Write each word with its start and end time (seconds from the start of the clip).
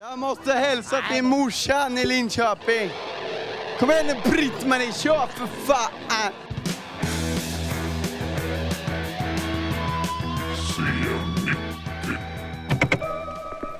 Jag 0.00 0.18
måste 0.18 0.52
hälsa 0.52 1.02
till 1.12 1.24
morsan 1.24 1.98
i 1.98 2.04
Linköping. 2.06 2.90
Kom 3.78 3.90
igen 3.90 4.06
nu 4.06 4.30
Britt-Marie, 4.30 4.92
kör 4.92 5.26
för 5.26 5.46
fan! 5.46 6.32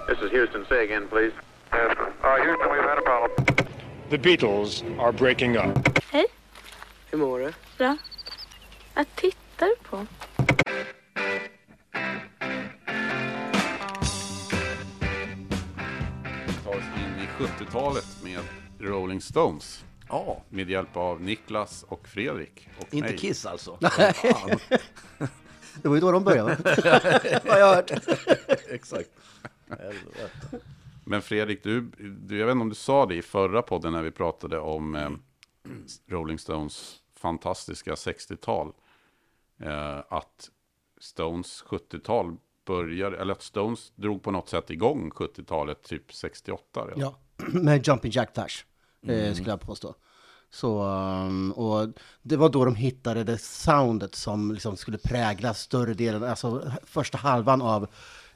This 0.08 0.18
is 0.22 0.30
Houston. 0.32 0.64
Say 0.68 0.84
again, 0.84 1.06
please. 1.08 1.32
Uh, 1.72 1.78
Houston, 2.22 2.68
we've 2.70 2.82
had 2.82 2.98
a 2.98 3.02
problem. 3.02 3.46
The 4.10 4.18
Beatles 4.18 4.82
are 4.98 5.12
breaking 5.12 5.56
up. 5.56 5.98
Hej, 6.10 6.26
Hur 7.10 7.18
mår 7.18 7.38
du? 7.38 7.52
bra. 7.78 7.96
Vad 8.94 9.06
tittar 9.14 9.66
du 9.66 9.74
på? 9.90 10.06
70-talet 17.38 18.22
med 18.22 18.40
Rolling 18.78 19.20
Stones. 19.20 19.84
Ja, 20.08 20.42
Med 20.48 20.70
hjälp 20.70 20.96
av 20.96 21.20
Niklas 21.20 21.82
och 21.88 22.08
Fredrik. 22.08 22.68
Och 22.78 22.94
inte 22.94 23.08
mig. 23.08 23.18
Kiss 23.18 23.46
alltså. 23.46 23.78
Det 25.82 25.88
var 25.88 25.94
ju 25.94 26.00
då 26.00 26.12
de 26.12 26.24
började? 26.24 26.50
Har 27.48 27.58
jag 27.58 27.74
hört. 27.74 27.90
Exakt. 28.68 29.10
Helvete. 29.68 30.30
Men 31.04 31.22
Fredrik, 31.22 31.62
du, 31.62 31.80
du, 31.98 32.38
jag 32.38 32.46
vet 32.46 32.52
inte 32.52 32.62
om 32.62 32.68
du 32.68 32.74
sa 32.74 33.06
det 33.06 33.14
i 33.14 33.22
förra 33.22 33.62
podden 33.62 33.92
när 33.92 34.02
vi 34.02 34.10
pratade 34.10 34.58
om 34.58 34.94
eh, 34.94 35.10
Rolling 36.06 36.38
Stones 36.38 36.96
fantastiska 37.16 37.94
60-tal. 37.94 38.72
Eh, 39.60 39.98
att 40.08 40.50
Stones 41.00 41.64
70-tal 41.64 42.36
började, 42.64 43.18
eller 43.18 43.32
att 43.32 43.42
Stones 43.42 43.92
drog 43.94 44.22
på 44.22 44.30
något 44.30 44.48
sätt 44.48 44.70
igång 44.70 45.10
70-talet 45.10 45.82
typ 45.82 46.14
68. 46.14 46.84
redan. 46.86 47.00
Ja, 47.00 47.18
med 47.52 47.86
Jumping 47.86 48.10
Jack 48.12 48.34
Flash, 48.34 48.64
eh, 49.06 49.34
skulle 49.34 49.50
jag 49.50 49.60
påstå. 49.60 49.94
Så, 50.50 50.82
um, 50.84 51.52
och 51.52 51.88
det 52.22 52.36
var 52.36 52.48
då 52.48 52.64
de 52.64 52.74
hittade 52.74 53.24
det 53.24 53.38
soundet 53.38 54.14
som 54.14 54.52
liksom 54.52 54.76
skulle 54.76 54.98
prägla 54.98 55.54
större 55.54 55.94
delen, 55.94 56.24
alltså 56.24 56.72
första 56.84 57.18
halvan 57.18 57.62
av 57.62 57.82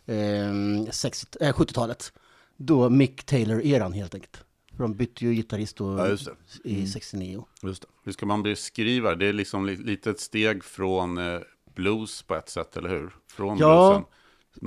eh, 0.06 0.90
60 0.90 1.38
eh, 1.40 1.52
70-talet. 1.54 2.12
Då 2.56 2.90
Mick 2.90 3.24
Taylor-eran 3.26 3.92
helt 3.92 4.14
enkelt. 4.14 4.44
För 4.76 4.82
de 4.82 4.94
bytte 4.94 5.24
ju 5.24 5.34
gitarrist 5.34 5.76
då 5.76 5.98
Ja, 5.98 6.16
i 6.64 6.86
69. 6.86 7.44
Just 7.62 7.82
det. 7.82 7.88
Hur 8.04 8.12
ska 8.12 8.26
man 8.26 8.42
beskriva? 8.42 9.14
Det 9.14 9.26
är 9.26 9.32
liksom 9.32 9.66
li- 9.66 9.76
lite 9.76 10.10
ett 10.10 10.20
steg 10.20 10.64
från 10.64 11.18
eh, 11.18 11.40
blues 11.74 12.22
på 12.22 12.34
ett 12.34 12.48
sätt, 12.48 12.76
eller 12.76 12.88
hur? 12.88 13.10
Från 13.32 13.58
Ja, 13.58 13.88
bluesen 13.88 14.04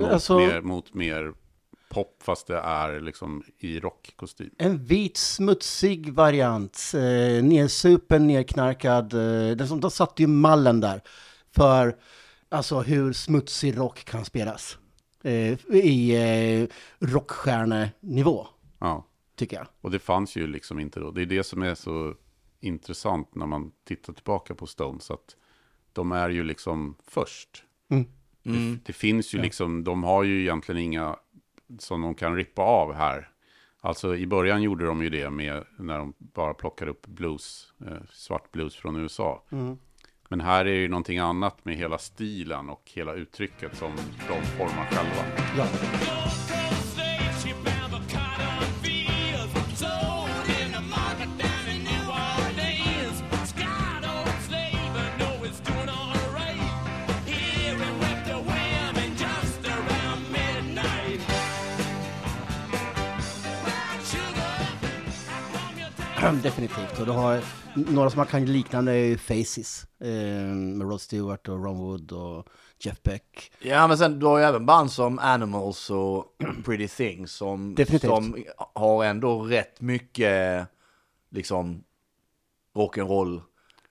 mot, 0.04 0.12
alltså- 0.12 0.38
mer, 0.38 0.60
mot 0.60 0.94
mer 0.94 1.32
pop, 1.88 2.22
fast 2.22 2.46
det 2.46 2.58
är 2.58 3.00
liksom 3.00 3.42
i 3.58 3.80
rockkostym. 3.80 4.50
En 4.58 4.84
vit, 4.84 5.16
smutsig 5.16 6.12
variant. 6.12 6.92
Eh, 6.94 7.44
nersupen, 7.44 8.26
nerknarkad. 8.26 9.14
Eh, 9.14 9.56
den 9.56 9.68
som, 9.68 9.80
de 9.80 9.90
satte 9.90 10.22
ju 10.22 10.26
mallen 10.28 10.80
där 10.80 11.00
för 11.56 11.96
alltså, 12.48 12.80
hur 12.80 13.12
smutsig 13.12 13.78
rock 13.78 14.04
kan 14.04 14.24
spelas. 14.24 14.78
Eh, 15.22 15.52
I 15.74 16.14
eh, 16.60 16.68
rockstjärnenivå, 17.06 18.46
Ja, 18.78 19.06
tycker 19.36 19.56
jag. 19.56 19.66
och 19.80 19.90
det 19.90 19.98
fanns 19.98 20.36
ju 20.36 20.46
liksom 20.46 20.78
inte 20.80 21.00
då. 21.00 21.10
Det 21.10 21.22
är 21.22 21.26
det 21.26 21.44
som 21.44 21.62
är 21.62 21.74
så 21.74 22.14
intressant 22.60 23.34
när 23.34 23.46
man 23.46 23.72
tittar 23.84 24.12
tillbaka 24.12 24.54
på 24.54 24.66
Stones, 24.66 25.10
att 25.10 25.36
de 25.92 26.12
är 26.12 26.28
ju 26.28 26.44
liksom 26.44 26.96
först. 27.08 27.64
Mm. 27.90 28.06
Det, 28.42 28.78
det 28.86 28.92
finns 28.92 29.34
ju 29.34 29.38
liksom, 29.42 29.84
de 29.84 30.04
har 30.04 30.22
ju 30.22 30.40
egentligen 30.40 30.80
inga 30.80 31.16
som 31.78 32.02
de 32.02 32.14
kan 32.14 32.36
rippa 32.36 32.62
av 32.62 32.92
här. 32.94 33.28
Alltså 33.80 34.16
i 34.16 34.26
början 34.26 34.62
gjorde 34.62 34.86
de 34.86 35.02
ju 35.02 35.10
det 35.10 35.30
med 35.30 35.64
när 35.78 35.98
de 35.98 36.14
bara 36.18 36.54
plockade 36.54 36.90
upp 36.90 37.06
blues, 37.06 37.72
eh, 37.86 38.02
svart 38.10 38.52
blues 38.52 38.76
från 38.76 38.96
USA. 38.96 39.42
Men 40.28 40.40
här 40.40 40.64
är 40.64 40.74
ju 40.74 40.88
någonting 40.88 41.18
annat 41.18 41.64
med 41.64 41.76
hela 41.76 41.98
stilen 41.98 42.70
och 42.70 42.90
hela 42.94 43.12
uttrycket 43.14 43.76
som 43.76 43.92
de 44.28 44.42
formar 44.42 44.84
själva. 44.90 45.46
Ja. 45.58 45.66
Definitivt. 66.34 67.00
Och 67.00 67.06
du 67.06 67.12
har 67.12 67.40
några 67.74 68.10
som 68.10 68.18
man 68.18 68.26
kan 68.26 68.44
likna 68.44 68.92
är 68.92 68.96
ju 68.96 69.18
Faces. 69.18 69.86
Eh, 70.00 70.08
med 70.54 70.88
Rod 70.90 71.00
Stewart 71.00 71.48
och 71.48 71.64
Ron 71.64 71.78
Wood 71.78 72.12
och 72.12 72.48
Jeff 72.78 73.02
Beck. 73.02 73.52
Ja, 73.58 73.86
men 73.86 73.98
sen 73.98 74.18
du 74.18 74.26
har 74.26 74.38
ju 74.38 74.44
även 74.44 74.66
band 74.66 74.92
som 74.92 75.18
Animals 75.18 75.90
och 75.90 76.24
Pretty 76.64 76.88
Things 76.88 77.32
som, 77.32 77.74
Definitivt. 77.74 78.10
som 78.10 78.44
har 78.74 79.04
ändå 79.04 79.42
rätt 79.42 79.80
mycket 79.80 80.66
liksom 81.30 81.84
rock'n'roll. 82.74 83.40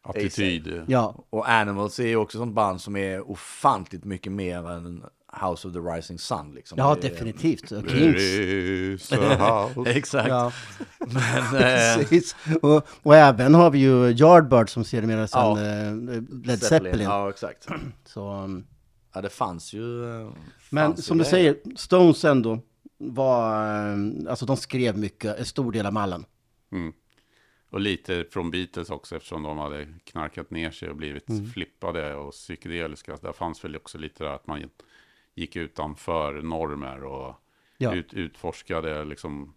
Attityd. 0.02 0.84
Ja, 0.88 1.16
Och 1.30 1.50
Animals 1.50 2.00
är 2.00 2.08
ju 2.08 2.16
också 2.16 2.38
sånt 2.38 2.54
band 2.54 2.82
som 2.82 2.96
är 2.96 3.32
ofantligt 3.32 4.04
mycket 4.04 4.32
mer 4.32 4.70
än 4.72 5.04
House 5.42 5.68
of 5.68 5.74
the 5.74 5.80
Rising 5.80 6.20
Sun. 6.20 6.54
Liksom. 6.56 6.78
ja 6.78 6.96
Det 7.02 7.10
definitivt. 7.10 7.72
Och 7.72 7.90
Kings. 7.90 9.12
Exakt. 9.88 10.30
Ja, 10.30 10.52
Men, 11.00 11.56
eh, 11.56 11.98
precis. 11.98 12.36
Och, 12.62 12.88
och 13.04 13.16
även 13.16 13.54
har 13.54 13.72
vi 13.72 13.80
ju 13.80 14.10
Yardbird 14.12 14.70
som 14.70 14.84
sedermera 14.84 15.28
sen 15.28 15.40
Ja. 15.42 15.62
eh, 15.62 16.22
Led 16.44 16.60
Zeppelin. 16.64 17.02
Ja, 17.06 17.30
exakt. 17.30 17.68
Så, 18.06 18.32
um, 18.34 18.68
Ja, 19.14 19.22
det 19.22 19.30
fanns 19.30 19.74
ju... 19.74 20.04
eh, 20.22 20.30
men 20.70 20.86
fanns 20.92 21.06
som 21.06 21.18
ju 21.18 21.24
du 21.24 21.30
säger, 21.30 21.56
Stones 21.76 22.26
ändå 22.26 22.60
var, 22.98 23.54
alltså 24.30 24.46
de 24.46 24.58
skrev 24.58 24.98
mycket, 24.98 25.40
en 25.40 25.46
stor 25.46 25.72
del 25.72 25.86
av 25.86 25.94
mallen. 25.94 26.26
Mm. 26.72 26.94
Och 27.70 27.80
lite 27.80 28.26
från 28.32 28.52
Beatles 28.52 28.90
också 28.90 29.16
eftersom 29.16 29.44
de 29.44 29.58
hade 29.58 29.88
knarkat 30.04 30.52
ner 30.52 30.72
sig 30.72 30.90
och 30.90 30.96
blivit 30.96 31.30
Mm. 31.30 31.46
flippade 31.52 32.16
och 32.16 32.32
psykedeliska. 32.32 33.18
Där 33.22 33.32
fanns 33.34 33.64
väl 33.64 33.76
också 33.76 33.98
lite 33.98 34.24
där 34.24 34.32
att 34.32 34.48
man 34.48 34.62
gick 35.36 35.56
utanför 35.56 36.42
normer 36.42 37.04
och 37.04 37.36
Ja. 37.78 37.96
ut, 37.96 38.14
utforskade 38.14 39.06
liksom 39.06 39.54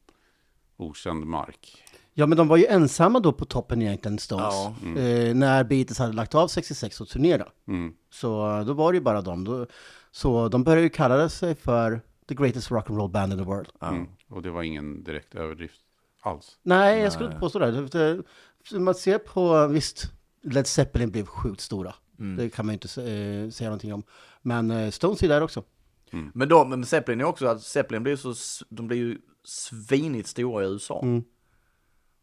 okänd 0.76 1.26
mark. 1.26 1.82
Ja, 2.14 2.26
men 2.26 2.38
de 2.38 2.48
var 2.48 2.56
ju 2.56 2.66
ensamma 2.66 3.20
då 3.20 3.32
på 3.32 3.44
toppen 3.44 3.82
egentligen, 3.82 4.18
Stones. 4.18 4.54
Ja. 4.54 4.74
Eh, 5.00 5.34
när 5.34 5.64
Beatles 5.64 5.98
hade 5.98 6.12
lagt 6.12 6.34
av 6.34 6.48
66 6.48 7.00
och 7.00 7.08
turnera. 7.08 7.48
Mm. 7.68 7.94
Så 8.10 8.50
eh, 8.58 8.64
då 8.64 8.72
var 8.72 8.92
det 8.92 8.96
ju 8.96 9.02
bara 9.04 9.22
dem. 9.22 9.44
Då, 9.44 9.66
så 10.10 10.48
de 10.48 10.64
började 10.64 10.82
ju 10.82 10.88
kalla 10.88 11.28
sig 11.28 11.54
för 11.54 12.00
the 12.28 12.34
greatest 12.34 12.70
rock 12.70 12.90
and 12.90 12.98
roll 12.98 13.10
band 13.10 13.32
in 13.32 13.38
the 13.38 13.44
world. 13.44 13.68
Mm. 13.82 14.06
Och 14.28 14.42
det 14.42 14.50
var 14.50 14.62
ingen 14.62 15.04
direkt 15.04 15.34
överdrift 15.34 15.80
alls. 16.20 16.58
Nej, 16.62 17.00
jag 17.00 17.12
skulle 17.12 17.28
inte 17.28 17.40
påstå 17.40 17.58
det. 17.58 18.22
Man 18.72 18.94
ser 18.94 19.18
på, 19.18 19.66
visst, 19.66 20.12
Led 20.42 20.66
Zeppelin 20.66 21.10
blev 21.10 21.26
sjukt 21.26 21.60
stora. 21.60 21.94
Det 22.36 22.50
kan 22.50 22.66
man 22.66 22.72
ju 22.72 22.74
inte 22.82 22.88
eh, 23.02 23.50
säga 23.50 23.68
någonting 23.70 23.94
om. 23.94 24.02
Men 24.42 24.70
eh, 24.70 24.90
Stones 24.90 25.22
är 25.22 25.28
där 25.28 25.42
också. 25.42 25.62
Men, 26.34 26.48
då, 26.48 26.64
men 26.64 26.86
Zeppelin 26.86 27.20
är 27.20 27.24
också 27.24 27.46
att 27.46 27.62
Zeppelin 27.62 28.02
blir 28.02 28.16
så, 28.16 28.34
de 28.68 28.86
blir 28.88 28.98
ju 28.98 29.18
svinigt 29.44 30.28
stora 30.28 30.64
i 30.64 30.66
USA. 30.66 30.94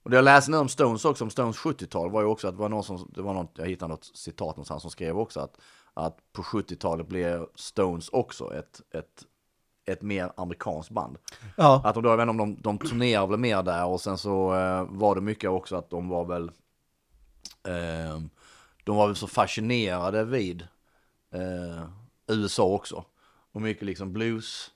Och 0.03 0.09
det 0.11 0.15
jag 0.17 0.25
läste 0.25 0.51
nu 0.51 0.57
om 0.57 0.69
Stones 0.69 1.05
också, 1.05 1.23
om 1.23 1.29
Stones 1.29 1.57
70-tal, 1.57 2.11
var 2.11 2.21
ju 2.21 2.27
också 2.27 2.47
att 2.47 2.53
det 2.53 2.59
var 2.59 2.69
någon 2.69 2.83
som, 2.83 3.11
det 3.15 3.21
var 3.21 3.33
något, 3.33 3.51
jag 3.57 3.65
hittade 3.67 3.89
något 3.89 4.11
citat 4.13 4.55
någonstans 4.55 4.81
som 4.81 4.91
skrev 4.91 5.19
också 5.19 5.39
att, 5.39 5.57
att 5.93 6.17
på 6.33 6.41
70-talet 6.41 7.07
blev 7.07 7.45
Stones 7.55 8.09
också 8.09 8.53
ett, 8.53 8.81
ett, 8.91 9.23
ett 9.85 10.01
mer 10.01 10.31
amerikanskt 10.37 10.91
band. 10.91 11.17
Ja, 11.57 11.81
Att 11.85 11.93
de 11.93 12.03
då, 12.03 12.09
jag 12.09 12.17
vet 12.17 12.29
inte 12.29 12.43
om 12.43 12.55
de, 12.61 12.61
de 12.61 12.87
turnerar 12.87 13.27
väl 13.27 13.39
mer 13.39 13.63
där 13.63 13.85
och 13.85 14.01
sen 14.01 14.17
så 14.17 14.55
eh, 14.55 14.85
var 14.89 15.15
det 15.15 15.21
mycket 15.21 15.49
också 15.49 15.75
att 15.75 15.89
de 15.89 16.09
var 16.09 16.25
väl, 16.25 16.51
eh, 17.67 18.19
de 18.85 18.95
var 18.95 19.07
väl 19.07 19.15
så 19.15 19.27
fascinerade 19.27 20.23
vid 20.25 20.61
eh, 21.33 21.89
USA 22.27 22.63
också. 22.63 23.05
Och 23.51 23.61
mycket 23.61 23.83
liksom 23.83 24.13
blues, 24.13 24.71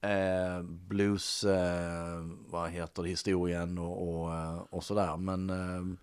eh, 0.00 0.62
blues, 0.62 1.44
eh, 1.44 2.20
vad 2.46 2.70
heter 2.70 3.02
det, 3.02 3.08
historien 3.08 3.78
och, 3.78 4.08
och, 4.08 4.34
eh, 4.34 4.58
och 4.70 4.84
sådär. 4.84 5.16
Men, 5.16 5.50
eh, 5.50 5.98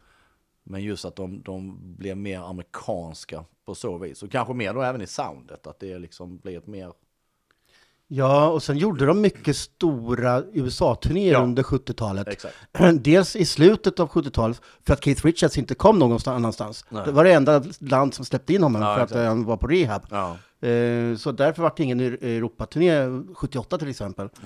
men 0.63 0.81
just 0.83 1.05
att 1.05 1.15
de, 1.15 1.41
de 1.41 1.79
blev 1.95 2.17
mer 2.17 2.39
amerikanska 2.39 3.45
på 3.65 3.75
så 3.75 3.97
vis. 3.97 4.23
Och 4.23 4.31
kanske 4.31 4.53
mer 4.53 4.73
då 4.73 4.81
även 4.81 5.01
i 5.01 5.07
soundet, 5.07 5.67
att 5.67 5.79
det 5.79 5.99
liksom 5.99 6.37
blir 6.37 6.57
ett 6.57 6.67
mer 6.67 6.93
ja, 8.07 8.47
och 8.49 8.63
sen 8.63 8.77
gjorde 8.77 9.05
de 9.05 9.21
mycket 9.21 9.57
stora 9.57 10.43
USA-turnéer 10.53 11.33
Ja. 11.33 11.43
under 11.43 11.63
70-talet. 11.63 12.27
Exakt. 12.27 12.55
Dels 12.93 13.35
i 13.35 13.45
slutet 13.45 13.99
av 13.99 14.09
70-talet, 14.09 14.61
för 14.85 14.93
att 14.93 15.03
Keith 15.03 15.25
Richards 15.25 15.57
inte 15.57 15.75
kom 15.75 15.99
någonstans 15.99 16.35
annanstans. 16.35 16.85
Nej. 16.89 17.01
Det 17.05 17.11
var 17.11 17.23
det 17.23 17.31
enda 17.33 17.63
land 17.79 18.13
som 18.13 18.25
släppte 18.25 18.53
in 18.53 18.63
honom 18.63 18.81
Ja, 18.81 18.95
för 18.95 19.01
att 19.01 19.09
exakt. 19.09 19.19
eh, 19.21 19.27
han 19.27 19.45
var 19.45 19.57
på 19.57 19.67
rehab. 19.67 20.01
Ja. 20.09 20.37
Eh, 20.67 21.15
så 21.17 21.31
därför 21.31 21.61
var 21.61 21.73
det 21.77 21.83
ingen 21.83 21.99
Europaturné 21.99 23.23
78 23.35 23.77
till 23.77 23.89
exempel. 23.89 24.29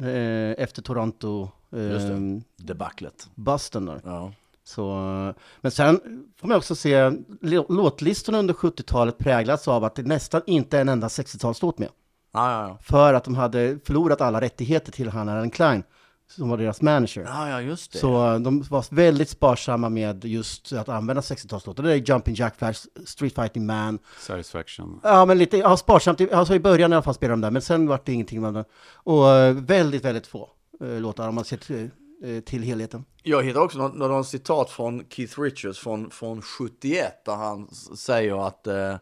Eh, 0.00 0.62
Efter 0.62 0.82
Toronto 0.82 1.48
Just 1.72 2.06
det. 2.08 2.12
eh, 2.14 2.20
debaclet. 2.56 3.28
busten 3.34 3.86
där. 3.86 4.00
Ja. 4.04 4.32
Så, 4.64 4.90
eh, 5.28 5.34
men 5.60 5.70
sen 5.70 6.00
får 6.40 6.48
man 6.48 6.56
också 6.56 6.74
se, 6.74 6.96
lå- 7.42 7.72
låtlistorna 7.72 8.38
under 8.38 8.54
70-talet 8.54 9.18
präglas 9.18 9.68
av 9.68 9.84
att 9.84 9.94
det 9.94 10.02
nästan 10.02 10.42
inte 10.46 10.76
är 10.76 10.80
en 10.80 10.88
enda 10.88 11.08
60-talslåt 11.08 11.78
med. 11.78 11.88
Ja, 12.32 12.52
ja, 12.52 12.68
ja. 12.68 12.78
För 12.82 13.14
att 13.14 13.24
de 13.24 13.34
hade 13.34 13.78
förlorat 13.84 14.20
alla 14.20 14.40
rättigheter 14.40 14.92
till 14.92 15.08
han 15.08 15.28
Alan 15.28 15.50
Klein, 15.50 15.82
som 16.28 16.48
var 16.48 16.56
deras 16.56 16.82
manager. 16.82 17.22
Ja, 17.24 17.48
ja, 17.50 17.60
just 17.60 17.92
det. 17.92 17.98
Så 17.98 18.26
eh, 18.34 18.38
de 18.40 18.62
var 18.62 18.94
väldigt 18.94 19.28
sparsamma 19.28 19.88
med 19.88 20.24
just 20.24 20.72
att 20.72 20.88
använda 20.88 21.20
60-talslåtar. 21.22 21.82
Det 21.82 21.92
är 21.92 21.96
Jumping 21.96 22.34
Jack 22.34 22.56
Flash, 22.58 22.80
Street 23.04 23.34
Fighting 23.34 23.66
Man. 23.66 23.98
Satisfaction. 24.20 25.00
Ja, 25.02 25.24
men 25.24 25.38
lite 25.38 25.56
ja, 25.58 25.76
sparsamt. 25.76 26.20
i- 26.20 26.32
Alltså 26.32 26.54
i 26.54 26.60
början 26.60 26.92
i 26.92 26.94
alla 26.94 27.02
fall 27.02 27.14
spelade 27.14 27.32
de 27.34 27.40
där, 27.40 27.50
men 27.50 27.62
sen 27.62 27.86
var 27.86 28.00
det 28.04 28.12
ingenting 28.12 28.40
med 28.40 28.54
det. 28.54 28.64
Och 28.94 29.28
eh, 29.30 29.54
väldigt, 29.54 30.04
väldigt 30.04 30.26
få 30.26 30.48
eh, 30.80 30.88
låtar 31.00 31.28
om 31.28 31.34
man 31.34 31.44
ser 31.44 31.56
till, 31.56 31.90
eh, 32.24 32.40
till 32.40 32.62
helheten. 32.62 33.04
Jag 33.22 33.42
hittar 33.42 33.60
också 33.60 33.78
något, 33.78 33.94
något 33.94 34.26
citat 34.28 34.70
från 34.70 35.04
Keith 35.08 35.40
Richards 35.40 35.78
från, 35.78 36.10
från 36.10 36.42
71 36.42 37.24
där 37.24 37.34
han 37.36 37.68
säger 37.96 38.46
att 38.46 38.66
eh, 38.66 38.94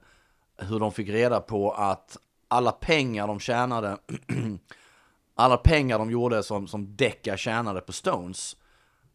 hur 0.58 0.78
de 0.80 0.92
fick 0.92 1.08
reda 1.08 1.40
på 1.40 1.70
att 1.72 2.16
alla 2.54 2.72
pengar 2.72 3.26
de 3.26 3.40
tjänade, 3.40 3.98
alla 5.34 5.56
pengar 5.56 5.98
de 5.98 6.10
gjorde 6.10 6.42
som, 6.42 6.66
som 6.66 6.96
Decca 6.96 7.36
tjänade 7.36 7.80
på 7.80 7.92
Stones, 7.92 8.56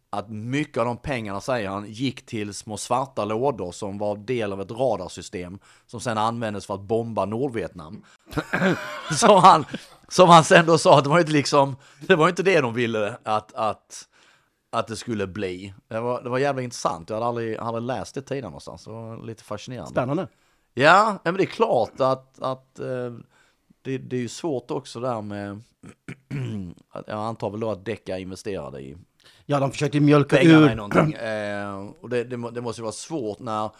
att 0.09 0.29
mycket 0.29 0.77
av 0.77 0.85
de 0.85 0.97
pengarna, 0.97 1.41
säger 1.41 1.69
han, 1.69 1.85
gick 1.85 2.25
till 2.25 2.53
små 2.53 2.77
svarta 2.77 3.25
lådor 3.25 3.71
som 3.71 3.97
var 3.97 4.17
del 4.17 4.53
av 4.53 4.61
ett 4.61 4.71
radarsystem 4.71 5.59
som 5.85 5.99
sen 5.99 6.17
användes 6.17 6.65
för 6.65 6.73
att 6.73 6.81
bomba 6.81 7.25
Nordvietnam. 7.25 8.03
som, 9.11 9.41
han, 9.41 9.65
som 10.07 10.29
han 10.29 10.43
sen 10.43 10.65
då 10.65 10.77
sa 10.77 10.97
att 10.97 11.03
det 11.03 11.09
var 11.09 11.19
inte 11.19 11.31
liksom, 11.31 11.75
det 12.07 12.15
var 12.15 12.29
inte 12.29 12.43
det 12.43 12.61
de 12.61 12.73
ville 12.73 13.17
att, 13.23 13.53
att 13.53 14.05
att 14.71 14.87
det 14.87 14.95
skulle 14.95 15.27
bli. 15.27 15.73
Det 15.87 15.99
var, 15.99 16.21
det 16.21 16.29
var 16.29 16.37
jävla 16.37 16.61
intressant. 16.61 17.09
Jag 17.09 17.15
hade 17.15 17.25
aldrig, 17.25 17.53
jag 17.53 17.63
hade 17.63 17.77
aldrig 17.77 17.97
läst 17.97 18.15
det 18.15 18.21
tidigare 18.21 18.49
någonstans. 18.49 18.83
Det 18.83 18.91
var 18.91 19.25
lite 19.25 19.43
fascinerande. 19.43 19.91
Spännande. 19.91 20.27
Ja, 20.83 21.19
men 21.23 21.33
det 21.33 21.43
är 21.43 21.45
klart 21.45 21.99
att, 21.99 22.41
att 22.41 22.79
eh, 22.79 23.13
det, 23.81 23.97
det 23.97 24.15
är 24.15 24.21
ju 24.21 24.27
svårt 24.27 24.71
också 24.71 24.99
där 24.99 25.21
med, 25.21 25.61
jag 27.07 27.19
antar 27.19 27.49
väl 27.49 27.59
då 27.59 27.71
att 27.71 27.85
Decca 27.85 28.17
investerade 28.17 28.81
i 28.81 28.97
Ja, 29.45 29.59
de 29.59 29.71
försökte 29.71 29.99
mjölka 29.99 30.37
pengarna 30.37 30.69
i 30.69 30.71
ur... 30.71 30.75
någonting. 30.75 31.13
Eh, 31.13 31.89
och 32.01 32.09
det, 32.09 32.23
det, 32.23 32.51
det 32.51 32.61
måste 32.61 32.81
ju 32.81 32.83
vara 32.83 32.91
svårt 32.91 33.39
när, 33.39 33.71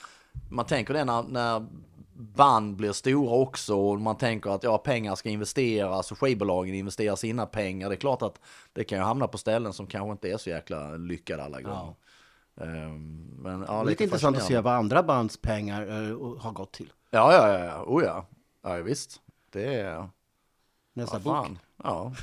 man 0.50 0.66
tänker 0.66 0.94
det 0.94 1.06
när, 1.06 1.24
när 1.24 1.66
band 2.14 2.76
blir 2.76 2.92
stora 2.92 3.36
också 3.36 3.76
och 3.76 4.02
man 4.02 4.18
tänker 4.18 4.50
att 4.50 4.64
ja, 4.64 4.78
pengar 4.78 5.16
ska 5.16 5.30
investeras 5.30 6.12
och 6.12 6.20
skivbolagen 6.20 6.76
investerar 6.76 7.16
sina 7.16 7.46
pengar. 7.46 7.90
Det 7.90 7.96
är 7.96 8.00
klart 8.00 8.22
att 8.22 8.40
det 8.74 8.84
kan 8.84 8.98
ju 8.98 9.04
hamna 9.04 9.28
på 9.28 9.38
ställen 9.38 9.74
som 9.74 9.88
kanske 9.88 10.12
inte 10.12 10.30
är 10.30 10.38
så 10.38 10.50
jäkla 10.50 10.96
lyckade 10.96 11.44
alla 11.44 11.62
gånger. 11.62 11.84
Eh, 11.84 11.94
men, 12.66 13.66
ja, 13.68 13.84
Lite 13.84 14.04
intressant 14.04 14.38
att 14.38 14.44
se 14.44 14.60
vad 14.60 14.74
andra 14.74 15.04
bands 15.04 15.38
pengar 15.38 15.82
eh, 15.82 16.40
har 16.40 16.52
gått 16.52 16.72
till. 16.72 16.94
Ja, 17.10 17.34
ja, 17.34 17.54
ja, 17.54 17.66
ja, 17.66 17.84
oh 17.88 18.04
ja. 18.04 18.26
Ja, 18.64 18.76
visst. 18.76 19.22
Det 19.52 19.74
är... 19.76 20.10
Nästa 20.94 21.22
Ja, 21.24 21.48
bok. 21.48 21.58
Ja. 21.84 22.14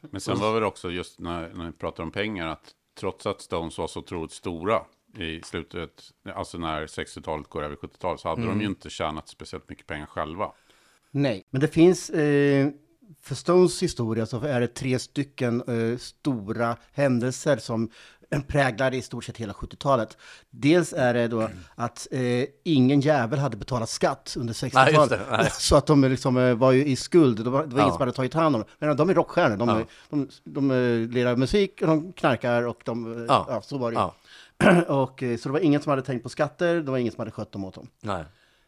Men 0.00 0.20
sen 0.20 0.38
var 0.38 0.60
det 0.60 0.66
också 0.66 0.90
just 0.90 1.20
när, 1.20 1.48
när 1.54 1.66
vi 1.66 1.72
pratar 1.72 2.02
om 2.02 2.10
pengar 2.10 2.48
att 2.48 2.74
trots 3.00 3.26
att 3.26 3.40
Stones 3.40 3.78
var 3.78 3.86
så 3.86 4.00
otroligt 4.00 4.32
stora 4.32 4.82
i 5.18 5.42
slutet, 5.42 6.04
alltså 6.34 6.58
när 6.58 6.86
60-talet 6.86 7.48
går 7.48 7.62
över 7.62 7.76
70-talet, 7.76 8.20
så 8.20 8.28
hade 8.28 8.46
de 8.46 8.60
ju 8.60 8.66
inte 8.66 8.90
tjänat 8.90 9.28
speciellt 9.28 9.68
mycket 9.68 9.86
pengar 9.86 10.06
själva. 10.06 10.52
Nej, 11.10 11.44
men 11.50 11.60
det 11.60 11.68
finns... 11.68 12.10
Eh, 12.10 12.68
för 13.20 13.34
Stones 13.34 13.82
historia 13.82 14.26
så 14.26 14.40
är 14.40 14.60
det 14.60 14.66
tre 14.66 14.98
stycken 14.98 15.62
eh, 15.68 15.98
stora 15.98 16.76
händelser 16.92 17.56
som 17.56 17.90
präglar 18.48 18.94
i 18.94 19.02
stort 19.02 19.24
sett 19.24 19.36
hela 19.36 19.52
70-talet. 19.52 20.16
Dels 20.50 20.92
är 20.92 21.14
det 21.14 21.28
då 21.28 21.48
att 21.74 22.06
eh, 22.10 22.20
ingen 22.64 23.00
jävel 23.00 23.38
hade 23.38 23.56
betalat 23.56 23.88
skatt 23.88 24.34
under 24.38 24.54
Nej, 24.62 24.84
just 24.92 24.96
60-talet. 24.96 25.10
det, 25.10 25.36
nej. 25.36 25.48
Så 25.58 25.76
att 25.76 25.86
de 25.86 26.04
liksom, 26.04 26.36
eh, 26.36 26.54
var 26.54 26.72
ju 26.72 26.84
i 26.86 26.96
skuld. 26.96 27.44
Det 27.44 27.50
var, 27.50 27.66
det 27.66 27.74
var 27.74 27.80
ingen 27.80 27.86
Ja. 27.88 27.92
som 27.92 28.00
hade 28.00 28.12
tagit 28.12 28.34
hand 28.34 28.56
om 28.56 28.60
dem. 28.62 28.70
Men 28.78 28.96
de 28.96 29.10
är 29.10 29.14
rockstjärnor. 29.14 29.56
De, 29.56 29.68
Ja. 29.68 29.84
de, 30.10 30.28
de, 30.44 30.70
eh, 30.70 31.08
lirar 31.14 31.36
musik, 31.36 31.78
och 31.82 31.86
de 31.86 32.12
knarkar 32.12 32.62
och 32.62 32.80
de... 32.84 33.12
eh, 33.18 33.24
Ja. 33.28 33.46
Ja. 33.50 33.62
så 33.62 33.78
var 33.78 33.90
det 33.90 33.94
ju. 33.94 34.00
Ja. 34.00 34.14
och, 35.02 35.22
eh, 35.22 35.36
så 35.36 35.48
det 35.48 35.52
var 35.52 35.60
ingen 35.60 35.82
som 35.82 35.90
hade 35.90 36.02
tänkt 36.02 36.22
på 36.22 36.28
skatter, 36.28 36.74
det 36.74 36.90
var 36.90 36.98
ingen 36.98 37.12
som 37.12 37.18
hade 37.20 37.30
skött 37.30 37.52
dem 37.52 37.64
åt 37.64 37.74
dem. 37.74 37.88
Nej. 38.00 38.24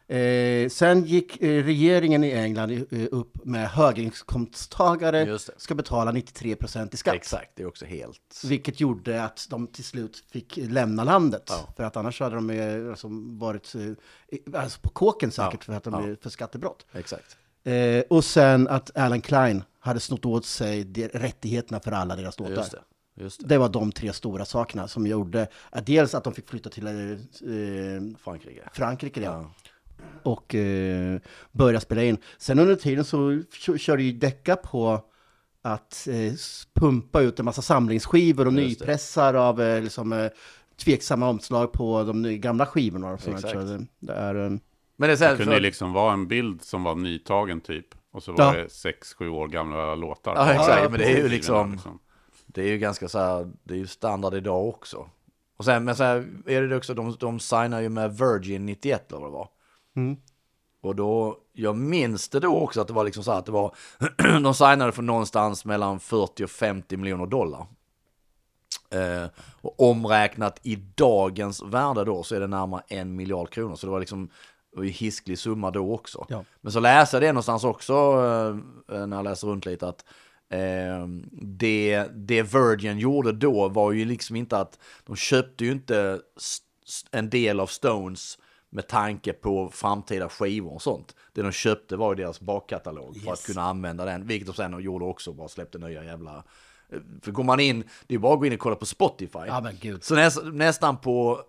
Eh, 0.09 0.69
sen 0.69 1.03
gick 1.05 1.41
eh, 1.41 1.63
regeringen 1.63 2.23
i 2.23 2.31
England 2.31 2.71
eh, 2.71 3.07
upp 3.11 3.45
med 3.45 3.69
höginkomsttagare 3.69 5.39
ska 5.57 5.75
betala 5.75 6.11
93% 6.11 6.93
i 6.93 6.97
skatt. 6.97 7.15
Exakt, 7.15 7.51
det 7.55 7.63
är 7.63 7.67
också 7.67 7.85
helt... 7.85 8.41
Vilket 8.45 8.79
gjorde 8.79 9.23
att 9.23 9.47
de 9.49 9.67
till 9.67 9.83
slut 9.83 10.23
fick 10.31 10.57
lämna 10.57 11.03
landet. 11.03 11.43
Ja. 11.47 11.73
För 11.77 11.83
att 11.83 11.97
annars 11.97 12.19
hade 12.19 12.35
de 12.35 12.49
eh, 12.49 12.89
alltså, 12.89 13.07
varit 13.39 13.75
eh, 13.75 14.61
alltså 14.61 14.79
på 14.81 14.89
kåken 14.89 15.31
säkert 15.31 15.53
Ja. 15.53 15.59
för 15.65 15.73
att 15.73 15.83
de 15.83 16.09
Ja. 16.09 16.15
för 16.21 16.29
skattebrott. 16.29 16.85
Exakt. 16.93 17.37
Eh, 17.63 18.03
och 18.09 18.25
sen 18.25 18.67
att 18.67 18.97
Alan 18.97 19.21
Klein 19.21 19.63
hade 19.79 19.99
snott 19.99 20.25
åt 20.25 20.45
sig 20.45 20.83
de, 20.83 21.07
rättigheterna 21.07 21.79
för 21.79 21.91
alla 21.91 22.15
deras 22.15 22.39
låtar. 22.39 22.53
Just 22.53 22.71
det. 22.71 22.81
Just 23.23 23.39
det. 23.39 23.47
Det 23.47 23.57
var 23.57 23.69
de 23.69 23.91
tre 23.91 24.13
stora 24.13 24.45
sakerna 24.45 24.87
som 24.87 25.07
gjorde 25.07 25.47
att 25.69 25.85
dels 25.85 26.15
att 26.15 26.23
de 26.23 26.33
fick 26.33 26.49
flytta 26.49 26.69
till 26.69 26.83
Frankrike. 28.23 28.69
Frankrike, 28.73 29.21
ja. 29.21 29.51
Och 30.23 30.55
eh, 30.55 31.19
börja 31.51 31.79
spela 31.79 32.03
in. 32.03 32.17
Sen 32.37 32.59
under 32.59 32.75
tiden 32.75 33.05
så 33.05 33.41
kö- 33.65 33.77
körde 33.77 34.03
ju 34.03 34.11
Decca 34.11 34.55
på 34.55 35.01
att 35.61 36.07
eh, 36.11 36.33
pumpa 36.73 37.21
ut 37.21 37.39
en 37.39 37.45
massa 37.45 37.61
samlingsskivor 37.61 38.47
och 38.47 38.53
Just 38.53 38.79
det. 38.79 38.85
nypressar 38.85 39.33
av 39.33 39.61
eh, 39.61 39.81
liksom, 39.83 40.13
eh, 40.13 40.27
tveksamma 40.83 41.29
omslag 41.29 41.71
på 41.71 42.03
de 42.03 42.39
gamla 42.41 42.65
skivorna. 42.65 43.17
Sånt. 43.17 43.35
Exakt. 43.35 43.53
Så 43.53 43.59
det, 43.59 43.85
det 43.99 44.13
är, 44.13 44.33
Men 44.33 44.59
det 44.97 45.05
är 45.05 45.07
Det 45.07 45.17
sen 45.17 45.37
kunde 45.37 45.51
ju 45.53 45.57
för... 45.57 45.61
liksom 45.61 45.93
vara 45.93 46.13
en 46.13 46.27
bild 46.27 46.61
som 46.61 46.83
var 46.83 46.95
nytagen 46.95 47.61
typ. 47.61 47.85
Och 48.11 48.23
så 48.23 48.31
var 48.31 48.55
Ja. 48.55 48.61
det 48.63 48.69
sex, 48.69 49.13
sju 49.13 49.29
år 49.29 49.47
gamla 49.47 49.95
låtar. 49.95 50.33
Ja, 50.35 50.51
exakt, 50.51 50.91
men 50.91 50.99
det 50.99 51.05
är 51.11 51.17
ju 51.17 51.29
liksom- 51.29 51.77
skivorna, 51.77 51.97
Det 52.47 52.61
är 52.61 52.67
ju 52.67 52.77
ganska 52.77 53.07
så 53.07 53.19
här, 53.19 53.51
det 53.63 53.73
är 53.73 53.77
ju 53.77 53.87
standard 53.87 54.33
idag 54.33 54.67
också. 54.67 55.09
Och 55.57 55.65
sen, 55.65 55.83
men 55.83 55.95
så 55.95 56.03
här, 56.03 56.27
är 56.45 56.61
det 56.61 56.75
också, 56.75 56.93
de, 56.93 57.15
de 57.19 57.39
signar 57.39 57.81
ju 57.81 57.89
med 57.89 58.17
Virgin 58.17 58.65
91 58.65 59.11
eller 59.11 59.21
vad 59.21 59.29
det 59.29 59.33
var. 59.33 59.49
Mm. 59.99 60.17
Och 60.81 60.95
då, 60.95 61.37
jag 61.53 61.75
minns 61.75 62.29
det 62.29 62.39
då 62.39 62.57
också 62.57 62.81
att 62.81 62.87
det 62.87 62.93
var 62.93 63.03
liksom 63.03 63.23
så 63.23 63.31
här 63.31 63.39
att 63.39 63.45
det 63.45 63.51
var, 63.51 63.75
de 64.41 64.53
signade 64.53 64.91
för 64.91 65.01
någonstans 65.01 65.65
mellan 65.65 65.99
40 65.99 66.43
och 66.43 66.49
50 66.49 66.97
miljoner 66.97 67.25
dollar. 67.25 67.67
Eh, 68.91 69.29
och 69.61 69.89
omräknat 69.89 70.59
i 70.63 70.75
dagens 70.75 71.63
värde 71.63 72.05
då 72.05 72.23
så 72.23 72.35
är 72.35 72.39
det 72.39 72.47
närmare 72.47 72.81
en 72.87 73.15
miljard 73.15 73.49
kronor. 73.49 73.75
Så 73.75 73.87
det 73.87 73.91
var 73.91 73.99
liksom 73.99 74.29
det 74.75 74.85
ju 74.85 74.89
hisklig 74.91 75.39
summa 75.39 75.71
då 75.71 75.93
också. 75.93 76.25
Ja. 76.29 76.43
Men 76.61 76.71
så 76.71 76.79
läser 76.79 77.17
jag 77.17 77.21
det 77.21 77.31
någonstans 77.31 77.63
också 77.63 77.93
eh, 78.91 79.07
när 79.07 79.17
jag 79.17 79.23
läser 79.23 79.47
runt 79.47 79.65
lite 79.65 79.87
att 79.87 80.05
eh, 80.49 81.07
det, 81.31 82.05
det 82.13 82.41
Virgin 82.41 82.99
gjorde 82.99 83.31
då 83.31 83.69
var 83.69 83.91
ju 83.91 84.05
liksom 84.05 84.35
inte 84.35 84.57
att 84.57 84.79
de 85.03 85.15
köpte 85.15 85.65
ju 85.65 85.71
inte 85.71 86.19
en 87.11 87.29
del 87.29 87.59
av 87.59 87.67
Stones 87.67 88.37
med 88.69 88.87
tanke 88.87 89.33
på 89.33 89.69
framtida 89.69 90.29
skivor 90.29 90.73
och 90.73 90.81
sånt. 90.81 91.15
Det 91.33 91.41
de 91.41 91.51
köpte 91.51 91.95
var 91.95 92.15
ju 92.15 92.23
deras 92.23 92.41
bakkatalog 92.41 93.15
för 93.23 93.31
att 93.31 93.39
Yes. 93.39 93.45
kunna 93.45 93.61
använda 93.61 94.05
den, 94.05 94.27
vilket 94.27 94.47
de 94.47 94.53
sen 94.53 94.79
gjorde 94.81 95.05
också, 95.05 95.33
bara 95.33 95.47
släppte 95.47 95.77
nya 95.77 96.03
jävla... 96.03 96.43
eh, 96.89 96.99
För 97.21 97.31
går 97.31 97.43
man 97.43 97.59
in, 97.59 97.83
det 98.07 98.15
är 98.15 98.19
bara 98.19 98.33
att 98.33 98.39
gå 98.39 98.45
in 98.45 98.53
och 98.53 98.59
kolla 98.59 98.75
på 98.75 98.85
Spotify. 98.85 99.39
ja 99.47 99.61
men 99.61 99.75
gud. 99.81 100.03
Så 100.03 100.15
näs, 100.15 100.39
nästan 100.43 100.97
på, 100.97 101.41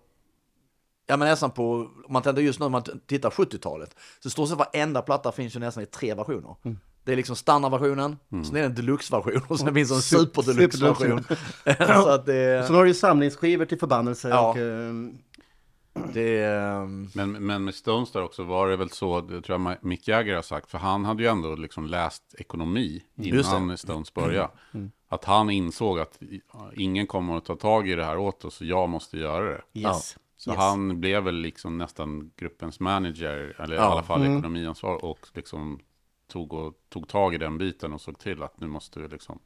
ja 1.07 1.17
men 1.17 1.27
nästan 1.27 1.51
på, 1.51 1.73
om 2.05 2.13
man 2.13 2.21
tänkte 2.21 2.41
just 2.41 2.59
nu 2.59 2.63
när 2.63 2.69
man 2.69 2.83
tittar 3.07 3.29
70-talet, 3.29 3.95
så 4.19 4.29
står 4.29 4.45
sig 4.45 4.57
varenda 4.57 5.01
platta 5.01 5.31
finns 5.31 5.55
ju 5.55 5.59
nästan 5.59 5.83
i 5.83 5.85
tre 5.85 6.13
versioner. 6.13 6.55
Mm. 6.63 6.77
Det 7.03 7.11
är 7.11 7.15
liksom 7.15 7.35
standardversionen, 7.35 8.17
sen 8.29 8.55
är 8.55 8.59
det 8.59 8.65
en 8.65 8.75
deluxe-version 8.75 9.41
och 9.47 9.59
sen 9.59 9.73
finns 9.73 9.89
det 9.89 9.95
en 9.95 10.01
Sup- 10.01 10.25
super-deluxe-version. 10.35 11.23
så 12.03 12.09
att 12.09 12.25
det, 12.25 12.63
Sen 12.67 12.75
har 12.75 12.83
du 12.83 12.89
ju 12.89 12.93
samlingsskivor 12.93 13.65
till 13.65 13.79
förbannelse. 13.79 14.29
Ja. 14.29 14.49
Och, 14.49 14.57
eh, 14.57 14.93
det 16.13 16.43
ehm, 16.45 17.09
Men, 17.15 17.31
men 17.31 17.63
med 17.63 17.75
Stones 17.75 18.11
där 18.11 18.23
också 18.23 18.43
var 18.43 18.67
det 18.69 18.75
väl 18.77 18.89
så, 18.89 19.21
det 19.21 19.41
tror 19.41 19.61
jag 19.61 19.77
Mick 19.83 20.07
Jagger 20.07 20.35
har 20.35 20.41
sagt, 20.41 20.71
för 20.71 20.77
han 20.77 21.05
hade 21.05 21.23
ju 21.23 21.29
ändå 21.29 21.55
liksom 21.55 21.85
läst 21.85 22.35
ekonomi 22.37 23.03
det. 23.15 23.27
innan 23.29 23.77
Stones 23.77 24.13
började. 24.13 24.49
Att 25.07 25.25
han 25.25 25.49
insåg 25.49 25.99
att 25.99 26.21
i- 26.23 26.41
ingen 26.75 27.07
kommer 27.07 27.37
att 27.37 27.45
ta 27.45 27.55
tag 27.55 27.89
i 27.89 27.95
det 27.95 28.05
här 28.05 28.17
åt 28.17 28.45
oss, 28.45 28.55
så 28.55 28.65
jag 28.65 28.89
måste 28.89 29.17
göra 29.17 29.45
det. 29.49 29.79
yes. 29.79 30.17
Så 30.37 30.49
yes. 30.49 30.59
han 30.59 30.99
blev 31.01 31.23
väl 31.23 31.35
liksom 31.35 31.77
nästan 31.77 32.31
gruppens 32.35 32.79
manager, 32.79 33.55
eller 33.59 33.75
i 33.75 33.77
Ja. 33.77 33.83
alla 33.83 34.03
fall 34.03 34.21
Mm. 34.21 34.37
ekonomiansvar, 34.37 35.05
och 35.05 35.27
liksom 35.33 35.79
tog, 36.27 36.53
och, 36.53 36.73
tog 36.89 37.07
tag 37.07 37.33
i 37.33 37.37
den 37.37 37.57
biten 37.57 37.93
och 37.93 38.01
såg 38.01 38.19
till 38.19 38.43
att 38.43 38.59
nu 38.59 38.67
måste 38.67 38.99
vi 38.99 39.07
liksom... 39.07 39.39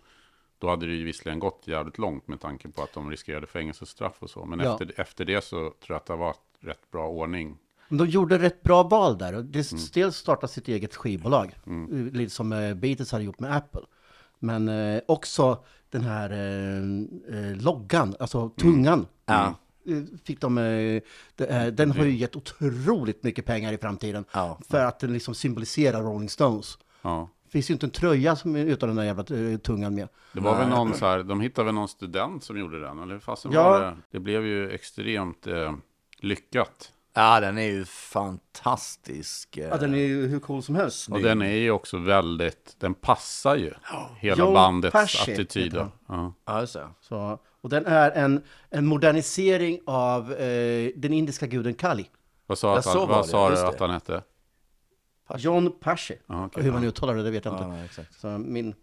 Då 0.65 0.69
hade 0.69 0.85
det 0.85 0.93
ju 0.93 1.03
visserligen 1.05 1.39
gått 1.39 1.63
jävligt 1.65 1.97
långt 1.97 2.27
med 2.27 2.39
tanke 2.41 2.69
på 2.69 2.81
att 2.83 2.93
de 2.93 3.09
riskerade 3.11 3.47
fängelsestraff 3.47 4.13
och 4.19 4.29
så. 4.29 4.45
Men 4.45 4.59
Ja. 4.59 4.71
efter, 4.73 5.01
efter 5.01 5.25
det 5.25 5.43
så 5.43 5.55
tror 5.57 5.73
jag 5.87 5.95
att 5.95 6.05
det 6.05 6.15
var 6.15 6.35
rätt 6.61 6.91
bra 6.91 7.07
ordning. 7.07 7.57
De 7.89 8.07
gjorde 8.07 8.39
rätt 8.39 8.63
bra 8.63 8.83
val 8.83 9.17
där. 9.17 9.33
Mm. 9.33 9.51
dels 9.93 10.15
startade 10.15 10.47
sitt 10.53 10.67
eget 10.67 10.95
skivbolag, 10.95 11.55
eh, 11.65 11.97
lite 12.13 12.33
som 12.33 12.53
eh, 12.53 12.73
Beatles 12.73 13.11
hade 13.11 13.23
gjort 13.23 13.39
med 13.39 13.55
Apple. 13.55 13.81
Men 14.39 14.69
eh, 14.69 15.01
också 15.07 15.63
den 15.89 16.01
här 16.01 16.29
eh, 16.31 17.55
loggan, 17.61 18.15
alltså 18.19 18.49
tungan. 18.49 19.07
Ja. 19.25 19.55
eh, 19.87 20.03
Fick 20.23 20.41
de, 20.41 20.57
eh, 20.57 21.65
den 21.73 21.91
har 21.91 22.05
ju 22.05 22.15
gett 22.15 22.35
otroligt 22.35 23.23
mycket 23.23 23.45
pengar 23.45 23.73
i 23.73 23.77
framtiden. 23.77 24.25
För 24.69 24.85
att 24.85 24.99
den 24.99 25.13
liksom 25.13 25.35
symboliserar 25.35 26.01
Rolling 26.03 26.29
Stones. 26.29 26.77
Ja. 27.01 27.29
Det 27.55 27.57
finns 27.57 27.69
ju 27.69 27.73
inte 27.73 27.85
en 27.85 27.89
tröja 27.91 28.35
som 28.35 28.55
är 28.55 28.65
utan 28.65 28.89
den 28.89 28.95
där 28.95 29.03
jävla 29.03 29.51
eh, 29.51 29.57
tungan 29.57 29.95
med. 29.95 30.07
Det 30.33 30.39
var 30.39 30.57
väl 30.57 30.67
någon 30.69 30.93
så 30.93 31.05
här, 31.05 31.23
de 31.23 31.41
hittade 31.41 31.65
väl 31.65 31.73
någon 31.75 31.87
student 31.87 32.43
som 32.43 32.59
gjorde 32.59 32.81
den, 32.81 32.99
eller 32.99 33.19
fasen 33.19 33.51
Ja. 33.51 33.69
var 33.69 33.81
det? 33.81 33.97
Det 34.11 34.19
blev 34.19 34.45
ju 34.45 34.71
extremt 34.71 35.47
eh, 35.47 35.73
lyckat. 36.19 36.91
Ja, 37.13 37.39
den 37.39 37.57
är 37.57 37.71
ju 37.71 37.85
fantastisk. 37.85 39.57
eh. 39.57 39.67
Ja, 39.67 39.77
den 39.77 39.93
är 39.93 39.97
ju 39.97 40.27
hur 40.27 40.39
cool 40.39 40.63
som 40.63 40.75
helst. 40.75 41.09
Och 41.09 41.21
den 41.21 41.41
är 41.41 41.55
ju 41.57 41.71
också 41.71 41.97
väldigt, 41.97 42.75
den 42.79 42.93
passar 42.93 43.55
ju 43.55 43.73
hela 44.17 44.37
Joe 44.39 44.53
bandets 44.53 44.93
Pesci 44.93 45.31
attityd. 45.33 45.75
Ja. 46.07 46.33
Det. 46.45 46.87
Så, 47.01 47.39
och 47.61 47.69
den 47.69 47.85
är 47.85 48.11
en, 48.11 48.41
en 48.69 48.85
modernisering 48.85 49.79
av 49.85 50.33
eh, 50.33 50.89
den 50.95 51.13
indiska 51.13 51.47
guden 51.47 51.73
Kali. 51.73 52.05
Vad 52.47 52.57
sa, 52.57 52.71
Ja, 52.71 52.77
att 52.77 52.83
så 52.85 52.99
han, 52.99 53.07
vad 53.09 53.25
sa 53.25 53.49
du 53.49 53.55
det. 53.55 53.67
att 53.67 53.79
han 53.79 53.89
hette? 53.89 54.23
John 55.37 55.71
Pesci. 55.79 56.13
Ja, 56.27 56.45
okej. 56.45 56.63
Hur 56.63 56.71
man 56.71 56.83
uttalar 56.83 57.15
det, 57.15 57.23
det 57.23 57.31
vet 57.31 57.45
jag 57.45 57.53
Ja, 57.53 57.57
inte. 57.57 57.69
nej, 57.69 57.85
exakt. 57.85 58.19
Så 58.19 58.27
min... 58.37 58.73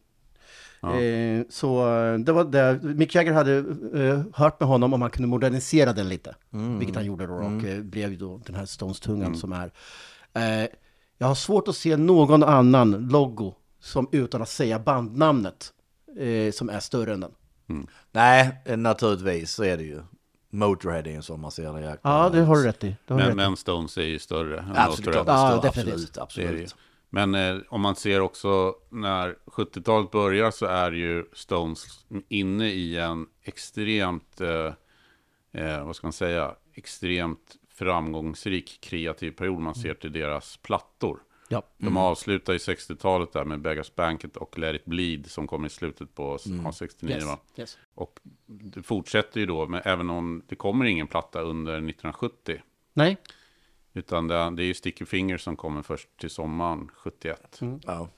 Ja. 0.81 1.01
Eh, 1.01 1.43
så 1.49 1.97
eh, 1.97 2.19
det 2.19 2.33
var 2.33 2.45
det. 2.45 2.81
Mick 2.83 3.15
Jagger 3.15 3.33
hade 3.33 3.57
eh, 3.95 4.23
hört 4.35 4.61
med 4.61 4.69
honom 4.69 4.95
om 4.95 5.03
han 5.03 5.11
kunde 5.11 5.29
modernisera 5.29 5.93
den 5.93 6.09
lite. 6.09 6.35
Mm. 6.53 6.79
Vilket 6.79 6.97
han 6.97 7.05
gjorde 7.05 7.27
då 7.27 7.35
och 7.35 7.65
eh, 7.65 7.81
blev 7.83 8.11
ju 8.11 8.17
då 8.17 8.41
den 8.47 8.55
här 8.55 8.65
Stones-tungan 8.67 9.27
Mm. 9.27 9.35
som 9.39 9.53
är. 9.53 9.73
Eh, 10.35 10.69
jag 11.19 11.27
har 11.27 11.35
svårt 11.35 11.69
att 11.69 11.77
se 11.77 11.97
någon 11.97 12.43
annan 12.43 12.91
logo 13.09 13.55
som 13.81 14.09
utan 14.13 14.43
att 14.43 14.49
säga 14.49 14.79
bandnamnet 14.79 15.73
som 16.53 16.71
är 16.71 16.81
större 16.81 17.13
än 17.15 17.21
den. 17.21 17.33
Nej, 18.13 18.63
eh, 18.65 18.77
naturligtvis 18.77 19.53
så 19.53 19.65
är 19.65 19.77
det 19.77 19.83
ju. 19.83 20.01
Motorhead 20.55 20.99
är 21.07 21.11
ju 21.11 21.23
som 21.23 21.41
man 21.41 21.51
ser 21.51 21.73
det. 21.73 21.81
jäkla- 21.81 21.99
Ja, 22.03 22.29
det 22.29 22.41
har 22.41 22.57
du 22.57 22.63
rätt 22.65 22.85
i. 22.85 22.97
Det 23.07 23.15
har 23.15 23.21
du 23.21 23.27
Men, 23.27 23.27
rätt 23.29 23.37
men 23.49 23.57
Stones 23.57 23.99
är 23.99 24.03
ju 24.03 24.19
större 24.19 24.59
än 24.61 24.65
Absolut, 24.77 25.07
Motorhead. 25.07 25.25
klart, 25.25 25.27
Ja, 25.39 25.55
ja, 25.55 25.61
definitivt. 25.63 26.19
absolut, 26.19 26.19
absolut. 26.19 26.77
Men 27.11 27.35
eh, 27.35 27.57
om 27.69 27.81
man 27.81 27.97
ser 27.97 28.21
också 28.21 28.75
när 28.91 29.37
70-talet 29.47 30.11
börjar 30.11 30.51
så 30.51 30.67
är 30.67 30.93
ju 30.93 31.25
Stones 31.33 31.85
inne 32.29 32.69
i 32.69 32.97
en 32.99 33.27
extremt, 33.43 34.41
eh, 34.41 34.73
eh, 35.63 35.85
vad 35.87 35.97
ska 35.97 36.07
man 36.07 36.13
säga, 36.13 36.55
extremt 36.75 37.57
framgångsrik 37.75 38.79
kreativ 38.83 39.31
period. 39.31 39.61
Man 39.61 39.75
ser 39.75 39.95
till 39.95 40.13
deras 40.13 40.57
plattor. 40.57 41.19
Ja. 41.53 41.63
De 41.79 41.97
avslutar 41.97 42.53
ju 42.53 42.59
60-talet 42.59 43.33
där 43.33 43.45
med 43.45 43.61
Beggars 43.61 43.95
Banquet 43.95 44.37
och 44.37 44.59
Let 44.59 44.75
It 44.77 44.85
Bleed 44.85 45.31
som 45.31 45.47
kommer 45.47 45.67
i 45.67 45.71
slutet 45.71 46.15
på 46.15 46.39
ja, 46.65 46.73
69 46.73 47.15
Yes. 47.17 47.25
va? 47.25 47.39
Yes. 47.57 47.79
Och 47.95 48.21
det 48.47 48.83
fortsätter 48.83 49.41
ju 49.41 49.47
då, 49.47 49.67
men 49.67 49.83
även 49.85 50.11
om 50.11 50.43
det 50.49 50.55
kommer 50.57 50.85
ingen 50.85 51.07
platta 51.07 51.41
under 51.41 51.73
1970. 51.73 52.61
Nej, 52.95 53.17
Utan 53.95 54.29
det, 54.29 54.35
det 54.57 54.63
är 54.63 54.67
ju 54.67 54.75
Sticky 54.75 55.05
Fingers 55.05 55.43
som 55.43 55.57
kommer 55.57 55.83
först 55.83 56.09
till 56.21 56.31
sommaren 56.31 56.89
71. 56.95 57.61
Ja. 57.87 58.09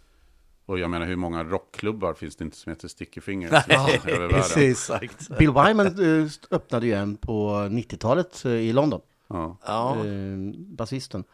Och 0.67 0.79
jag 0.79 0.91
menar 0.91 1.07
hur 1.07 1.17
många 1.17 1.45
rockklubbar 1.45 2.14
finns 2.14 2.37
det 2.37 2.45
inte 2.45 2.57
som 2.57 2.71
heter 2.71 2.88
Sticky 2.88 3.21
Fingers 3.21 3.50
Nej, 3.69 4.00
över 4.07 4.19
världen? 4.19 4.29
precis. 4.31 4.91
Exakt. 4.91 5.38
Bill 5.38 5.50
Wyman 5.50 5.87
eh, 6.23 6.31
öppnade 6.50 6.87
ju 6.87 6.93
en 6.93 7.17
på 7.17 7.50
90-talet 7.71 8.45
eh, 8.45 8.53
i 8.53 8.73
London. 8.73 9.00
Ja. 9.29 9.57
Ja, 9.67 9.97
Eh, 10.07 10.37
basisten. 10.57 11.25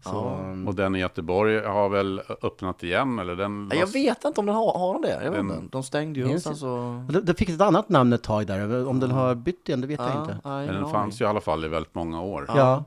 Så, 0.00 0.28
um, 0.34 0.68
Och 0.68 0.74
den 0.74 0.96
i 0.96 0.98
Göteborg 0.98 1.60
har 1.60 1.88
väl 1.88 2.22
öppnat 2.42 2.82
igen? 2.82 3.18
Eller 3.18 3.36
den 3.36 3.70
jag 3.74 3.86
vet 3.86 4.24
inte 4.24 4.40
om 4.40 4.46
den 4.46 4.54
har, 4.54 4.78
har 4.78 4.92
den 4.92 5.02
det. 5.02 5.24
Jag 5.24 5.30
vet 5.30 5.32
Den- 5.48 5.50
inte. 5.50 5.68
De 5.72 5.82
stängde 5.82 6.20
ju 6.20 6.40
sen 6.40 6.56
så... 6.56 7.04
det, 7.08 7.20
det 7.20 7.34
fick 7.34 7.48
ett 7.48 7.60
annat 7.60 7.88
namn 7.88 8.12
ett 8.12 8.22
tag 8.22 8.46
där. 8.46 8.86
Om 8.88 9.00
den 9.00 9.10
har 9.10 9.34
bytt 9.34 9.68
igen, 9.68 9.80
det 9.80 9.86
vet 9.86 10.00
jag 10.00 10.22
inte. 10.22 10.38
Men 10.44 10.66
den 10.66 10.88
fanns 10.90 11.20
ju 11.20 11.24
i 11.24 11.28
alla 11.28 11.40
fall 11.40 11.64
i 11.64 11.68
väldigt 11.68 11.94
många 11.94 12.20
år. 12.22 12.44
Ja, 12.48 12.84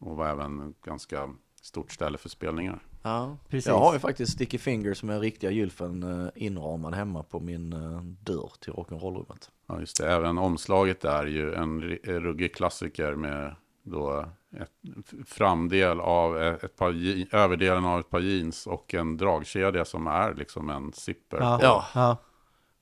Och 0.00 0.16
var 0.16 0.26
även 0.28 0.74
ganska 0.84 1.28
stort 1.62 1.92
ställe 1.92 2.18
för 2.18 2.28
spelningar. 2.28 2.82
Ja, 3.02 3.36
Precis. 3.48 3.66
Jag 3.68 3.78
har 3.78 3.92
ju 3.92 3.98
faktiskt 3.98 4.32
Sticky 4.32 4.58
Fingers 4.58 5.02
med 5.02 5.20
riktiga 5.20 5.50
gylfen 5.50 6.02
eh, 6.02 6.28
inramad 6.34 6.94
hemma 6.94 7.22
på 7.22 7.40
min 7.40 7.72
eh, 7.72 8.00
dörr 8.02 8.50
till 8.60 8.72
rock'n'roll-rummet. 8.72 9.50
Ja, 9.66 9.80
just 9.80 9.96
det. 10.00 10.12
Även 10.12 10.38
omslaget 10.38 11.04
är 11.04 11.26
ju 11.26 11.54
en 11.54 11.80
ruggig 12.04 12.54
klassiker 12.54 13.14
med 13.14 13.54
då 13.82 14.28
ett 14.60 15.28
framdel 15.28 16.00
av 16.00 16.42
ett 16.42 16.64
ett 16.64 16.76
par, 16.76 16.94
överdelen 17.34 17.84
av 17.84 18.00
ett 18.00 18.10
par 18.10 18.20
jeans 18.20 18.66
och 18.66 18.94
en 18.94 19.16
dragkedja 19.16 19.84
som 19.84 20.06
är 20.06 20.34
liksom 20.34 20.70
en 20.70 20.92
zipper. 20.92 21.38
ja, 21.40 21.58
ja. 21.62 21.84
Ja. 21.94 22.16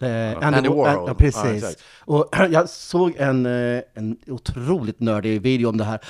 Det 0.00 0.09
är 0.09 0.45
Andy 0.45 0.69
Warhol. 0.69 1.09
Ja, 1.09 1.14
precis. 1.14 1.62
Ja, 1.62 1.75
och 2.14 2.28
jag 2.50 2.69
såg 2.69 3.14
en, 3.16 3.47
eh, 3.47 3.83
en 3.95 4.19
otroligt 4.26 5.00
nördig 5.00 5.42
video 5.42 5.69
om 5.69 5.76
det 5.76 5.85
här. 5.85 6.00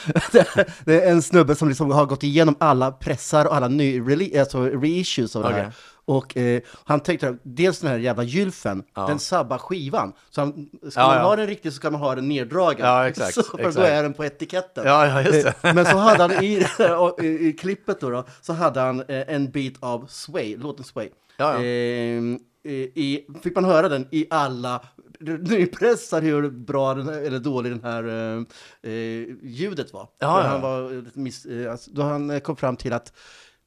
det 0.84 1.04
är 1.04 1.10
en 1.10 1.22
snubbe 1.22 1.54
som 1.54 1.68
liksom 1.68 1.90
har 1.90 2.06
gått 2.06 2.22
igenom 2.22 2.54
alla 2.60 2.92
pressar 2.92 3.46
och 3.46 3.56
alla 3.56 3.68
ny 3.68 4.00
rele- 4.00 4.40
alltså 4.40 4.62
reissues 4.64 5.36
av 5.36 5.42
det 5.42 5.52
här. 5.52 5.72
Och 6.10 6.36
eh, 6.36 6.60
han 6.84 7.00
tänkte, 7.00 7.36
dels 7.42 7.80
den 7.80 7.90
här 7.90 7.98
jävla 7.98 8.22
gylfen, 8.22 8.82
den 8.94 9.18
sabbar 9.18 9.58
skivan. 9.58 10.12
Så 10.30 10.40
han, 10.40 10.68
ska 10.90 11.00
Ja, 11.00 11.06
man 11.06 11.16
ja. 11.16 11.22
ha 11.22 11.36
den 11.36 11.46
riktigt 11.46 11.72
så 11.72 11.76
ska 11.76 11.90
man 11.90 12.00
ha 12.00 12.14
den 12.14 12.28
neddragen. 12.28 12.86
Ja, 12.86 13.08
exakt, 13.08 13.34
Så, 13.34 13.42
för 13.42 13.58
då 13.58 13.68
exakt. 13.68 13.88
är 13.88 14.02
den 14.02 14.12
på 14.12 14.24
etiketten. 14.24 14.86
Ja, 14.86 15.06
ja, 15.06 15.22
just 15.22 15.44
det. 15.44 15.68
Eh, 15.68 15.74
Men 15.74 15.86
så 15.86 15.96
hade 15.96 16.22
han 16.22 16.44
i, 16.44 16.66
i, 17.22 17.48
i 17.48 17.52
klippet 17.52 18.00
då, 18.00 18.10
då, 18.10 18.24
så 18.40 18.52
hade 18.52 18.80
han 18.80 19.00
eh, 19.00 19.34
en 19.34 19.50
bit 19.50 19.76
av 19.80 20.06
Sway, 20.08 20.56
låten 20.56 20.84
Sway. 20.84 21.08
Ja, 21.36 21.54
ja. 21.54 21.60
Eh, 21.60 22.72
i, 22.94 23.26
fick 23.42 23.54
man 23.54 23.64
höra 23.64 23.88
den 23.88 24.08
i 24.10 24.26
alla 24.30 24.82
nypressar 25.20 26.22
hur 26.22 26.50
bra 26.50 26.94
den, 26.94 27.08
eller 27.08 27.38
dålig 27.38 27.72
den 27.72 27.84
här 27.84 28.04
eh, 28.04 28.92
eh, 28.92 29.26
ljudet 29.42 29.92
var. 29.92 30.08
Ja, 30.18 30.26
Då 30.26 30.40
ja. 30.40 30.46
Han 30.48 30.60
var 30.60 31.04
miss, 31.14 31.46
alltså, 31.70 31.90
då 31.90 32.02
han 32.02 32.40
kom 32.40 32.56
fram 32.56 32.76
till 32.76 32.92
att 32.92 33.12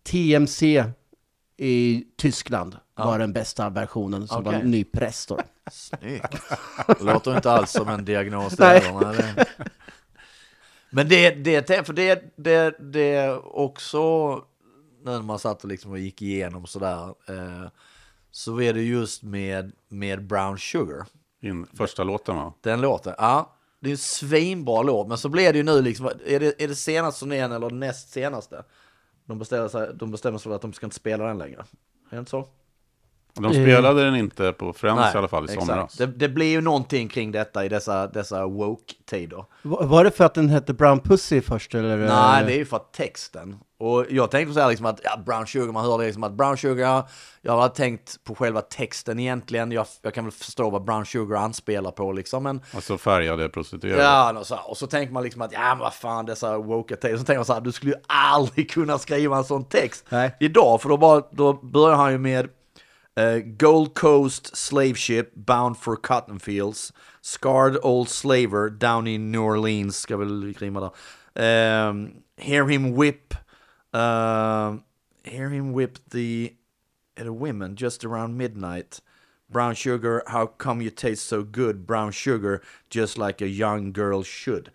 TMC 0.04 0.84
i 1.58 2.04
Tyskland 2.18 2.78
var 2.96 3.20
den 3.20 3.34
bästa 3.34 3.70
versionen 3.70 4.28
som 4.28 4.44
var 4.44 4.56
Okej. 4.56 4.68
nypress 4.68 5.26
då. 5.26 5.40
Snyggt. 5.72 6.36
Låter 7.00 7.36
inte 7.36 7.52
alls 7.52 7.72
som 7.72 7.90
en 7.90 8.06
diagnos 8.06 8.60
Nej. 8.60 8.82
där, 8.82 9.14
nej, 9.14 9.46
Men 10.90 11.10
det, 11.10 11.30
det, 11.30 11.86
för 11.86 11.94
det, 11.94 12.34
det, 12.36 12.76
det 12.80 13.32
också, 13.44 14.00
när 15.04 15.22
man 15.22 15.40
satt 15.40 15.64
och 15.64 15.70
liksom 15.70 15.92
och 15.92 16.00
gick 16.00 16.22
igenom 16.22 16.66
sådär, 16.68 17.08
eh, 17.08 17.70
så 18.32 18.62
är 18.62 18.74
det 18.74 18.82
just 18.82 19.24
med, 19.24 19.72
med 19.90 20.28
Brown 20.28 20.58
Sugar. 20.58 21.06
In, 21.42 21.68
första 21.74 22.04
låten 22.04 22.36
va? 22.36 22.54
Den 22.62 22.82
låten, 22.82 23.14
ja. 23.18 23.56
Det 23.80 23.90
är 23.90 23.92
en 23.92 23.98
svinbra 23.98 24.82
låt, 24.82 25.08
men 25.08 25.18
så 25.18 25.30
blir 25.30 25.52
det 25.52 25.58
ju 25.58 25.64
nu 25.64 25.82
liksom, 25.82 26.06
är 26.26 26.40
det, 26.40 26.64
är 26.64 26.68
det 26.68 26.76
senaste 26.76 27.20
turnén 27.20 27.52
eller 27.52 27.70
näst 27.70 28.10
senaste? 28.10 28.64
De 29.26 29.40
bestämmer 29.40 29.68
sig, 29.68 29.94
de 29.96 30.12
bestämmer 30.12 30.38
sig 30.38 30.50
för 30.50 30.56
att 30.56 30.62
de 30.62 30.74
ska 30.74 30.86
inte 30.86 30.96
spela 30.96 31.24
den 31.26 31.38
längre. 31.38 31.60
Är 32.10 32.16
det 32.16 32.20
inte 32.20 32.32
så? 32.32 32.48
De 33.40 33.54
spelade 33.54 34.06
den 34.06 34.16
inte 34.16 34.52
på 34.54 34.74
Friends 34.74 35.16
i 35.16 35.18
alla 35.18 35.28
fall 35.28 35.44
i 35.44 35.54
exakt. 35.54 35.66
somras. 35.66 35.94
Det, 35.94 36.06
det 36.06 36.30
blir 36.30 36.52
ju 36.52 36.62
någonting 36.62 37.08
kring 37.08 37.32
detta 37.32 37.66
i 37.66 37.70
dessa, 37.70 38.08
dessa 38.08 38.46
woke-tider. 38.46 39.46
Var 39.62 39.84
var 39.84 40.04
det 40.04 40.12
för 40.12 40.24
att 40.24 40.34
den 40.34 40.50
hette 40.50 40.74
Brown 40.74 41.00
Pussy 41.00 41.42
först 41.42 41.76
eller? 41.76 41.98
Nej, 41.98 42.46
det 42.46 42.54
är 42.54 42.58
ju 42.58 42.66
för 42.66 42.78
att 42.78 42.94
texten. 42.94 43.58
Och 43.80 44.06
jag 44.10 44.32
tänkte 44.32 44.54
så 44.54 44.60
här 44.60 44.70
liksom 44.70 44.86
att, 44.86 45.00
ja, 45.04 45.18
Brown 45.26 45.48
Sugar, 45.48 45.74
man 45.74 45.86
hörde 45.86 46.06
liksom 46.06 46.24
att 46.24 46.34
Brown 46.34 46.58
Sugar, 46.58 47.04
jag 47.42 47.58
hade 47.58 47.76
tänkt 47.76 48.24
på 48.24 48.36
själva 48.36 48.62
texten 48.62 49.20
egentligen, 49.20 49.72
jag, 49.72 49.86
jag 50.02 50.14
kan 50.14 50.26
väl 50.26 50.32
förstå 50.32 50.70
vad 50.70 50.84
Brown 50.84 51.06
Sugar 51.06 51.38
anspelar 51.38 51.92
på 51.92 52.12
liksom, 52.12 52.44
men 52.44 52.62
Alltså 52.76 52.98
färgade 52.98 53.50
prostituerade. 53.50 54.04
Ja, 54.04 54.40
och 54.40 54.48
så, 54.48 54.56
och 54.66 54.78
så 54.78 54.88
tänker 54.88 55.14
man 55.14 55.24
liksom 55.24 55.42
att, 55.42 55.52
ja 55.52 55.70
men 55.70 55.78
vad 55.78 55.94
fan 55.94 56.26
dessa 56.26 56.58
woke 56.58 56.96
texter. 56.96 57.18
Så 57.18 57.24
tänker 57.24 57.38
man 57.38 57.46
så 57.46 57.54
här, 57.54 57.62
du 57.62 57.72
skulle 57.72 57.92
ju 57.92 57.98
aldrig 58.08 58.72
kunna 58.72 58.98
skriva 58.98 59.38
en 59.38 59.44
sån 59.44 59.64
text 59.66 60.06
Nej. 60.10 60.36
idag, 60.40 60.82
för 60.82 60.90
då, 60.90 60.98
bara, 60.98 61.24
då 61.32 61.54
börjar 61.54 61.96
han 61.96 62.12
ju 62.12 62.18
med 62.18 62.50
Eh, 63.16 63.40
Gold 63.40 63.94
Coast 63.94 64.56
slave 64.56 64.98
ship 64.98 65.34
bound 65.36 65.78
for 65.78 65.96
cotton 65.96 66.40
fields, 66.40 66.92
scarred 67.22 67.78
old 67.84 68.10
slaver 68.10 68.70
down 68.70 69.08
in 69.08 69.32
New 69.32 69.44
Orleans, 69.44 69.96
ska 69.96 70.18
väl 70.18 70.54
rimma 70.54 70.80
där. 70.80 70.92
Um, 71.36 71.44
ehm, 71.44 72.24
hear 72.38 72.66
him 72.66 72.96
whip, 72.96 73.36
uh, 73.94 74.78
hear 75.24 75.50
him 75.50 75.74
whip 75.74 75.98
the, 76.10 76.56
the 77.16 77.32
women 77.32 77.76
just 77.76 78.04
around 78.04 78.38
midnight. 78.38 79.02
Brown 79.50 79.76
sugar, 79.76 80.24
how 80.28 80.48
come 80.48 80.82
you 80.82 80.90
taste 80.90 81.28
so 81.28 81.44
good? 81.44 81.86
Brown 81.86 82.12
sugar, 82.12 82.62
just 82.90 83.18
like 83.20 83.42
a 83.42 83.48
young 83.48 83.94
girl 83.94 84.24
should. 84.24 84.72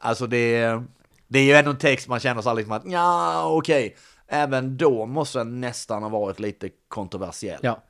Alltså 0.00 0.26
det 0.26 0.56
är, 0.56 0.84
det 1.28 1.38
är 1.38 1.44
ju 1.44 1.52
ändå 1.52 1.70
en 1.70 1.78
text 1.78 2.08
man 2.08 2.20
känner 2.20 2.42
så 2.42 2.48
här 2.48 2.56
liksom 2.56 2.72
att 2.72 2.82
ja 2.86 3.44
okej, 3.46 3.96
även 4.26 4.76
då 4.76 5.06
måste 5.06 5.38
den 5.38 5.60
nästan 5.60 6.02
ha 6.02 6.10
varit 6.10 6.40
lite 6.40 6.70
kontroversiell. 6.88 7.60
Ja. 7.62 7.82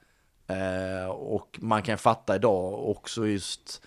Eh, 0.46 1.08
och 1.08 1.58
man 1.62 1.82
kan 1.82 1.98
fatta 1.98 2.36
idag 2.36 2.88
också 2.88 3.26
just, 3.26 3.82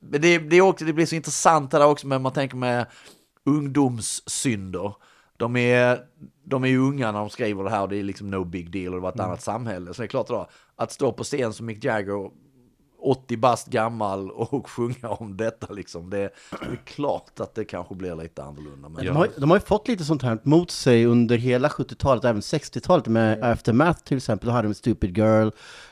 det, 0.00 0.38
det, 0.38 0.56
är 0.56 0.60
också, 0.60 0.84
det 0.84 0.92
blir 0.92 1.06
så 1.06 1.14
intressant 1.14 1.70
det 1.70 1.78
där 1.78 1.86
också, 1.86 2.06
men 2.06 2.22
man 2.22 2.32
tänker 2.32 2.56
med 2.56 2.86
ungdomssynder. 3.44 4.94
De 5.36 5.56
är, 5.56 6.00
de 6.44 6.64
är 6.64 6.68
ju 6.68 6.78
unga 6.78 7.12
när 7.12 7.18
de 7.18 7.30
skriver 7.30 7.64
det 7.64 7.70
här 7.70 7.82
och 7.82 7.88
det 7.88 7.96
är 7.96 8.02
liksom 8.02 8.30
no 8.30 8.44
big 8.44 8.70
deal 8.70 8.94
och 8.94 9.00
det 9.00 9.02
var 9.02 9.12
ett 9.12 9.20
annat 9.20 9.42
samhälle. 9.42 9.94
Så 9.94 10.02
det 10.02 10.06
är 10.06 10.08
klart 10.08 10.28
då, 10.28 10.48
att 10.76 10.92
stå 10.92 11.12
på 11.12 11.24
scen 11.24 11.52
som 11.52 11.66
Mick 11.66 11.84
Jagger 11.84 12.30
80 13.06 13.36
bast 13.36 13.66
gammal 13.66 14.30
och 14.30 14.70
sjunga 14.70 15.08
om 15.08 15.36
detta 15.36 15.72
liksom. 15.72 16.10
Det, 16.10 16.18
det 16.50 16.66
är 16.72 16.84
klart 16.84 17.40
att 17.40 17.54
det 17.54 17.64
kanske 17.64 17.94
blir 17.94 18.14
lite 18.14 18.42
annorlunda. 18.42 18.88
Men 18.88 19.04
De, 19.04 19.16
har, 19.16 19.28
de 19.36 19.50
har 19.50 19.56
ju 19.56 19.60
fått 19.60 19.88
lite 19.88 20.04
sånt 20.04 20.22
här 20.22 20.38
mot 20.42 20.70
sig 20.70 21.06
under 21.06 21.36
hela 21.36 21.68
70-talet, 21.68 22.24
även 22.24 22.40
60-talet 22.40 23.06
med 23.06 23.44
Aftermath 23.44 24.00
till 24.04 24.16
exempel. 24.16 24.46
Då 24.46 24.52
hade 24.52 24.68
de 24.68 24.74
Stupid 24.74 25.18
Girl, 25.18 25.48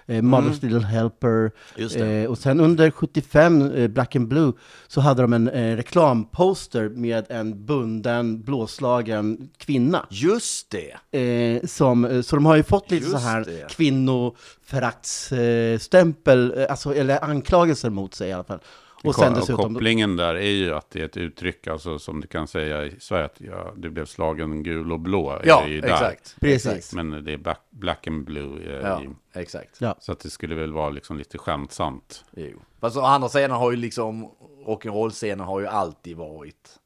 eh, 0.07 0.23
Mother's 0.23 0.63
Little 0.63 0.87
Helper. 0.87 1.51
Eh, 1.97 2.25
och 2.31 2.39
sen 2.39 2.61
under 2.61 2.91
75, 2.91 3.63
eh, 3.73 3.89
Black 3.89 4.17
and 4.17 4.29
Blue, 4.29 4.53
så 4.89 5.01
hade 5.01 5.23
de 5.23 5.33
en 5.33 5.49
eh, 5.49 5.77
reklamposter 5.77 6.89
med 6.89 7.25
en 7.29 7.67
bunden, 7.67 8.43
blåslagen 8.43 9.49
kvinna. 9.57 10.07
Just 10.11 10.71
det! 10.71 10.95
Eh, 11.21 11.67
som, 11.67 12.05
eh, 12.05 12.21
så 12.23 12.37
de 12.37 12.47
har 12.47 12.57
ju 12.57 12.63
fått 12.63 12.91
lite 12.91 13.05
Just 13.07 13.17
så 13.17 13.23
här 13.29 13.45
det. 13.45 13.67
kvinnoföraktsstämpel, 13.71 16.55
eh, 16.59 16.67
alltså, 16.71 16.95
eller 16.95 17.25
anklagelser 17.25 17.91
mot 17.91 18.15
sig 18.15 18.29
i 18.29 18.33
alla 18.33 18.45
fall. 18.45 18.61
Och 19.05 19.15
sen 19.15 19.33
Och 19.33 19.39
dessutom... 19.39 19.75
kopplingen 19.75 20.17
där 20.17 20.35
är 20.35 20.51
ju 20.51 20.75
att 20.75 20.91
det 20.91 21.01
är 21.01 21.05
ett 21.05 21.17
uttryck, 21.17 21.67
alltså 21.67 21.99
som 21.99 22.21
du 22.21 22.27
kan 22.27 22.49
säga 22.49 22.85
i 22.85 22.97
Sverige, 23.01 23.25
att 23.25 23.41
ja, 23.41 23.73
du 23.77 23.91
blev 23.91 24.07
slagen 24.07 24.63
gul 24.63 24.93
och 24.93 25.01
blå. 25.01 25.31
är 25.31 25.43
Ja, 25.47 25.63
det 25.67 25.71
ju 25.73 25.81
där. 25.81 25.89
exakt. 25.89 26.37
Precis. 26.41 26.93
Men 26.95 27.25
det 27.25 27.33
är 27.33 27.37
black, 27.39 27.61
black 27.71 28.07
and 28.07 28.25
blue. 28.25 28.77
eh, 28.77 28.81
Ja, 28.89 29.03
i, 29.03 29.09
exakt. 29.33 29.77
Ja. 29.81 29.95
så 30.01 30.13
att 30.13 30.21
det 30.21 30.31
skulle 30.31 30.55
väl 30.55 30.73
vara 30.73 30.91
liksom 30.91 31.19
lite 31.19 31.39
skämtsamt. 31.39 32.25
Jo. 32.37 32.59
Fast 32.81 32.97
å 32.97 33.01
andra 33.01 33.29
sidan 33.29 33.51
har 33.51 33.71
ju 33.71 33.77
liksom 33.77 34.31
rock'n'roll-scenen 34.67 35.41
har 35.45 35.61
ju 35.61 35.67
alltid 35.67 36.17
varit 36.17 36.79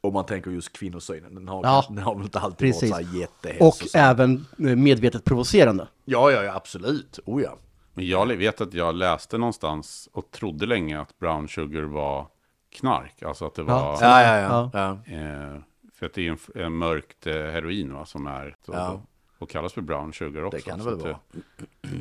om 0.00 0.12
man 0.12 0.26
tänker 0.26 0.50
just 0.50 0.72
kvinnosynen, 0.72 1.34
den 1.34 1.48
har, 1.48 1.64
Ja, 1.64 1.84
den 1.88 1.98
har 1.98 2.14
väl 2.14 2.24
inte 2.24 2.38
alltid 2.38 2.58
precis. 2.58 2.90
varit 2.90 3.06
så 3.06 3.10
här 3.12 3.16
Och 3.16 3.20
jättehälsosam. 3.20 4.00
även 4.00 4.46
eh, 4.58 4.76
medvetet 4.76 5.24
provocerande. 5.24 5.88
Ja, 6.04 6.30
ja, 6.30 6.42
ja, 6.44 6.54
absolut. 6.54 7.18
Oh 7.24 7.42
ja. 7.42 7.56
Men 7.98 8.06
jag 8.06 8.26
vet 8.26 8.60
att 8.60 8.74
jag 8.74 8.94
läste 8.94 9.38
någonstans 9.38 10.08
och 10.12 10.30
trodde 10.30 10.66
länge 10.66 11.00
att 11.00 11.18
brown 11.18 11.48
sugar 11.48 11.82
var 11.82 12.26
knark. 12.72 13.22
Alltså 13.22 13.46
att 13.46 13.54
det 13.54 13.62
var... 13.62 13.74
Ja. 13.74 13.98
Ja, 14.00 14.40
ja, 14.40 14.70
ja. 14.72 15.14
Eh, 15.14 15.60
för 15.94 16.06
att 16.06 16.14
det 16.14 16.26
är 16.26 16.30
en, 16.30 16.64
en 16.64 16.72
mörkt 16.72 17.26
eh, 17.26 17.34
heroin 17.34 17.94
va, 17.94 18.04
som 18.06 18.26
är... 18.26 18.56
Så, 18.66 18.72
Ja. 18.72 19.00
Och 19.38 19.50
kallas 19.50 19.72
för 19.72 19.80
brown 19.80 20.12
sugar 20.12 20.42
också. 20.42 20.56
Det 20.56 20.62
kan 20.62 20.78
det 20.78 20.84
väl 20.84 20.94
vara. 20.94 21.18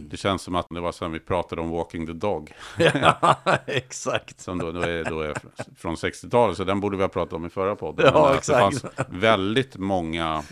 Det 0.10 0.18
känns 0.18 0.42
som 0.42 0.56
att 0.56 0.68
det 0.70 0.80
var 0.80 0.92
som 0.92 1.12
vi 1.12 1.20
pratade 1.20 1.62
om 1.62 1.70
Walking 1.70 2.08
the 2.08 2.14
Dog. 2.14 2.54
ja 2.78 3.36
exakt. 3.66 4.40
Som 4.40 4.58
då, 4.58 4.72
då, 4.72 4.82
är, 4.82 5.04
då 5.04 5.22
är 5.22 5.34
från 5.76 5.96
60-talet, 5.96 6.58
så 6.58 6.64
den 6.64 6.80
borde 6.80 6.98
vi 6.98 7.04
ha 7.04 7.10
pratat 7.10 7.34
om 7.34 7.46
i 7.46 7.50
förra 7.50 7.76
podden. 7.76 8.12
Ja, 8.14 8.36
exakt. 8.36 8.84
Det 8.84 8.90
fanns 8.90 9.10
väldigt 9.10 9.78
många 9.78 10.44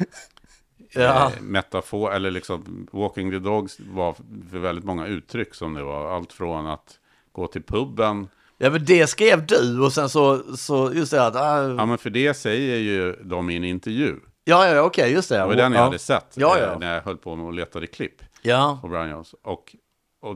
Ja. 0.91 1.31
eh, 1.35 1.41
metafor, 1.41 2.13
eller 2.13 2.31
liksom 2.31 2.87
Walking 2.91 3.31
the 3.31 3.39
Dogs 3.39 3.77
var 3.79 4.13
för 4.51 4.57
väldigt 4.59 4.85
många 4.85 5.07
uttryck 5.07 5.53
som 5.55 5.73
det 5.73 5.83
var. 5.83 6.15
Allt 6.15 6.33
från 6.33 6.67
att 6.67 6.99
gå 7.31 7.47
till 7.47 7.63
puben, 7.63 8.27
Ja, 8.57 8.69
men 8.69 8.85
det 8.85 9.07
skrev 9.07 9.45
du 9.45 9.79
och 9.81 9.93
sen 9.93 10.09
så, 10.09 10.57
så 10.57 10.91
just 10.93 11.11
det 11.11 11.25
att, 11.25 11.35
ah, 11.35 11.67
ja 11.67 11.85
men 11.85 11.97
för 11.97 12.09
det 12.09 12.33
säger 12.33 12.77
ju 12.77 13.15
de 13.23 13.49
i 13.49 13.55
en 13.55 13.63
intervju. 13.63 14.15
ja, 14.43 14.67
ja, 14.67 14.81
okej, 14.81 15.11
just 15.13 15.29
det. 15.29 15.37
Det 15.37 15.45
var 15.45 15.55
den 15.55 15.71
jag 15.71 15.79
ja. 15.81 15.83
hade 15.85 15.99
sett 15.99 16.25
Ja, 16.35 16.57
eh, 16.57 16.63
ja. 16.63 16.77
när 16.79 16.93
jag 16.95 17.01
höll 17.01 17.17
på 17.17 17.35
med 17.35 17.45
och 17.45 17.53
letade 17.53 17.87
klipp 17.87 18.21
Ja, 18.41 18.79
på 18.81 18.87
Brian 18.87 19.09
Jones. 19.09 19.35
Och, 19.43 19.75
och 20.21 20.35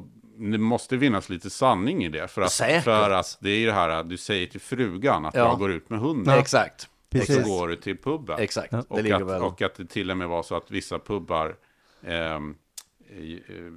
det 0.51 0.57
måste 0.57 0.99
finnas 0.99 1.29
lite 1.29 1.49
sanning 1.49 2.05
i 2.05 2.09
det. 2.09 2.27
För 2.27 2.41
att, 2.41 2.51
Säkert. 2.51 2.83
för 2.83 3.09
att 3.09 3.37
det 3.41 3.49
är 3.49 3.57
ju 3.57 3.65
det 3.65 3.73
här, 3.73 4.03
du 4.03 4.17
säger 4.17 4.47
till 4.47 4.61
frugan 4.61 5.25
att 5.25 5.35
Ja. 5.35 5.47
jag 5.47 5.59
går 5.59 5.71
ut 5.71 5.89
med 5.89 5.99
hunden. 5.99 6.39
exakt. 6.39 6.87
Och 7.13 7.17
så 7.17 7.25
Precis. 7.25 7.45
går 7.45 7.67
du 7.67 7.75
till 7.75 7.97
puben. 7.97 8.39
Exakt. 8.39 8.71
Det 8.71 8.77
Och, 8.87 8.99
att, 8.99 9.41
och 9.41 9.61
att 9.61 9.75
det 9.75 9.85
till 9.85 10.11
och 10.11 10.17
med 10.17 10.27
var 10.27 10.43
så 10.43 10.55
att 10.55 10.71
vissa 10.71 10.99
pubbar 10.99 11.55
ehm, 12.03 12.55
eh, 13.09 13.17
eh, 13.17 13.71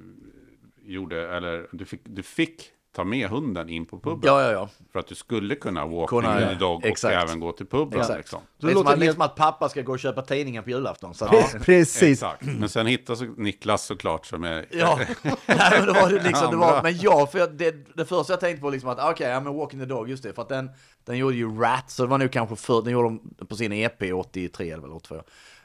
gjorde, 0.81 1.35
eller 1.35 1.67
du 1.71 1.85
fick, 1.85 2.01
du 2.03 2.23
fick 2.23 2.71
ta 2.95 3.03
med 3.03 3.29
hunden 3.29 3.69
in 3.69 3.85
på 3.85 3.99
puben. 3.99 4.19
Ja, 4.23 4.41
ja, 4.41 4.51
ja. 4.51 4.69
För 4.91 4.99
att 4.99 5.07
du 5.07 5.15
skulle 5.15 5.55
kunna 5.55 5.85
walk 5.85 6.09
Kunna, 6.09 6.39
the 6.49 6.55
dog 6.55 6.85
Exakt. 6.85 7.15
och 7.15 7.21
även 7.21 7.39
gå 7.39 7.51
till 7.51 7.65
puben. 7.65 7.99
Exakt. 7.99 8.17
Liksom. 8.17 8.41
Det 8.57 8.67
är 8.67 8.73
låter 8.73 8.77
som 8.79 8.87
att, 8.87 8.91
helt- 8.93 9.01
liksom 9.05 9.21
att 9.21 9.35
pappa 9.35 9.69
ska 9.69 9.81
gå 9.81 9.91
och 9.91 9.99
köpa 9.99 10.21
tidningen 10.21 10.63
på 10.63 10.69
julafton. 10.69 11.13
Så 11.13 11.29
Ja, 11.31 11.47
precis. 11.61 12.03
Exakt. 12.03 12.45
Men 12.45 12.69
sen 12.69 12.85
hittar 12.87 13.15
så 13.15 13.23
Niklas 13.23 13.85
såklart 13.85 14.25
som 14.25 14.43
är... 14.43 14.65
Ja, 14.71 14.99
Nej, 15.23 15.35
men 15.71 15.85
det 15.85 15.93
var 15.93 16.09
det 16.09 16.23
liksom, 16.23 16.51
det 16.51 16.57
var, 16.57 16.83
men 16.83 16.97
ja, 16.97 17.27
för 17.27 17.47
det, 17.47 17.95
det 17.95 18.05
första 18.05 18.33
jag 18.33 18.39
tänkte 18.39 18.61
på 18.61 18.69
liksom 18.69 18.89
att 18.89 19.11
okej, 19.11 19.29
ja 19.29 19.39
men 19.39 19.53
Walking 19.55 19.79
the 19.79 19.85
Dog, 19.85 20.09
just 20.09 20.23
det, 20.23 20.33
för 20.33 20.41
att 20.41 20.49
den, 20.49 20.69
den 21.05 21.17
gjorde 21.17 21.35
ju 21.35 21.59
Rat, 21.59 21.91
så 21.91 22.03
det 22.03 22.09
var 22.09 22.17
nog 22.17 22.31
kanske 22.31 22.55
för, 22.55 22.81
den 22.81 22.93
gjorde 22.93 23.07
de 23.37 23.45
på 23.45 23.55
sin 23.55 23.73
EP 23.73 24.01
83 24.13 24.71
eller 24.71 24.81
väl 24.81 24.91
82. 24.91 25.21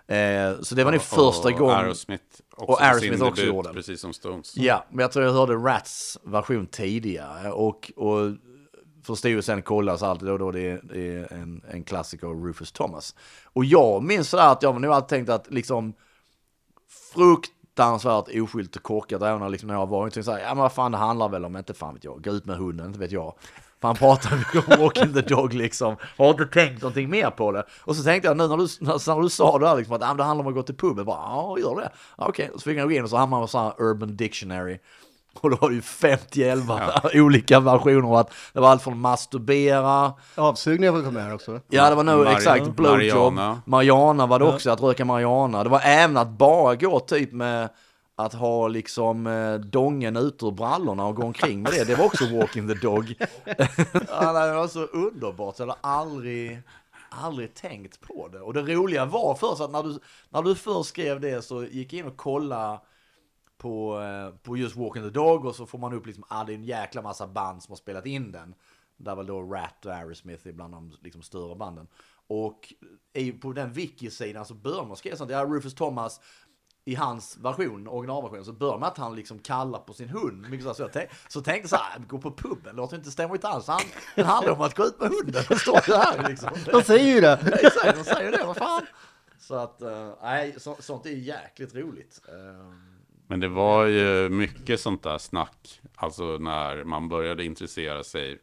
Eh, 0.08 0.60
så 0.60 0.74
det 0.74 0.84
var 0.84 0.92
nog 0.92 1.02
första 1.02 1.48
och 1.48 1.54
gången. 1.54 1.76
Aerosmith 1.76 2.24
också. 2.50 2.72
Och 2.72 2.82
Aerosmith 2.82 3.22
också 3.22 3.34
debut, 3.34 3.54
gjorde 3.54 3.68
den. 3.68 3.74
Precis 3.74 4.00
som 4.00 4.12
Stones. 4.12 4.56
Ja, 4.56 4.84
men 4.90 4.98
jag 4.98 5.12
tror 5.12 5.24
jag 5.24 5.32
hörde 5.32 5.54
Rats 5.54 6.18
version 6.22 6.66
tidigare 6.66 7.52
och, 7.52 7.92
och 7.96 8.32
förstod 9.04 9.30
ju 9.30 9.42
sen 9.42 9.62
kolla 9.62 9.98
så 9.98 10.06
alltid 10.06 10.28
då, 10.28 10.38
då 10.38 10.50
det 10.50 10.60
är, 10.60 10.80
det 10.82 11.16
är 11.16 11.32
en, 11.32 11.62
en 11.70 11.84
klassiker 11.84 12.26
av 12.26 12.44
Rufus 12.44 12.72
Thomas. 12.72 13.14
Och 13.44 13.64
jag 13.64 14.02
minns 14.02 14.28
sådär 14.28 14.52
att 14.52 14.62
jag 14.62 14.80
nog 14.80 14.92
alltid 14.92 15.08
tänkt 15.08 15.28
att 15.28 15.50
liksom 15.50 15.94
fruktansvärt 17.14 18.28
oskyldigt 18.42 18.76
och 18.76 18.82
korkat 18.82 19.22
även 19.22 19.40
när, 19.40 19.48
liksom, 19.48 19.66
när 19.66 19.74
jag 19.74 19.88
var 19.88 20.22
så 20.22 20.32
här, 20.32 20.40
ja 20.40 20.48
men 20.48 20.62
vad 20.62 20.72
fan 20.72 20.92
det 20.92 20.98
handlar 20.98 21.28
väl 21.28 21.44
om, 21.44 21.56
inte 21.56 21.74
fan 21.74 21.94
vet 21.94 22.04
jag, 22.04 22.24
gå 22.24 22.30
ut 22.30 22.46
med 22.46 22.56
hunden, 22.56 22.86
inte 22.86 22.98
vet 22.98 23.12
jag. 23.12 23.34
För 23.80 23.88
han 23.88 23.96
pratar 23.96 24.36
mycket 24.36 24.68
om 24.68 24.84
walking 24.84 25.14
the 25.14 25.20
dog 25.20 25.54
liksom. 25.54 25.96
Har 26.18 26.30
inte 26.30 26.46
tänkt 26.46 26.82
någonting 26.82 27.10
mer 27.10 27.30
på 27.30 27.52
det. 27.52 27.64
Och 27.84 27.96
så 27.96 28.02
tänkte 28.02 28.28
jag 28.28 28.36
nu 28.36 28.48
när 28.48 28.56
du, 28.56 28.66
när, 28.80 29.14
när 29.14 29.22
du 29.22 29.28
sa 29.28 29.58
det 29.58 29.68
här 29.68 29.76
liksom 29.76 29.94
att 29.94 30.02
ah, 30.02 30.14
det 30.14 30.24
handlar 30.24 30.44
om 30.44 30.48
att 30.48 30.54
gå 30.54 30.62
till 30.62 30.76
puben. 30.76 31.04
Bara, 31.04 31.16
ja, 31.16 31.56
gör 31.58 31.76
det. 31.76 31.90
Ja, 32.18 32.26
Okej, 32.28 32.50
så 32.54 32.60
fick 32.60 32.78
jag 32.78 32.88
gå 32.88 32.94
in 32.94 33.04
och 33.04 33.10
så 33.10 33.16
hamnade 33.16 33.40
man 33.40 33.48
på 33.48 33.58
här 33.58 33.90
Urban 33.90 34.16
Dictionary. 34.16 34.78
Och 35.40 35.50
då 35.50 35.56
var 35.56 35.68
det 35.68 35.74
ju 35.74 35.82
50 35.82 36.54
olika 37.20 37.60
versioner. 37.60 38.08
av 38.08 38.14
Att 38.14 38.32
det 38.52 38.60
var 38.60 38.70
allt 38.70 38.82
från 38.82 39.00
masturbera, 39.00 40.12
Avsugningar 40.34 40.92
får 40.92 41.02
komma 41.02 41.20
här 41.20 41.34
också. 41.34 41.60
ja 41.68 41.88
det 41.88 41.94
var 41.94 42.04
nog 42.04 42.26
exakt 42.26 42.68
blowjob, 42.68 43.32
Mariana. 43.32 43.62
Mariana 43.64 44.26
var 44.26 44.38
det 44.38 44.44
också, 44.44 44.70
att 44.70 44.82
röka 44.82 45.04
marijuana. 45.04 45.64
Det 45.64 45.70
var 45.70 45.80
även 45.84 46.16
att 46.16 46.28
bara 46.28 46.74
gå 46.74 47.00
typ 47.00 47.32
med 47.32 47.68
att 48.20 48.34
ha 48.34 48.68
liksom 48.68 49.26
eh, 49.26 49.54
dongen 49.54 50.16
ut 50.16 50.42
ur 50.42 50.50
brallorna 50.50 51.06
och 51.06 51.16
gå 51.16 51.22
omkring 51.22 51.62
med 51.62 51.72
det. 51.72 51.84
Det 51.84 51.94
var 51.94 52.04
också 52.04 52.36
walking 52.36 52.68
the 52.68 52.74
dog. 52.74 53.14
det 53.44 54.54
var 54.54 54.68
så 54.68 54.84
underbart, 54.84 55.58
jag 55.58 55.66
hade 55.66 55.78
aldrig, 55.80 56.62
aldrig 57.08 57.54
tänkt 57.54 58.00
på 58.00 58.28
det. 58.28 58.40
Och 58.40 58.54
det 58.54 58.62
roliga 58.62 59.04
var 59.04 59.34
först 59.34 59.60
att 59.60 59.70
när 59.70 59.82
du, 59.82 59.98
när 60.28 60.42
du 60.42 60.54
först 60.54 60.88
skrev 60.88 61.20
det 61.20 61.42
så 61.42 61.64
gick 61.64 61.92
jag 61.92 62.00
in 62.00 62.06
och 62.06 62.16
kollade 62.16 62.80
på, 63.58 64.00
eh, 64.00 64.38
på 64.42 64.56
just 64.56 64.76
Walking 64.76 65.02
the 65.02 65.10
Dog 65.10 65.44
och 65.44 65.54
så 65.54 65.66
får 65.66 65.78
man 65.78 65.92
upp 65.92 66.06
liksom, 66.06 66.24
ah, 66.28 66.44
det 66.44 66.52
är 66.52 66.54
en 66.54 66.64
jäkla 66.64 67.02
massa 67.02 67.26
band 67.26 67.62
som 67.62 67.72
har 67.72 67.76
spelat 67.76 68.06
in 68.06 68.32
den. 68.32 68.54
Där 68.96 69.14
var 69.14 69.24
då 69.24 69.42
Rat 69.42 69.86
och 69.86 69.92
Aerosmith 69.92 70.48
är 70.48 70.52
bland 70.52 70.74
de 70.74 70.92
liksom, 71.02 71.22
större 71.22 71.56
banden. 71.56 71.86
Och 72.26 72.74
på 73.40 73.52
den 73.52 73.72
wiki-sidan 73.72 74.44
så 74.44 74.54
börjar 74.54 74.84
man 74.84 74.96
skriva 74.96 75.16
sånt, 75.16 75.30
ja 75.30 75.44
Rufus 75.44 75.74
Thomas 75.74 76.20
i 76.88 76.94
hans 76.94 77.38
version, 77.40 77.88
originalversion, 77.88 78.44
så 78.44 78.52
börjar 78.52 78.78
med 78.78 78.88
att 78.88 78.98
han 78.98 79.16
liksom 79.16 79.38
kallar 79.38 79.78
på 79.78 79.92
sin 79.92 80.08
hund. 80.08 80.50
Mycket 80.50 80.62
så, 80.62 80.68
här, 80.68 80.74
så, 80.74 80.82
jag 80.82 80.92
tänk, 80.92 81.10
så 81.28 81.40
tänkte 81.40 81.68
så 81.68 81.76
här, 81.76 81.98
gå 81.98 82.18
på 82.18 82.30
puben, 82.30 82.76
låter 82.76 82.96
inte 82.96 83.10
stämma 83.10 83.34
inte 83.34 83.48
alls. 83.48 83.66
Han, 83.66 83.80
det 84.14 84.22
handlar 84.22 84.52
om 84.52 84.60
att 84.60 84.74
gå 84.74 84.84
ut 84.84 85.00
med 85.00 85.08
hunden, 85.08 85.44
det 85.48 85.58
står 85.58 85.80
ju 85.88 85.94
här 85.94 86.28
liksom. 86.28 86.50
De 86.72 86.82
säger 86.82 87.14
ju 87.14 87.20
det. 87.20 87.32
Exakt, 87.62 87.98
de 87.98 88.04
säger 88.04 88.32
det, 88.32 88.44
vad 88.44 88.56
fan. 88.56 88.86
Så 89.38 89.54
att, 89.54 89.82
eh, 89.82 90.10
nej, 90.22 90.54
så, 90.58 90.76
sånt 90.78 91.06
är 91.06 91.10
jäkligt 91.10 91.74
roligt. 91.74 92.20
Eh, 92.28 92.72
Men 93.26 93.40
det 93.40 93.48
var 93.48 93.84
ju 93.84 94.28
mycket 94.28 94.80
sånt 94.80 95.02
där 95.02 95.18
snack, 95.18 95.80
alltså 95.96 96.24
när 96.24 96.84
man 96.84 97.08
började 97.08 97.44
intressera 97.44 98.04
sig 98.04 98.38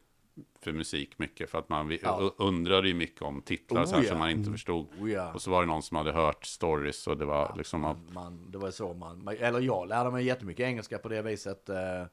för 0.61 0.71
musik 0.73 1.19
mycket, 1.19 1.49
för 1.49 1.59
att 1.59 1.69
man 1.69 1.97
Ja. 2.01 2.31
undrade 2.37 2.87
ju 2.87 2.93
mycket 2.93 3.21
om 3.21 3.41
titlar 3.41 3.81
Oh, 3.81 3.85
så 3.85 3.95
här, 3.95 4.03
ja. 4.03 4.09
som 4.09 4.19
man 4.19 4.29
inte 4.29 4.51
förstod. 4.51 4.87
Oh, 5.01 5.11
ja. 5.11 5.33
Och 5.33 5.41
så 5.41 5.51
var 5.51 5.61
det 5.61 5.67
någon 5.67 5.83
som 5.83 5.97
hade 5.97 6.11
hört 6.11 6.45
stories 6.45 7.07
och 7.07 7.17
det 7.17 7.25
var 7.25 7.53
liksom, 7.57 7.81
man, 7.81 8.09
man, 8.13 8.51
det 8.51 8.57
var 8.57 8.71
så 8.71 8.93
man, 8.93 9.27
eller 9.27 9.59
jag 9.59 9.87
lärde 9.87 10.11
mig 10.11 10.25
jättemycket 10.25 10.63
engelska 10.63 10.97
på 10.97 11.09
det 11.09 11.21
viset. 11.21 11.69
Eh, 11.69 12.05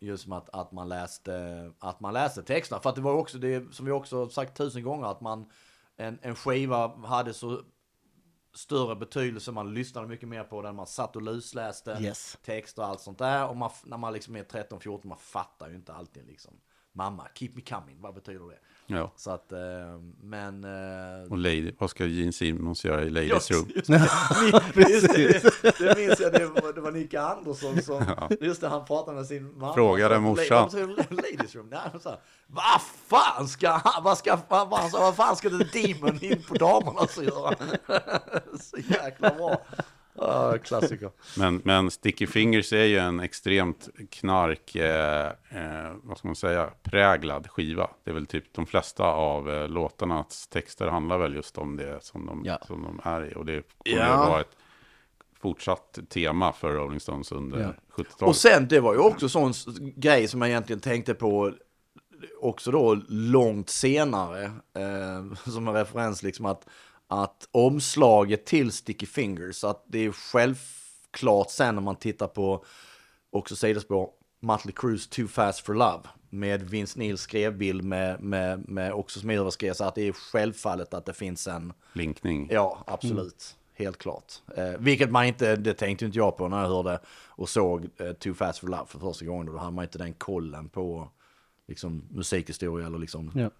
just 0.00 0.22
som 0.24 0.32
att, 0.32 0.48
att, 0.52 0.72
man 0.72 0.88
läste, 0.88 1.72
att 1.78 2.00
man 2.00 2.12
läste 2.14 2.42
texterna. 2.42 2.80
För 2.80 2.90
att 2.90 2.96
det 2.96 3.02
var 3.02 3.12
också 3.12 3.38
det 3.38 3.74
som 3.74 3.86
vi 3.86 3.92
också 3.92 4.28
sagt 4.28 4.56
tusen 4.56 4.82
gånger, 4.82 5.06
att 5.06 5.20
man, 5.20 5.50
en, 5.96 6.18
en 6.22 6.34
skiva 6.34 6.96
hade 6.96 7.34
så 7.34 7.62
större 8.54 8.96
betydelse, 8.96 9.52
man 9.52 9.74
lyssnade 9.74 10.06
mycket 10.08 10.28
mer 10.28 10.44
på 10.44 10.62
den, 10.62 10.76
man 10.76 10.86
satt 10.86 11.16
och 11.16 11.22
lusläste 11.22 11.98
Yes. 12.00 12.38
texter 12.44 12.82
och 12.82 12.88
allt 12.88 13.00
sånt 13.00 13.18
där. 13.18 13.48
Och 13.48 13.56
man, 13.56 13.70
när 13.84 13.96
man 13.98 14.12
liksom 14.12 14.36
är 14.36 14.44
13-14, 14.44 15.00
man 15.06 15.18
fattar 15.18 15.68
ju 15.68 15.74
inte 15.76 15.92
alltid 15.92 16.26
liksom 16.26 16.60
mamma, 16.96 17.28
keep 17.34 17.50
me 17.54 17.60
coming, 17.62 17.96
vad 18.00 18.14
betyder 18.14 18.48
det? 18.48 18.58
Ja. 18.88 19.12
Så 19.16 19.30
att, 19.30 19.52
eh, 19.52 19.58
men... 20.22 20.64
eh, 20.64 21.30
Och 21.30 21.38
Lady, 21.38 21.72
vad 21.78 21.90
ska 21.90 22.06
Gene 22.06 22.32
Simmons 22.32 22.84
göra 22.84 23.02
i 23.02 23.10
Ladies 23.10 23.50
Room? 23.50 23.68
just, 23.74 23.86
det, 23.86 23.98
just 25.22 25.62
det, 25.62 25.78
det 25.78 25.96
minns 25.98 26.20
jag, 26.20 26.32
det 26.32 26.46
var, 26.46 26.72
det 26.72 26.80
var 26.80 26.90
Nicke 26.92 27.20
Andersson 27.20 27.82
som, 27.82 28.04
just 28.40 28.60
det, 28.60 28.68
han 28.68 28.84
pratade 28.84 29.16
med 29.16 29.26
sin 29.26 29.58
mamma. 29.58 29.74
Frågade 29.74 30.18
morsan. 30.20 30.68
"Vad 30.72 30.86
betyder 30.88 31.14
Ladies 31.14 31.54
room. 31.54 31.66
Nej, 31.70 31.78
han 31.92 32.00
sa, 32.00 32.18
vad 32.46 32.80
fan 33.06 33.48
ska 33.48 33.70
han, 33.70 34.04
vad 34.04 34.18
ska, 34.18 34.38
vad, 34.48 34.68
vad, 34.68 34.90
vad 34.92 35.16
fan 35.16 35.36
ska 35.36 35.48
det 35.48 35.72
Demon 35.72 36.24
in 36.24 36.42
på 36.48 36.54
damerna 36.54 37.06
så 37.06 37.22
göra? 37.22 37.54
så 38.60 38.76
jäkla 38.76 39.34
bra. 39.34 39.62
Ja, 40.18 40.58
klassiker. 40.58 41.10
Men, 41.38 41.60
men 41.64 41.90
Sticky 41.90 42.26
Fingers 42.26 42.72
är 42.72 42.84
ju 42.84 42.98
en 42.98 43.20
extremt 43.20 43.88
knark, 44.10 44.74
eh, 44.76 45.26
eh, 45.50 45.92
vad 46.02 46.18
ska 46.18 46.28
man 46.28 46.36
säga, 46.36 46.70
präglad 46.82 47.50
skiva. 47.50 47.90
Det 48.04 48.10
är 48.10 48.14
väl 48.14 48.26
typ 48.26 48.52
de 48.54 48.66
flesta 48.66 49.04
av 49.04 49.50
eh, 49.50 49.68
låtarnas 49.68 50.48
texter 50.48 50.86
handlar 50.86 51.18
väl 51.18 51.34
just 51.34 51.58
om 51.58 51.76
det 51.76 51.98
som 52.04 52.26
de, 52.26 52.42
Ja. 52.44 52.58
som 52.66 52.82
de 52.82 53.00
är 53.04 53.30
i. 53.30 53.34
Och 53.34 53.46
det 53.46 53.62
kommer 53.84 53.98
Ja. 53.98 54.04
att 54.06 54.28
vara 54.28 54.40
ett 54.40 54.56
fortsatt 55.40 55.98
tema 56.10 56.52
för 56.52 56.72
Rolling 56.72 57.00
Stones 57.00 57.32
under 57.32 57.58
Ja. 57.60 57.68
70-talet. 57.94 58.22
Och 58.28 58.36
sen, 58.36 58.68
det 58.68 58.80
var 58.80 58.92
ju 58.94 58.98
också 59.00 59.28
sån 59.28 59.52
grej 59.96 60.28
som 60.28 60.40
jag 60.40 60.50
egentligen 60.50 60.80
tänkte 60.80 61.14
på 61.14 61.52
också 62.40 62.70
då 62.70 62.94
långt 63.08 63.70
senare, 63.70 64.44
eh, 64.44 65.50
som 65.50 65.68
en 65.68 65.74
referens 65.74 66.22
liksom 66.22 66.46
att, 66.46 66.66
att 67.08 67.48
omslaget 67.50 68.46
till 68.46 68.72
Sticky 68.72 69.06
Fingers, 69.06 69.64
att 69.64 69.84
det 69.86 69.98
är 69.98 70.12
självklart 70.12 71.50
sen 71.50 71.74
när 71.74 71.82
man 71.82 71.96
tittar 71.96 72.26
på 72.26 72.64
också 73.30 73.56
sidospår, 73.56 74.10
Mötley 74.40 74.74
Crües 74.74 75.10
Too 75.10 75.28
Fast 75.28 75.60
For 75.60 75.74
Love 75.74 76.02
med 76.30 76.62
Vince 76.62 76.98
Neils 76.98 77.20
skrevbild 77.20 77.84
med, 77.84 78.20
med, 78.20 78.68
med 78.68 78.92
också 78.92 79.20
som 79.20 79.30
överskrev 79.30 79.72
så 79.72 79.84
att 79.84 79.94
det 79.94 80.08
är 80.08 80.12
självfallet 80.12 80.94
att 80.94 81.06
det 81.06 81.12
finns 81.12 81.46
en 81.46 81.72
Linkning. 81.92 82.48
Ja, 82.52 82.84
absolut. 82.86 83.56
Helt 83.74 83.98
klart. 83.98 84.32
Eh, 84.56 84.72
vilket 84.78 85.10
man 85.10 85.24
inte, 85.24 85.56
det 85.56 85.74
tänkte 85.74 86.04
inte 86.04 86.18
jag 86.18 86.36
på 86.36 86.48
när 86.48 86.60
jag 86.60 86.68
hörde 86.68 87.00
och 87.28 87.48
såg 87.48 87.88
eh, 87.96 88.12
Too 88.12 88.34
Fast 88.34 88.58
For 88.58 88.66
Love 88.66 88.86
för 88.86 88.98
första 88.98 89.24
gången. 89.24 89.46
Då 89.46 89.58
hade 89.58 89.72
man 89.72 89.84
inte 89.84 89.98
den 89.98 90.14
kollen 90.14 90.68
på 90.68 91.10
liksom, 91.68 92.04
musikhistoria 92.10 92.86
eller 92.86 92.98
liksom... 92.98 93.32
Ja. 93.34 93.50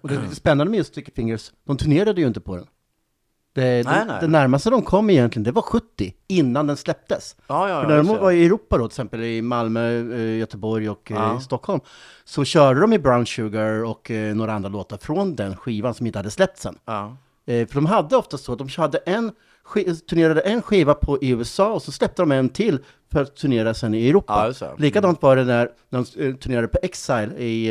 Och 0.00 0.08
det 0.08 0.14
är 0.14 0.22
lite 0.22 0.34
spännande 0.34 0.70
med 0.70 0.78
just 0.78 0.92
Sticky 0.92 1.12
Fingers, 1.12 1.52
de 1.64 1.76
turnerade 1.76 2.20
ju 2.20 2.26
inte 2.26 2.40
på 2.40 2.56
den. 2.56 2.66
Det, 3.56 3.62
Nej, 3.62 3.82
det, 3.84 4.04
nej. 4.04 4.16
det 4.20 4.26
närmaste 4.26 4.70
de 4.70 4.82
kom 4.82 5.10
egentligen, 5.10 5.44
det 5.44 5.52
var 5.52 5.62
70, 5.62 6.14
innan 6.26 6.66
den 6.66 6.76
släpptes. 6.76 7.36
Ja, 7.46 7.68
ja, 7.68 7.80
För 7.80 7.88
när 7.88 7.96
de 7.96 8.06
var 8.06 8.30
i 8.30 8.46
Europa 8.46 8.78
då, 8.78 8.88
till 8.88 8.92
exempel 8.92 9.22
i 9.22 9.42
Malmö, 9.42 10.14
eh, 10.14 10.38
Göteborg 10.38 10.90
och 10.90 11.10
eh, 11.12 11.16
Ja. 11.16 11.40
Stockholm, 11.40 11.80
så 12.24 12.44
körde 12.44 12.80
de 12.80 12.92
i 12.92 12.98
Brown 12.98 13.26
Sugar 13.26 13.84
och 13.84 14.10
eh, 14.10 14.34
några 14.34 14.52
andra 14.52 14.68
låtar 14.68 14.96
från 14.96 15.36
den 15.36 15.56
skivan 15.56 15.94
som 15.94 16.06
inte 16.06 16.18
hade 16.18 16.30
släppts 16.30 16.66
än. 16.66 16.78
Ja. 16.84 17.16
För 17.46 17.74
de 17.74 17.86
hade 17.86 18.16
ofta 18.16 18.38
så 18.38 18.52
att 18.52 18.58
de 18.58 18.68
hade 18.76 18.98
en, 18.98 19.32
turnerade 20.10 20.40
en 20.40 20.62
skiva 20.62 20.94
på 20.94 21.18
i 21.22 21.30
USA 21.30 21.72
och 21.72 21.82
så 21.82 21.92
släppte 21.92 22.22
de 22.22 22.32
en 22.32 22.48
till 22.48 22.78
för 23.12 23.22
att 23.22 23.36
turnera 23.36 23.74
sen 23.74 23.94
i 23.94 24.08
Europa. 24.08 24.32
Ja, 24.32 24.46
just 24.46 24.60
det. 24.60 24.74
Likadant 24.78 25.22
var 25.22 25.36
det 25.36 25.44
när 25.44 25.70
de 25.90 26.04
turnerade 26.34 26.68
på 26.68 26.78
Exile 26.82 27.34
i 27.38 27.68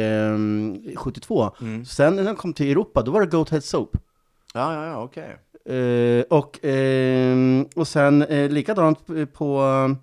eh, 0.94 0.98
72. 0.98 1.52
Mm. 1.62 1.86
Sen 1.86 2.16
när 2.16 2.24
de 2.24 2.36
kom 2.36 2.54
till 2.54 2.72
Europa, 2.72 3.02
då 3.02 3.12
var 3.12 3.22
det 3.22 3.28
Goat 3.28 3.50
Head 3.50 3.62
Soap. 3.62 3.90
ja, 4.54 4.74
ja, 4.74 4.86
ja, 4.86 5.04
okej. 5.04 5.38
Eh, 5.70 6.22
och, 6.30 6.60
ehm, 6.64 7.66
och 7.76 7.88
sen 7.88 8.22
eh, 8.22 8.50
likadant 8.50 9.00
på 9.34 9.60
uh, 9.62 9.96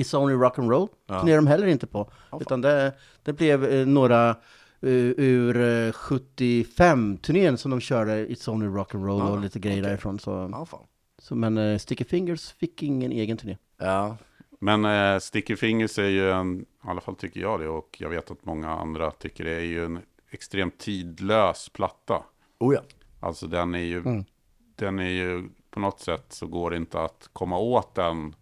It's 0.00 0.16
Only 0.16 0.34
Rock 0.34 0.58
and 0.58 0.70
Roll 0.70 0.88
Ja. 1.06 1.20
turnerade 1.20 1.38
de 1.38 1.46
heller 1.46 1.66
inte 1.66 1.86
på. 1.86 2.10
utan 2.40 2.60
det, 2.60 2.92
det 3.22 3.32
blev 3.32 3.64
eh, 3.64 3.86
några 3.86 4.36
ur 4.82 5.56
uh, 5.56 5.92
75-turnén 5.92 7.56
som 7.56 7.70
de 7.70 7.80
körde 7.80 8.26
It's 8.26 8.50
Only 8.50 8.66
Rock 8.66 8.94
and 8.94 9.04
Roll 9.06 9.18
Ja, 9.18 9.28
och 9.30 9.40
lite 9.40 9.58
grejer 9.58 9.80
okej. 9.80 9.90
därifrån. 9.90 10.18
Så, 10.18 10.48
Ja, 10.52 10.66
fan. 10.66 10.84
så, 11.18 11.34
men 11.34 11.78
Sticky 11.78 12.04
Fingers 12.04 12.52
fick 12.52 12.82
ingen 12.82 13.12
egen 13.12 13.36
turné. 13.36 13.56
Ja, 13.78 14.16
Men 14.60 15.20
Sticky 15.20 15.56
Fingers 15.56 15.98
är 15.98 16.08
ju 16.08 16.30
en, 16.30 16.60
i 16.60 16.64
alla 16.80 17.00
fall 17.00 17.14
tycker 17.16 17.40
jag 17.40 17.60
det, 17.60 17.68
och 17.68 17.96
jag 18.00 18.08
vet 18.08 18.30
att 18.30 18.44
många 18.44 18.70
andra 18.70 19.10
tycker 19.10 19.44
det, 19.44 19.50
är 19.54 19.60
ju 19.60 19.84
en 19.84 19.98
extremt 20.30 20.78
tidlös 20.78 21.68
platta. 21.68 22.22
oh 22.58 22.74
ja. 22.74 22.80
Alltså 23.20 23.46
den 23.46 23.74
är 23.74 23.78
ju, 23.78 23.98
Mm. 23.98 24.24
Den 24.80 24.98
är 24.98 25.08
ju, 25.08 25.48
på 25.70 25.80
något 25.80 26.00
sätt 26.00 26.26
så 26.28 26.46
går 26.46 26.70
det 26.70 26.76
inte 26.76 27.00
att 27.00 27.30
komma 27.32 27.58
åt 27.58 27.94
den. 27.94 28.34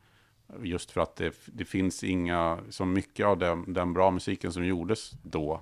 Just 0.62 0.90
för 0.90 1.00
att 1.00 1.16
det, 1.16 1.34
det 1.46 1.64
finns 1.64 2.04
inga, 2.04 2.58
så 2.70 2.84
mycket 2.84 3.26
av 3.26 3.38
den, 3.38 3.72
den 3.72 3.92
bra 3.92 4.10
musiken 4.10 4.52
som 4.52 4.64
gjordes 4.64 5.10
då. 5.22 5.60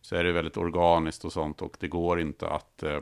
Så 0.00 0.16
är 0.16 0.24
det 0.24 0.32
väldigt 0.32 0.56
organiskt 0.56 1.24
och 1.24 1.32
sånt 1.32 1.62
och 1.62 1.76
det 1.80 1.88
går 1.88 2.20
inte 2.20 2.48
att 2.48 2.82
eh, 2.82 3.00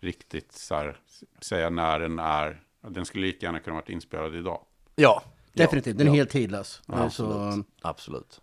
riktigt 0.00 0.52
så 0.52 0.74
här, 0.74 0.96
säga 1.40 1.70
när 1.70 2.00
den 2.00 2.18
är. 2.18 2.62
Den 2.80 3.06
skulle 3.06 3.26
lika 3.26 3.46
gärna 3.46 3.60
kunna 3.60 3.76
varit 3.76 3.88
inspelad 3.88 4.34
idag. 4.34 4.60
Ja. 4.96 5.22
Definitivt, 5.52 5.98
den 5.98 6.06
är 6.06 6.10
ja. 6.10 6.16
helt 6.16 6.30
tidlös. 6.30 6.82
Ja, 6.86 7.04
Eh, 7.04 7.08
så, 7.08 7.24
Absolut. 7.24 7.66
Absolut. 7.82 8.40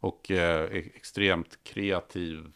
Och 0.00 0.30
eh, 0.30 0.64
e- 0.64 0.90
extremt 0.94 1.58
kreativ 1.62 2.52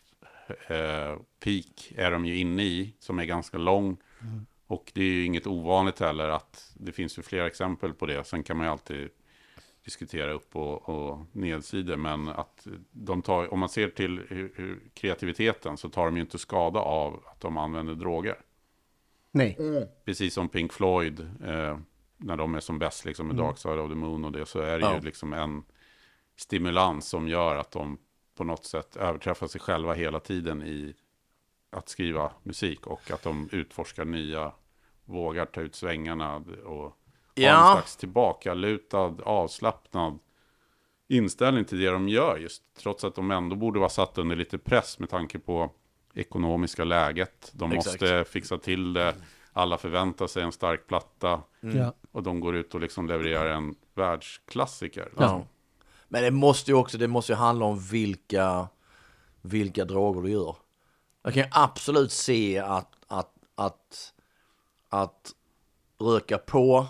eh, 0.69 1.17
peak 1.41 1.93
är 1.97 2.11
de 2.11 2.27
ju 2.27 2.37
inne 2.39 2.63
i, 2.63 2.95
som 2.99 3.19
är 3.19 3.25
ganska 3.25 3.59
lång. 3.59 3.97
Och 4.71 4.91
det 4.95 5.01
är 5.01 5.13
ju 5.13 5.25
inget 5.25 5.47
ovanligt 5.47 6.01
heller 6.01 6.29
att 6.29 6.73
det 6.75 6.93
finns 6.93 7.19
ju 7.19 7.23
flera 7.23 7.47
exempel 7.47 7.95
på 7.95 8.07
det. 8.07 8.25
Sen 8.25 8.43
kan 8.43 8.57
man 8.57 8.67
ju 8.67 8.73
alltid 8.73 9.09
diskutera 9.85 10.33
upp 10.33 10.57
och, 10.57 10.89
och 10.89 11.19
nedsidor. 11.33 11.97
Men 11.97 12.29
att 12.29 12.67
de 12.91 13.23
tar, 13.23 13.53
om 13.53 13.59
man 13.61 13.69
ser 13.69 13.89
till 13.89 14.23
hur, 14.29 14.53
hur 14.57 14.81
kreativiteten 14.95 15.77
så 15.77 15.89
tar 15.89 16.05
de 16.05 16.17
ju 16.17 16.23
inte 16.23 16.39
skada 16.39 16.81
av 16.81 17.23
att 17.27 17.41
de 17.41 17.57
använder 17.57 17.95
droger. 17.95 18.37
nej. 19.31 19.57
Precis 20.05 20.35
som 20.35 20.49
Pink 20.49 20.73
Floyd, 20.73 21.21
eh, 21.45 21.79
när 22.17 22.37
de 22.37 22.55
är 22.55 22.61
som 22.61 22.79
bäst 22.79 23.05
liksom, 23.05 23.27
med 23.27 23.37
Dark 23.37 23.59
Side 23.59 23.79
of 23.79 23.91
the 23.91 23.95
Moon 23.97 24.25
och 24.25 24.33
det, 24.33 24.47
så 24.47 24.61
är 24.61 24.79
det 24.79 24.85
Ja. 24.87 24.95
ju 24.95 25.01
liksom 25.01 25.33
en 25.33 25.63
stimulans 26.37 27.09
som 27.09 27.29
gör 27.29 27.57
att 27.57 27.71
de 27.71 27.99
på 28.35 28.45
något 28.45 28.65
sätt 28.65 28.97
överträffar 28.97 29.47
sig 29.47 29.61
själva 29.61 29.95
hela 29.95 30.21
tiden 30.21 30.63
i 30.63 30.95
att 31.71 31.89
skriva 31.89 32.33
musik 32.43 32.87
och 32.87 33.11
att 33.11 33.23
de 33.23 33.49
utforskar 33.53 34.05
nya, 34.05 34.53
vågar 35.11 35.47
ta 35.47 35.61
ut 35.61 35.75
svängarna 35.75 36.37
och 36.65 36.83
har 36.83 36.93
Ja. 37.35 37.67
en 37.69 37.73
slags 37.77 37.97
tillbakalutad, 37.97 39.15
avslappnad 39.25 40.19
inställning 41.09 41.65
till 41.65 41.79
det 41.81 41.91
de 41.91 42.09
gör 42.09 42.37
just 42.37 42.63
trots 42.79 43.05
att 43.05 43.15
de 43.15 43.31
ändå 43.31 43.57
borde 43.57 43.79
vara 43.79 43.89
satt 43.91 44.19
under 44.19 44.37
lite 44.37 44.59
press 44.59 44.99
med 44.99 45.11
tanke 45.11 45.39
på 45.39 45.71
ekonomiska 46.15 46.85
läget. 46.85 47.51
De 47.55 47.73
Exakt. 47.73 47.87
måste 48.01 48.25
fixa 48.25 48.59
till 48.59 48.93
det. 48.93 49.15
Alla 49.53 49.79
förväntar 49.79 50.27
sig 50.27 50.43
en 50.43 50.53
stark 50.53 50.87
platta 50.87 51.41
Ja. 51.61 51.95
och 52.13 52.23
de 52.23 52.41
går 52.41 52.57
ut 52.57 52.75
och 52.75 52.81
liksom 52.81 53.07
levererar 53.07 53.51
en 53.51 53.75
världsklassiker. 53.95 55.13
Ja. 55.19 55.47
Men 56.09 56.23
det 56.23 56.31
måste 56.31 56.71
ju 56.71 56.77
också, 56.77 56.99
det 56.99 57.09
måste 57.09 57.33
ju 57.33 57.37
handla 57.37 57.65
om 57.65 57.79
vilka, 57.79 58.69
vilka 59.43 59.85
droger 59.85 60.23
du 60.23 60.31
gör. 60.31 60.57
Jag 61.23 61.35
kan 61.35 61.43
ju 61.43 61.49
absolut 61.53 62.13
se 62.13 62.59
att, 62.59 62.95
att, 63.07 63.33
att, 63.55 64.13
att 64.91 65.33
röka 66.01 66.39
på 66.39 66.87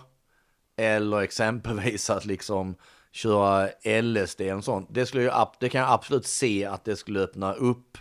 eller 0.77 1.21
exempelvis 1.21 2.11
att 2.11 2.25
liksom 2.25 2.75
köra 3.13 3.69
LSD 4.03 4.41
och 4.41 4.65
sånt. 4.65 4.89
Det, 4.91 5.07
skulle 5.07 5.23
ju, 5.23 5.31
ab- 5.31 5.57
det 5.61 5.69
kan 5.69 5.81
jag 5.81 5.91
absolut 5.93 6.27
se 6.27 6.65
att 6.65 6.85
det 6.85 6.97
skulle 6.97 7.21
öppna 7.21 7.53
upp 7.53 7.99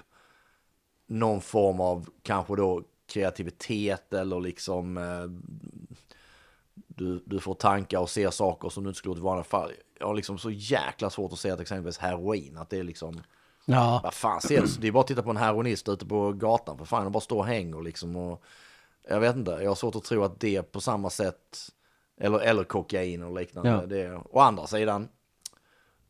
någon 1.08 1.42
form 1.42 1.80
av 1.82 2.10
kanske 2.24 2.56
då 2.56 2.84
kreativitet 3.08 4.14
eller 4.14 4.40
liksom 4.40 4.98
eh, 4.98 5.26
du, 6.88 7.24
du 7.26 7.40
får 7.40 7.54
tankar 7.54 8.00
och 8.00 8.10
ser 8.10 8.30
saker 8.30 8.70
som 8.70 8.84
du 8.84 8.90
inte 8.90 8.98
skulle 8.98 9.12
gjort 9.12 9.20
i 9.20 9.22
vanliga 9.22 9.44
fall. 9.44 9.72
Jag 10.00 10.08
har 10.08 10.16
liksom 10.16 10.38
så 10.38 10.52
jäkla 10.52 11.10
svårt 11.10 11.34
att 11.34 11.40
se 11.40 11.52
att 11.52 11.60
exempelvis 11.60 11.98
heroin, 11.98 12.58
att 12.58 12.70
det 12.70 12.78
är 12.80 12.84
liksom, 12.84 13.22
Ja. 13.66 14.00
vad 14.04 14.14
fan 14.14 14.42
ser 14.42 14.62
du? 14.62 14.68
Det 14.82 14.88
är 14.88 14.92
bara 14.92 15.02
att 15.02 15.08
titta 15.08 15.24
på 15.24 15.30
en 15.30 15.38
heroinist 15.38 15.90
ute 15.90 16.06
på 16.06 16.32
gatan, 16.34 16.78
för 16.78 16.86
fan, 16.86 17.06
och 17.06 17.12
bara 17.12 17.22
stå 17.22 17.38
och 17.38 17.46
hänger 17.46 17.82
liksom 17.82 18.16
och 18.16 18.44
jag 19.10 19.20
vet 19.20 19.36
inte, 19.36 19.52
jag 19.52 19.70
har 19.70 19.76
svårt 19.76 19.96
att 19.96 20.04
tro 20.04 20.24
att 20.24 20.40
det 20.40 20.64
på 20.72 20.82
samma 20.82 21.10
sätt, 21.10 21.58
eller, 22.22 22.40
eller 22.40 22.64
kokain 22.64 23.24
och 23.24 23.36
liknande, 23.40 23.70
Ja. 23.70 23.86
det 23.86 24.22
å 24.30 24.40
andra 24.40 24.68
sidan, 24.68 25.08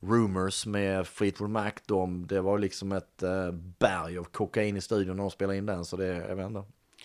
Rumors 0.02 0.66
med 0.66 1.08
Fleetwood 1.08 1.50
Mac, 1.50 1.72
de, 1.86 2.28
det 2.28 2.42
var 2.42 2.58
liksom 2.58 2.92
ett 2.92 3.24
eh, 3.24 3.52
berg 3.52 4.18
av 4.18 4.24
kokain 4.24 4.78
i 4.78 4.82
studion 4.82 5.16
när 5.18 5.24
de 5.24 5.32
spelade 5.32 5.58
in 5.58 5.66
den, 5.66 5.86
så 5.86 5.98
det, 5.98 6.06
jag 6.08 6.36
vet 6.36 6.46
inte, 6.46 6.64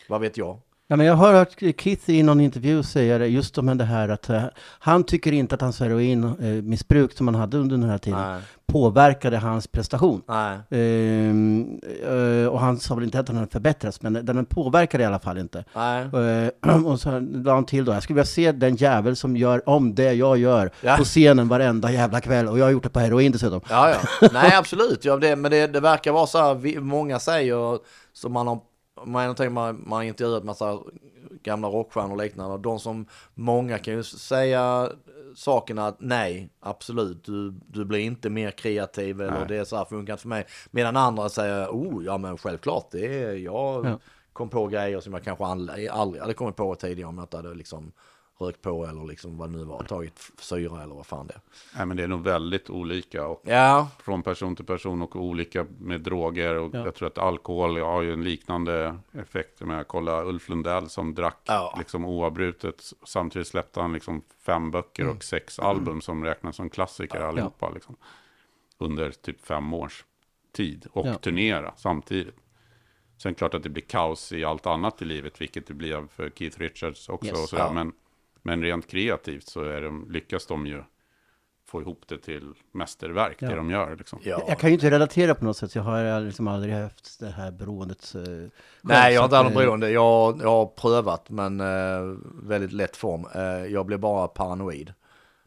vad 0.08 0.20
vet 0.20 0.36
jag? 0.36 0.58
Ja, 0.88 0.96
men 0.96 1.06
jag 1.06 1.14
har 1.14 1.32
hört 1.32 1.60
Keith 1.80 2.10
i 2.10 2.22
någon 2.22 2.40
intervju 2.40 2.82
säga 2.82 3.18
det, 3.18 3.26
just 3.26 3.58
om 3.58 3.78
det 3.78 3.84
här 3.84 4.08
att 4.08 4.30
eh, 4.30 4.42
han 4.78 5.04
tycker 5.04 5.32
inte 5.32 5.54
att 5.54 5.60
hans 5.60 5.80
heroinmissbruk 5.80 7.12
som 7.12 7.28
han 7.28 7.34
hade 7.34 7.58
under 7.58 7.76
den 7.76 7.90
här 7.90 7.98
tiden 7.98 8.20
Nej. 8.20 8.40
påverkade 8.66 9.38
hans 9.38 9.66
prestation. 9.66 10.22
Eh, 10.28 12.46
och 12.48 12.60
han 12.60 12.78
sa 12.80 12.94
väl 12.94 13.04
inte 13.04 13.20
att 13.20 13.26
den 13.26 13.36
hade 13.36 13.50
förbättrats, 13.50 14.02
men 14.02 14.12
den 14.12 14.46
påverkade 14.46 15.04
i 15.04 15.06
alla 15.06 15.18
fall 15.18 15.38
inte. 15.38 15.64
Eh, 15.74 16.84
och 16.86 17.00
så 17.00 17.20
la 17.20 17.54
han 17.54 17.66
till 17.66 17.84
då, 17.84 17.92
jag 17.92 18.02
skulle 18.02 18.14
vilja 18.14 18.26
se 18.26 18.52
den 18.52 18.76
jävel 18.76 19.16
som 19.16 19.36
gör 19.36 19.68
om 19.68 19.94
det 19.94 20.12
jag 20.12 20.38
gör 20.38 20.70
Ja. 20.80 20.96
på 20.96 21.04
scenen 21.04 21.48
varenda 21.48 21.92
jävla 21.92 22.20
kväll. 22.20 22.48
Och 22.48 22.58
jag 22.58 22.64
har 22.64 22.70
gjort 22.70 22.82
det 22.82 22.88
på 22.90 23.00
heroin 23.00 23.32
dessutom. 23.32 23.60
Ja, 23.68 23.90
ja. 23.90 24.28
Nej, 24.32 24.54
absolut. 24.54 25.04
Ja, 25.04 25.16
det, 25.16 25.36
men 25.36 25.50
det, 25.50 25.66
det 25.66 25.80
verkar 25.80 26.12
vara 26.12 26.26
så 26.26 26.38
här, 26.38 26.54
vi, 26.54 26.80
många 26.80 27.18
säger, 27.18 27.78
som 28.12 28.32
man 28.32 28.46
har, 28.46 28.58
man, 29.04 29.34
tänkt, 29.34 29.52
man, 29.52 29.82
man 29.86 29.96
har 29.96 30.02
intervjuat 30.02 30.44
massa 30.44 30.78
gamla 31.42 31.68
rockstjärnor 31.68 32.10
och 32.10 32.16
liknande, 32.22 32.54
och 32.54 32.60
de 32.60 32.80
som, 32.80 33.06
många 33.34 33.78
kan 33.78 33.94
ju 33.94 34.02
säga 34.02 34.90
sakerna 35.36 35.86
att 35.86 35.96
nej, 36.00 36.50
absolut, 36.60 37.24
du, 37.24 37.54
du 37.66 37.84
blir 37.84 37.98
inte 38.00 38.30
mer 38.30 38.50
kreativ 38.50 39.20
eller 39.20 39.32
Nej. 39.38 39.48
det 39.48 39.56
är 39.56 39.64
så 39.64 39.76
här 39.76 39.84
funkar 39.84 40.12
inte 40.12 40.22
för 40.22 40.28
mig. 40.28 40.46
Medan 40.70 40.96
andra 40.96 41.28
säger, 41.28 41.68
oh, 41.68 42.04
ja 42.04 42.18
men 42.18 42.38
självklart, 42.38 42.88
det 42.90 43.22
är, 43.22 43.32
jag 43.32 43.86
Ja. 43.86 43.98
kom 44.32 44.48
på 44.48 44.66
grejer 44.66 45.00
som 45.00 45.12
jag 45.12 45.22
kanske 45.24 45.44
aldrig, 45.44 45.88
aldrig 45.88 46.22
hade 46.22 46.34
kommit 46.34 46.56
på 46.56 46.74
tidigare 46.74 47.08
om 47.08 47.18
jag 47.18 47.24
inte 47.24 47.36
hade 47.36 47.54
liksom 47.54 47.92
rökt 48.38 48.62
på 48.62 48.86
eller 48.86 49.04
liksom 49.04 49.36
vad 49.38 49.52
det 49.52 49.56
nu 49.58 49.64
var, 49.64 49.82
tagit 49.82 50.30
syra 50.38 50.82
eller 50.82 50.94
vad 50.94 51.06
fan 51.06 51.26
det 51.26 51.34
är. 51.34 51.40
Nej, 51.76 51.86
men 51.86 51.96
det 51.96 52.02
är 52.02 52.08
nog 52.08 52.22
väldigt 52.24 52.70
olika. 52.70 53.26
Och 53.26 53.42
Ja, 53.44 53.88
från 54.02 54.22
person 54.22 54.56
till 54.56 54.64
person 54.64 55.02
och 55.02 55.16
olika 55.16 55.66
med 55.78 56.00
droger. 56.00 56.54
Och 56.58 56.74
Ja. 56.74 56.84
jag 56.84 56.94
tror 56.94 57.08
att 57.08 57.18
alkohol 57.18 57.78
har 57.80 58.02
ju 58.02 58.12
en 58.12 58.24
liknande 58.24 58.98
effekt. 59.12 59.56
Jag 59.58 59.66
menar, 59.66 59.84
kolla 59.84 60.24
Ulf 60.24 60.48
Lundell 60.48 60.88
som 60.90 61.14
drack 61.14 61.40
Ja. 61.44 61.74
liksom 61.78 62.04
oavbrutet. 62.04 62.82
Samtidigt 63.04 63.48
släppte 63.48 63.80
han 63.80 63.92
liksom 63.92 64.22
fem 64.38 64.70
böcker 64.70 65.02
Mm. 65.02 65.16
och 65.16 65.24
sex 65.24 65.58
album 65.58 66.00
som 66.00 66.24
räknas 66.24 66.56
som 66.56 66.70
klassiker 66.70 67.20
allihopa. 67.20 67.70
Liksom, 67.70 67.96
under 68.78 69.10
typ 69.10 69.46
fem 69.46 69.74
års 69.74 70.04
tid. 70.52 70.86
Och 70.92 71.06
Ja. 71.06 71.14
turnera 71.14 71.72
samtidigt. 71.76 72.36
Sen 73.22 73.34
klart 73.34 73.54
att 73.54 73.62
det 73.62 73.68
blir 73.68 73.82
kaos 73.82 74.32
i 74.32 74.44
allt 74.44 74.66
annat 74.66 75.02
i 75.02 75.04
livet, 75.04 75.40
vilket 75.40 75.66
det 75.66 75.74
blir 75.74 76.06
för 76.10 76.30
Keith 76.30 76.58
Richards 76.58 77.08
också. 77.08 77.26
Yes. 77.26 77.42
Och 77.42 77.48
sådär. 77.48 77.64
Ja. 77.64 77.72
Men, 77.72 77.92
men 78.46 78.62
rent 78.62 78.86
kreativt 78.86 79.48
så 79.48 79.62
är 79.64 79.82
de, 79.82 80.10
lyckas 80.10 80.46
de 80.46 80.66
ju 80.66 80.82
få 81.66 81.80
ihop 81.80 82.02
det 82.08 82.18
till 82.18 82.52
mästerverk, 82.72 83.36
Ja. 83.38 83.48
det 83.48 83.56
de 83.56 83.70
gör. 83.70 83.96
Liksom. 83.96 84.18
ja. 84.22 84.44
Jag 84.48 84.58
kan 84.58 84.70
ju 84.70 84.74
inte 84.74 84.90
relatera 84.90 85.34
på 85.34 85.44
något 85.44 85.56
sätt, 85.56 85.74
jag 85.74 85.82
har 85.82 86.20
liksom 86.20 86.48
aldrig 86.48 86.74
haft 86.74 87.20
det 87.20 87.30
här 87.30 87.50
beroendet. 87.50 88.14
eh, 88.14 88.20
själv, 88.22 88.50
Nej, 88.82 89.14
jag 89.14 89.20
har 89.20 89.24
inte 89.26 89.36
haft 89.36 89.44
något 89.50 89.54
beroende. 89.62 89.90
Jag, 89.90 90.40
jag 90.42 90.48
har 90.48 90.66
prövat, 90.66 91.30
men 91.30 91.60
eh, 91.60 92.16
väldigt 92.42 92.72
lätt 92.72 92.96
form. 92.96 93.26
Eh, 93.34 93.72
jag 93.72 93.86
blev 93.86 93.98
bara 94.00 94.28
paranoid. 94.28 94.94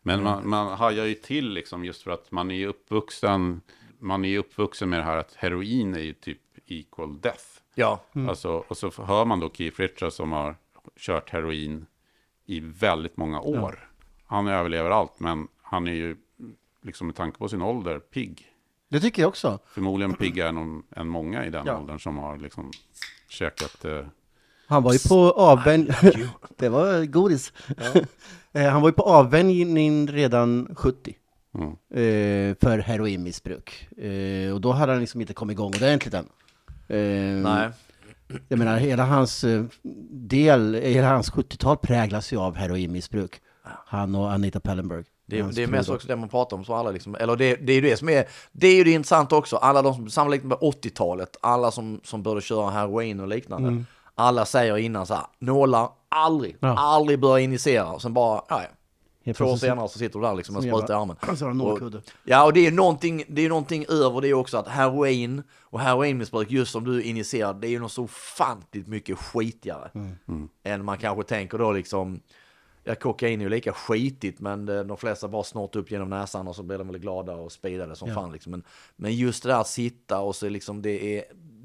Men 0.02 0.24
man, 0.24 0.50
man 0.50 0.78
hajar 0.78 1.06
ju 1.06 1.14
till 1.14 1.50
liksom 1.50 1.86
just 1.86 2.02
för 2.02 2.12
att 2.12 2.32
man 2.32 2.52
är 2.52 2.68
uppvuxen, 2.68 3.62
man 4.00 4.26
är 4.26 4.38
uppvuxen 4.40 4.90
med 4.90 5.00
det 5.00 5.04
här 5.04 5.18
att 5.18 5.34
heroin 5.36 5.96
är 5.96 6.00
ju 6.00 6.14
typ 6.14 6.42
equal 6.66 7.20
death. 7.22 7.44
Ja, 7.76 8.00
Alltså, 8.30 8.64
och 8.68 8.78
så 8.78 8.92
hör 9.04 9.26
man 9.26 9.40
då 9.40 9.50
Keith 9.54 9.80
Richards 9.82 10.16
som 10.16 10.32
har 10.32 10.56
kört 11.00 11.30
heroin 11.30 11.86
i 12.48 12.60
väldigt 12.60 13.18
många 13.18 13.42
år. 13.42 13.90
Han 14.26 14.48
överlever 14.48 14.90
allt, 14.90 15.20
men 15.20 15.48
han 15.62 15.88
är 15.88 15.92
ju 15.92 16.18
liksom 16.82 17.08
med 17.08 17.16
tanke 17.16 17.38
på 17.38 17.50
sin 17.50 17.62
ålder 17.62 18.00
pigg. 18.00 18.46
Det 18.90 19.00
tycker 19.00 19.22
jag 19.22 19.30
också. 19.30 19.60
Förmodligen 19.68 20.14
piggare 20.14 20.50
än, 20.50 20.84
än 20.96 21.08
många 21.08 21.46
i 21.46 21.50
den 21.50 21.66
Ja. 21.66 21.78
åldern 21.78 22.00
som 22.00 22.18
har 22.18 22.38
liksom 22.38 22.72
käkat 23.30 23.86
eh, 23.86 24.06
Han 24.68 24.84
var 24.84 24.94
ju 24.94 25.00
på 25.10 25.32
avvänj... 25.32 25.88
det 26.58 26.70
var 26.70 27.06
godis. 27.06 27.54
Eh, 28.54 28.70
han 28.72 28.82
var 28.82 28.90
ju 28.90 28.94
på 28.94 29.04
avvänjning 29.04 30.08
redan 30.08 30.76
70. 30.76 31.16
mm. 31.54 31.70
eh, 31.70 32.56
för 32.62 32.78
heroinmissbruk. 32.80 33.88
Eh, 33.98 34.54
och 34.54 34.62
då 34.62 34.72
hade 34.72 34.92
han 34.92 35.02
liksom 35.02 35.22
inte 35.22 35.34
kommit 35.34 35.54
igång 35.54 35.68
ordentligt 35.76 36.14
än. 36.14 36.26
Eh, 36.88 37.44
nej. 37.44 37.70
Jag 38.48 38.60
menar, 38.60 38.78
hela 38.78 39.06
hans 39.06 39.44
eh, 39.44 39.64
del, 40.12 40.74
hela 40.76 41.10
hans 41.10 41.32
70-tal 41.32 41.78
präglas 41.78 42.34
ju 42.34 42.38
av 42.40 42.56
heroinmissbruk. 42.56 43.42
Han 43.86 44.16
och 44.16 44.32
Anita 44.32 44.60
Pallenberg. 44.60 45.04
Det, 45.26 45.42
det 45.42 45.64
är 45.64 45.68
mest 45.68 45.90
också 45.90 46.08
det 46.08 46.16
man 46.16 46.30
pratar 46.30 46.58
om, 46.58 46.66
så 46.66 46.74
alla 46.74 46.92
liksom, 46.92 47.16
eller 47.16 47.36
det, 47.36 47.56
det 47.56 47.72
är 47.72 47.76
ju 47.76 47.82
det 47.82 47.98
som 47.98 48.10
är, 48.10 48.26
det 48.52 48.68
är 48.68 48.76
ju 48.76 48.84
det 48.84 48.92
intressanta 48.92 49.36
också, 49.36 49.56
alla 49.56 49.82
de 49.82 49.96
som, 49.96 50.10
sannolikt 50.10 50.44
med 50.44 50.58
80-talet, 50.58 51.38
alla 51.42 51.72
som, 51.72 52.00
som 52.04 52.24
började 52.24 52.42
köra 52.42 52.70
heroin 52.70 53.20
och 53.20 53.28
liknande, 53.28 53.84
alla 54.16 54.46
säger 54.46 54.78
innan 54.78 55.06
så 55.06 55.14
här, 55.14 55.24
nålar, 55.40 55.90
aldrig, 56.10 56.56
Mm. 56.62 56.76
Ja. 56.76 56.80
aldrig 56.80 57.20
börja 57.20 57.44
injicera, 57.44 57.92
och 57.92 58.02
sen 58.02 58.14
bara, 58.14 58.42
ja, 58.50 58.62
ja. 58.62 58.70
Två 59.34 59.46
år 59.46 59.58
senare 59.58 59.90
så 59.90 60.00
sitter 60.00 60.20
du 60.20 60.26
där 60.26 60.36
liksom 60.36 60.56
med 60.56 60.64
spruta 60.64 60.94
i 60.94 60.96
armen. 60.96 61.16
Så 61.38 61.46
har 61.46 61.54
nålkudde. 61.54 62.02
Ja, 62.24 62.46
och 62.46 62.54
det 62.54 62.68
är 62.68 62.72
någonting, 62.72 63.24
det 63.28 63.42
är 63.46 63.50
någonting 63.50 63.86
över 63.90 64.22
det 64.22 64.34
också, 64.34 64.58
att 64.58 64.68
heroin 64.68 65.44
och 65.62 65.80
heroinmissbruk, 65.80 66.52
just 66.52 66.72
som 66.72 66.84
du 66.84 67.04
injicerar, 67.04 67.54
det 67.54 67.68
är 67.68 67.70
ju 67.72 67.80
något 67.80 67.92
så 67.92 68.04
ofantligt 68.04 68.88
mycket 68.88 69.18
skitigare 69.18 69.92
än 70.64 70.86
man 70.86 70.98
kanske 70.98 71.24
tänker 71.24 71.58
då 71.58 71.72
liksom. 71.72 72.20
Ja, 72.84 72.96
kokain 72.96 73.40
är 73.40 73.44
ju 73.44 73.50
lika 73.50 73.74
skitigt, 73.74 74.40
men 74.40 74.66
det, 74.66 74.84
de 74.84 74.98
flesta 74.98 75.28
bara 75.28 75.44
snortar 75.44 75.80
upp 75.80 75.92
genom 75.92 76.10
näsan 76.10 76.48
och 76.48 76.56
så 76.56 76.64
blir 76.64 76.78
de 76.78 76.88
väl 76.88 76.98
glada 76.98 77.36
och 77.36 77.52
speedade 77.52 77.96
som 77.96 78.08
Ja. 78.10 78.16
fan 78.16 78.32
liksom. 78.32 78.52
Men, 78.52 78.64
men 78.96 79.16
just 79.16 79.44
det 79.44 79.50
där 79.50 79.60
att 79.62 79.68
sitta 79.68 80.20
och 80.20 80.36
så 80.36 80.50
liksom 80.50 80.82
det 80.82 81.18
är, 81.18 81.24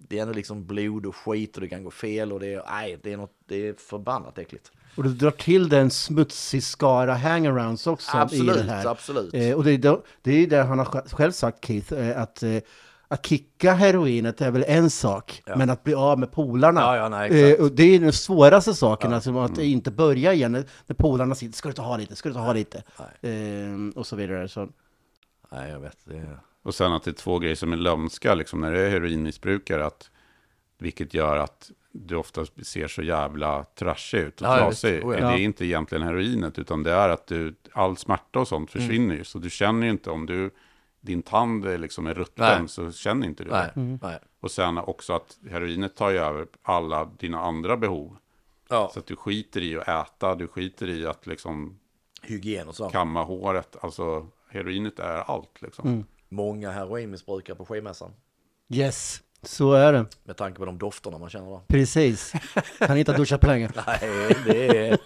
det 0.09 0.19
är 0.19 0.23
ändå 0.23 0.35
liksom 0.35 0.67
blod 0.67 1.07
och 1.07 1.17
skit 1.17 1.55
och 1.55 1.61
det 1.61 1.69
kan 1.69 1.85
gå 1.85 1.91
fel 1.91 2.33
och 2.33 2.41
det 2.41 2.55
är, 2.55 2.63
nej, 2.71 2.99
det 3.03 3.13
är 3.13 3.17
något, 3.17 3.35
det 3.47 3.69
är 3.69 3.75
förbannat 3.75 4.39
äckligt. 4.39 4.73
Och 4.97 5.03
du 5.03 5.09
drar 5.09 5.31
till 5.31 5.69
den 5.69 5.91
smutsig 5.91 6.63
skara 6.65 7.15
hangarounds 7.15 7.87
också 7.87 8.17
i 8.17 8.21
Absolut, 8.21 8.55
det 8.57 8.63
här. 8.63 8.87
absolut. 8.87 9.35
Eh, 9.35 9.53
och 9.53 9.65
det 9.65 9.71
är, 9.73 9.79
då, 9.79 10.03
det 10.23 10.33
är 10.33 10.47
det 10.47 10.63
han 10.63 10.79
har 10.79 10.87
sj- 10.87 11.15
själv 11.15 11.33
sagt, 11.33 11.65
Keith, 11.67 11.93
eh, 11.95 12.21
att, 12.23 12.43
eh, 12.43 12.57
att 13.09 13.27
kicka 13.27 13.73
heroinet 13.75 14.41
är 14.41 14.51
väl 14.51 14.65
en 14.69 14.91
sak, 14.91 15.43
men 15.57 15.71
att 15.71 15.85
bli 15.85 15.95
av 15.95 16.19
med 16.19 16.33
polarna, 16.33 16.81
Ja, 16.81 16.97
ja, 16.97 17.09
nej, 17.09 17.53
eh, 17.53 17.61
och 17.61 17.73
det 17.73 17.83
är 17.83 17.99
den 18.01 18.13
svåraste 18.13 18.75
saken, 18.75 19.13
alltså 19.13 19.39
att 19.39 19.59
inte 19.59 19.91
börja 19.91 20.33
igen 20.35 20.53
när, 20.53 20.65
när 20.87 20.95
polarna 20.97 21.35
sitter, 21.35 21.57
ska 21.57 21.69
du 21.69 21.75
ta 21.75 21.83
ha 21.83 21.97
lite, 21.97 22.17
ska 22.17 22.29
du 22.29 22.35
ta 22.35 22.41
ha 22.41 22.53
lite, 22.53 22.83
eh, 23.21 23.33
och 23.97 24.07
så 24.07 24.17
vidare. 24.17 24.49
Så. 24.49 24.69
Nej, 25.53 25.71
jag 25.71 25.81
vet. 25.81 25.97
Det 26.05 26.17
är... 26.17 26.39
Och 26.65 26.75
sen 26.75 26.93
att 26.93 27.03
det 27.05 27.11
är 27.11 27.13
två 27.13 27.39
grejer 27.39 27.57
som 27.57 27.73
är 27.73 27.77
lömska, 27.77 28.35
liksom 28.35 28.61
när 28.61 28.73
det 28.73 28.81
är 28.81 28.91
heroinmissbrukare, 28.91 29.87
att, 29.87 30.11
vilket 30.79 31.15
gör 31.15 31.37
att 31.37 31.71
du 31.93 32.17
ofta 32.17 32.47
ser 32.63 32.89
så 32.89 33.03
jävla 33.03 33.65
trashig 33.65 34.19
ut 34.19 34.41
och 34.41 34.47
Ja, 34.47 34.59
ja, 34.59 34.65
trasig. 34.65 35.05
Oh, 35.05 35.19
ja. 35.19 35.27
Det 35.29 35.35
är 35.35 35.39
inte 35.45 35.65
egentligen 35.67 36.05
heroinet, 36.05 36.59
utan 36.59 36.83
det 36.83 36.93
är 36.93 37.09
att 37.09 37.27
du, 37.27 37.55
all 37.73 37.97
smärta 37.97 38.39
och 38.41 38.49
sånt 38.49 38.75
Mm. 38.75 38.83
försvinner 38.89 39.15
ju. 39.15 39.25
Så 39.25 39.39
du 39.39 39.51
känner 39.51 39.87
ju 39.87 39.93
inte 39.93 40.11
om 40.11 40.27
du, 40.27 40.51
din 41.01 41.23
tand 41.23 41.65
är 41.67 41.79
liksom 41.79 42.07
är 42.07 42.15
rutten, 42.15 42.61
Nej. 42.61 42.69
så 42.69 42.93
känner 42.93 43.27
inte 43.27 43.45
du 43.45 43.51
Nej, 43.51 43.71
det. 43.75 43.99
nej. 44.03 44.19
Och 44.41 44.51
sen 44.51 44.79
också 44.79 45.13
att 45.13 45.39
heroinet 45.51 45.97
tar 45.97 46.11
ju 46.11 46.19
över 46.19 46.47
alla 46.63 47.05
dina 47.05 47.41
andra 47.41 47.77
behov. 47.77 48.17
Ja, 48.69 48.91
Så 48.95 48.99
att 48.99 49.07
du 49.07 49.17
skiter 49.17 49.61
i 49.61 49.77
att 49.79 49.89
äta, 49.89 50.35
du 50.35 50.49
skiter 50.49 50.89
i 50.89 51.07
att 51.07 51.27
liksom 51.27 51.79
hygien 52.23 52.69
och 52.69 52.75
så. 52.75 52.89
kamma 52.89 53.23
håret. 53.25 53.77
Alltså 53.81 54.27
heroinet 54.49 54.99
är 54.99 55.31
allt 55.31 55.63
liksom. 55.63 55.89
Mm. 55.89 56.05
Många 56.29 56.71
heroinmissbrukare 56.71 57.57
på 57.57 57.65
skivmässan. 57.65 58.11
Yes, 58.69 59.23
så 59.43 59.73
är 59.73 59.93
det. 59.93 60.07
Med 60.25 60.37
tanke 60.37 60.59
på 60.59 60.65
de 60.65 60.79
dofterna 60.79 61.19
man 61.19 61.31
känner 61.31 61.47
då. 61.47 61.63
Precis. 61.69 62.33
Han 62.81 62.99
inte 62.99 63.13
har 63.13 63.19
duschat 63.19 63.41
på 63.41 63.47
länge. 63.47 63.71
Nej, 63.87 64.37
det 64.47 64.89
är... 64.89 64.99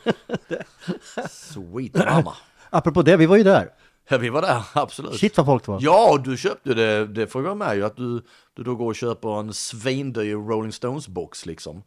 Sweet 1.29 1.95
mamma. 1.95 2.35
Apropå 2.71 3.03
det, 3.03 3.17
vi 3.17 3.27
var 3.27 3.37
ju 3.37 3.43
där. 3.43 3.69
Ja, 4.09 4.19
vi 4.19 4.29
var 4.29 4.43
där, 4.43 4.63
absolut. 4.73 5.15
Shit 5.15 5.37
vad 5.37 5.47
folk 5.47 5.65
det 5.67 5.73
var. 5.73 5.79
Ja, 5.83 6.19
du 6.25 6.37
köpte 6.37 6.75
det, 6.75 7.07
det 7.07 7.27
får 7.27 7.43
jag 7.43 7.57
vara 7.57 7.69
med 7.69 7.77
ju, 7.77 7.85
att 7.85 7.97
du, 7.97 8.23
du 8.55 8.63
då 8.63 8.75
går 8.75 8.87
och 8.87 8.97
köper 8.97 9.41
en 9.41 9.53
svindyr 9.53 10.35
Rolling 10.35 10.73
Stones-box 10.73 11.47
liksom. 11.47 11.83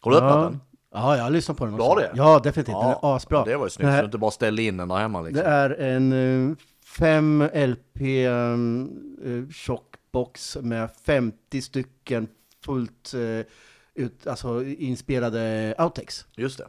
Har 0.00 0.10
du 0.10 0.16
öppnat 0.16 0.34
ja. 0.34 0.42
den? 0.42 0.60
Ja, 0.94 1.16
jag 1.16 1.22
har 1.22 1.30
lyssnat 1.30 1.56
på 1.56 1.64
den 1.64 1.74
Du 1.76 1.80
också. 1.80 1.90
har 1.94 2.00
det? 2.00 2.10
Ja, 2.14 2.40
definitivt. 2.44 2.74
Den 2.80 2.90
är 2.90 3.16
asbra. 3.16 3.44
Det 3.44 3.56
var 3.56 3.66
ju 3.66 3.70
snyggt, 3.70 3.86
Den 3.86 3.90
så 3.90 3.94
här- 3.94 4.02
du 4.02 4.06
inte 4.06 4.18
bara 4.18 4.30
ställde 4.30 4.62
in 4.62 4.76
den 4.76 4.88
där 4.88 4.96
hemma 4.96 5.20
liksom. 5.20 5.44
Det 5.44 5.50
är 5.50 5.70
en 5.70 6.50
eh, 6.50 6.56
5 6.98 7.42
LP 7.54 8.00
um, 8.28 8.90
eh, 9.24 9.52
tjock 9.52 9.94
box 10.20 10.56
med 10.62 10.88
50 11.04 11.62
stycken 11.62 12.28
fullt 12.64 13.14
eh, 13.14 13.46
ut, 13.94 14.26
alltså 14.26 14.64
inspelade 14.64 15.74
outtakes. 15.78 16.26
Just 16.36 16.60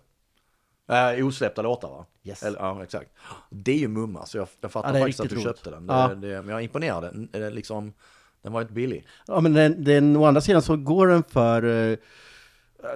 det. 0.87 1.17
Äh, 1.17 1.25
osläppta 1.27 1.61
låtar 1.61 1.89
va? 1.89 2.05
Yes. 2.23 2.43
Eller, 2.43 2.59
ja, 2.59 2.83
exakt. 2.83 3.11
Det 3.49 3.71
är 3.71 3.77
ju 3.77 3.87
mumma, 3.87 4.25
så 4.25 4.37
jag, 4.37 4.47
jag 4.61 4.71
fattar 4.71 4.89
Ja, 4.89 4.93
det 4.93 4.99
faktiskt 4.99 5.19
att 5.19 5.29
du 5.29 5.35
roligt. 5.35 5.43
köpte 5.45 5.69
den. 5.69 5.87
Det, 5.87 5.93
Ja. 5.93 6.07
det, 6.07 6.41
men 6.41 6.47
jag 6.49 6.59
är 6.59 6.63
imponerad. 6.63 7.03
Den, 7.03 7.29
är 7.33 7.51
liksom, 7.51 7.93
den 8.41 8.51
var 8.53 8.61
inte 8.61 8.73
billig. 8.73 9.07
Ja, 9.27 9.39
men 9.41 9.53
den, 9.53 9.83
den, 9.83 10.15
å 10.17 10.25
andra 10.25 10.41
sidan 10.41 10.61
så 10.61 10.75
går 10.77 11.07
den 11.07 11.23
för, 11.23 11.63
eh, 11.91 11.97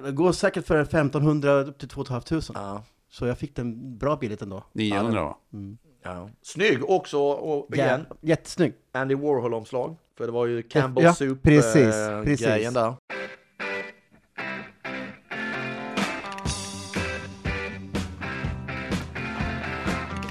den 0.02 0.14
går 0.14 0.32
säkert 0.32 0.66
för 0.66 0.80
1500 0.80 1.52
upp 1.60 1.78
till 1.78 1.88
2500. 1.88 2.62
Ja. 2.62 2.84
Så 3.10 3.26
jag 3.26 3.38
fick 3.38 3.56
den 3.56 3.98
bra 3.98 4.16
billigt 4.16 4.42
ändå. 4.42 4.64
900 4.72 5.24
va? 5.24 5.36
Ja. 6.02 6.28
Snygg 6.42 6.90
också, 6.90 7.18
och 7.18 7.74
igen, 7.76 8.06
Ja, 8.10 8.16
jättesnygg. 8.20 8.74
Andy 8.92 9.14
Warhol-omslag. 9.14 9.96
För 10.22 10.26
det 10.26 10.32
var 10.32 10.46
ju 10.46 10.62
Campbell 10.62 11.04
ja, 11.04 11.14
Soup-grejen 11.14 12.76
eh, 12.76 12.82
där. 12.82 12.94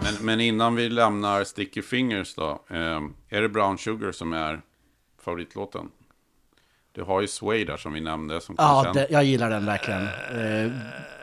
Men, 0.04 0.25
men, 0.25 0.41
innan 0.41 0.75
vi 0.75 0.89
lämnar 0.89 1.43
Sticky 1.43 1.82
Fingers 1.82 2.36
då. 2.36 2.65
Eh, 2.69 3.01
är 3.30 3.41
det 3.41 3.49
Brown 3.49 3.77
Sugar 3.77 4.12
som 4.12 4.34
är 4.34 4.62
favoritlåten? 5.21 5.91
Du 6.91 7.04
har 7.04 7.21
ju 7.21 7.27
Sway 7.27 7.65
där 7.65 7.77
som 7.77 7.93
vi 7.93 8.01
nämnde. 8.01 8.41
Som 8.41 8.56
ja, 8.58 8.91
det, 8.93 9.08
jag 9.10 9.23
gillar 9.23 9.49
den 9.49 9.65
verkligen. 9.65 10.04
Uh, 10.04 10.71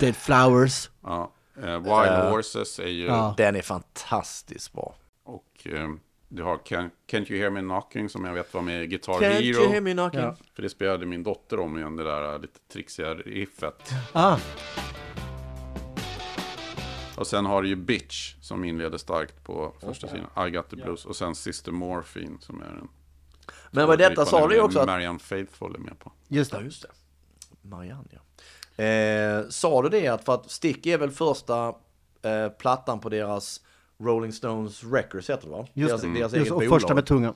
Dead 0.00 0.16
Flowers. 0.16 0.90
Ja. 1.02 1.32
Uh, 1.58 1.64
Wild 1.64 2.24
uh, 2.24 2.30
Horses 2.30 2.78
är 2.78 2.86
ju... 2.86 3.06
Ja. 3.06 3.34
Den 3.36 3.56
är 3.56 3.62
fantastiskt 3.62 4.72
bra. 4.72 4.94
Och 5.24 5.66
um, 5.72 6.00
du 6.28 6.42
har 6.42 6.58
Can, 6.58 6.90
Can't 7.06 7.32
You 7.32 7.40
Hear 7.40 7.50
Me 7.50 7.60
Knocking 7.60 8.08
som 8.08 8.24
jag 8.24 8.32
vet 8.34 8.54
var 8.54 8.62
med 8.62 8.82
i 8.82 8.86
Guitar 8.86 9.12
Can't 9.12 9.32
Hero. 9.32 9.44
you 9.44 9.68
hear 9.68 9.80
me 9.80 9.92
knocking? 9.92 10.20
Ja. 10.20 10.36
För 10.54 10.62
det 10.62 10.70
spelade 10.70 11.06
min 11.06 11.22
dotter 11.22 11.60
om 11.60 11.78
igen, 11.78 11.96
det 11.96 12.04
där 12.04 12.32
äh, 12.34 12.40
lite 12.40 12.58
trixiga 12.72 13.14
riffet. 13.14 13.92
Ah, 14.12 14.38
Och 17.16 17.26
sen 17.26 17.46
har 17.46 17.62
du 17.62 17.68
ju 17.68 17.76
Bitch 17.76 18.34
som 18.40 18.64
inleder 18.64 18.98
starkt 18.98 19.44
på 19.44 19.74
första 19.80 20.08
sidan. 20.08 20.48
I 20.48 20.50
Got 20.50 20.70
The 20.70 20.76
Blues. 20.76 21.04
Och 21.04 21.16
sen 21.16 21.34
Sister 21.34 21.72
Morphine 21.72 22.36
som 22.40 22.62
är 22.62 22.66
en... 22.66 22.88
Men 23.70 23.86
vad 23.86 23.98
detta 23.98 24.26
sa 24.26 24.48
du 24.48 24.54
ju 24.54 24.60
också 24.60 24.78
att... 24.78 24.86
Marianne 24.86 25.18
Faithfull 25.18 25.74
är 25.74 25.78
med 25.78 25.98
på. 25.98 26.12
just 26.28 26.52
det. 26.52 26.60
just 26.60 26.82
det. 26.82 26.88
Marianne, 27.62 28.08
ja. 28.10 28.84
Eh, 28.84 29.48
sa 29.48 29.82
du 29.82 29.88
det 29.88 30.08
att 30.08 30.24
för 30.24 30.34
att 30.34 30.50
Stick 30.50 30.86
är 30.86 30.98
väl 30.98 31.10
första 31.10 31.68
eh, 32.22 32.48
plattan 32.58 33.00
på 33.00 33.08
deras 33.08 33.60
Rolling 34.02 34.32
Stones 34.32 34.84
Records 34.84 35.30
heter 35.30 35.44
det 35.46 35.52
va? 35.52 35.66
Just 35.74 35.88
deras, 35.90 36.02
det. 36.02 36.08
deras 36.08 36.22
Just, 36.32 36.34
eget 36.34 36.50
och 36.52 36.58
bolag. 36.58 36.70
första 36.80 36.94
med 36.94 37.06
tungan. 37.06 37.34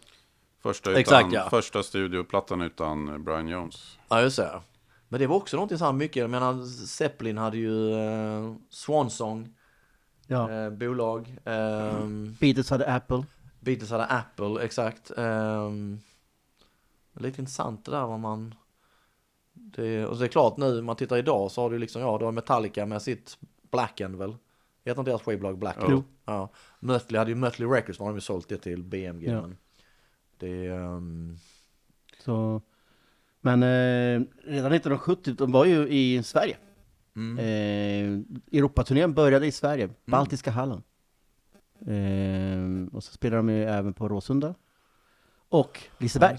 Första, 0.63 0.91
utan, 0.91 1.01
Exakt, 1.01 1.33
ja. 1.33 1.51
första 1.51 1.83
studioplattan 1.83 2.63
utan 2.63 3.09
eh, 3.09 3.19
Brian 3.19 3.49
Jones. 3.49 3.99
Ja, 4.09 4.21
just 4.23 4.37
det. 4.37 4.61
Men 5.09 5.21
det 5.21 5.27
var 5.27 5.37
också 5.37 5.57
någonting 5.57 5.79
så 5.79 5.85
här 5.85 5.93
mycket, 5.93 6.17
jag 6.17 6.31
menar 6.31 6.65
Zeppelin 6.87 7.39
hade 7.39 7.57
ju 7.57 7.95
eh, 7.95 8.55
Swansong, 8.71 9.49
Ja. 10.27 10.51
eh, 10.51 10.71
bolag. 10.71 11.37
ehm, 11.45 12.37
Beatles 12.41 12.71
hade 12.71 12.87
Apple. 12.95 13.25
Beatles 13.61 13.91
hade 13.91 14.05
Apple, 14.05 14.63
exakt. 14.65 15.11
Um, 15.17 16.01
lite 17.15 17.41
intressant 17.41 17.85
det 17.85 17.91
där 17.91 18.07
vad 18.07 18.21
man... 18.21 18.55
Det, 19.55 20.07
och 20.07 20.19
det 20.19 20.25
är 20.25 20.29
klart 20.29 20.57
nu, 20.57 20.79
om 20.79 20.85
man 20.85 20.97
tittar 20.97 21.17
idag 21.17 21.51
så 21.51 21.61
har 21.63 21.71
du 21.71 21.79
liksom, 21.79 22.03
ja, 22.03 22.19
du 22.19 22.25
har 22.25 22.33
Metallica 22.33 22.87
med 22.87 23.03
sitt 23.03 23.39
Black 23.71 24.01
End 24.01 24.17
väl? 24.17 24.37
Heter 24.85 25.01
inte 25.01 25.11
deras 25.11 25.23
skivbolag 25.23 25.59
Black? 25.59 25.77
Jo. 25.89 26.05
Ja. 26.25 26.49
Mötley 26.81 27.19
hade 27.19 27.31
ju 27.31 27.35
Mötley 27.35 27.69
Records, 27.69 27.99
nu 27.99 28.05
har 28.05 28.11
de 28.11 28.17
ju 28.17 28.21
sålt 28.21 28.49
det 28.49 28.57
till 28.57 28.83
BMG. 28.83 29.27
Ja. 29.27 29.41
Men 29.41 29.57
det, 30.39 30.67
ehm, 30.67 31.37
Så, 32.19 32.63
men 33.41 33.63
eh, 33.63 34.21
redan 34.45 34.73
1970, 34.73 35.35
de 35.39 35.53
var 35.53 35.65
ju 35.65 35.89
i 35.89 36.23
Sverige. 36.23 36.57
Mm. 37.17 37.39
Eh, 37.39 38.39
Europaturnén 38.59 39.15
började 39.15 39.47
i 39.47 39.53
Sverige, 39.53 39.89
Baltiska 40.05 40.51
hallen. 40.51 40.83
Eh, 41.87 42.95
och 42.97 43.05
så 43.05 43.13
spelade 43.13 43.39
de 43.39 43.49
ju 43.49 43.65
även 43.65 43.95
på 43.95 44.09
Råsunda. 44.09 44.55
Och 45.49 45.81
Liseberg. 45.99 46.39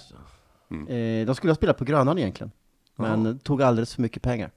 Eh, 0.70 1.26
de 1.26 1.36
skulle 1.36 1.52
ha 1.52 1.56
spelat 1.56 1.78
på 1.78 1.86
Grönan 1.86 2.18
egentligen. 2.18 2.52
Men 2.96 3.40
tog 3.40 3.62
alldeles 3.62 3.96
för 3.96 4.02
mycket 4.02 4.24
pengar. 4.24 4.52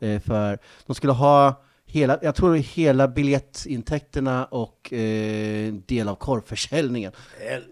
Eh, 0.00 0.20
för 0.20 0.58
de 0.86 0.94
skulle 0.94 1.12
ha 1.12 1.62
hela, 1.86 2.18
jag 2.22 2.34
tror 2.34 2.54
hela 2.54 3.08
biljettintäkterna 3.08 4.44
och 4.44 4.92
eh, 4.92 5.72
del 5.72 6.08
av 6.08 6.14
korvförsäljningen. 6.14 7.12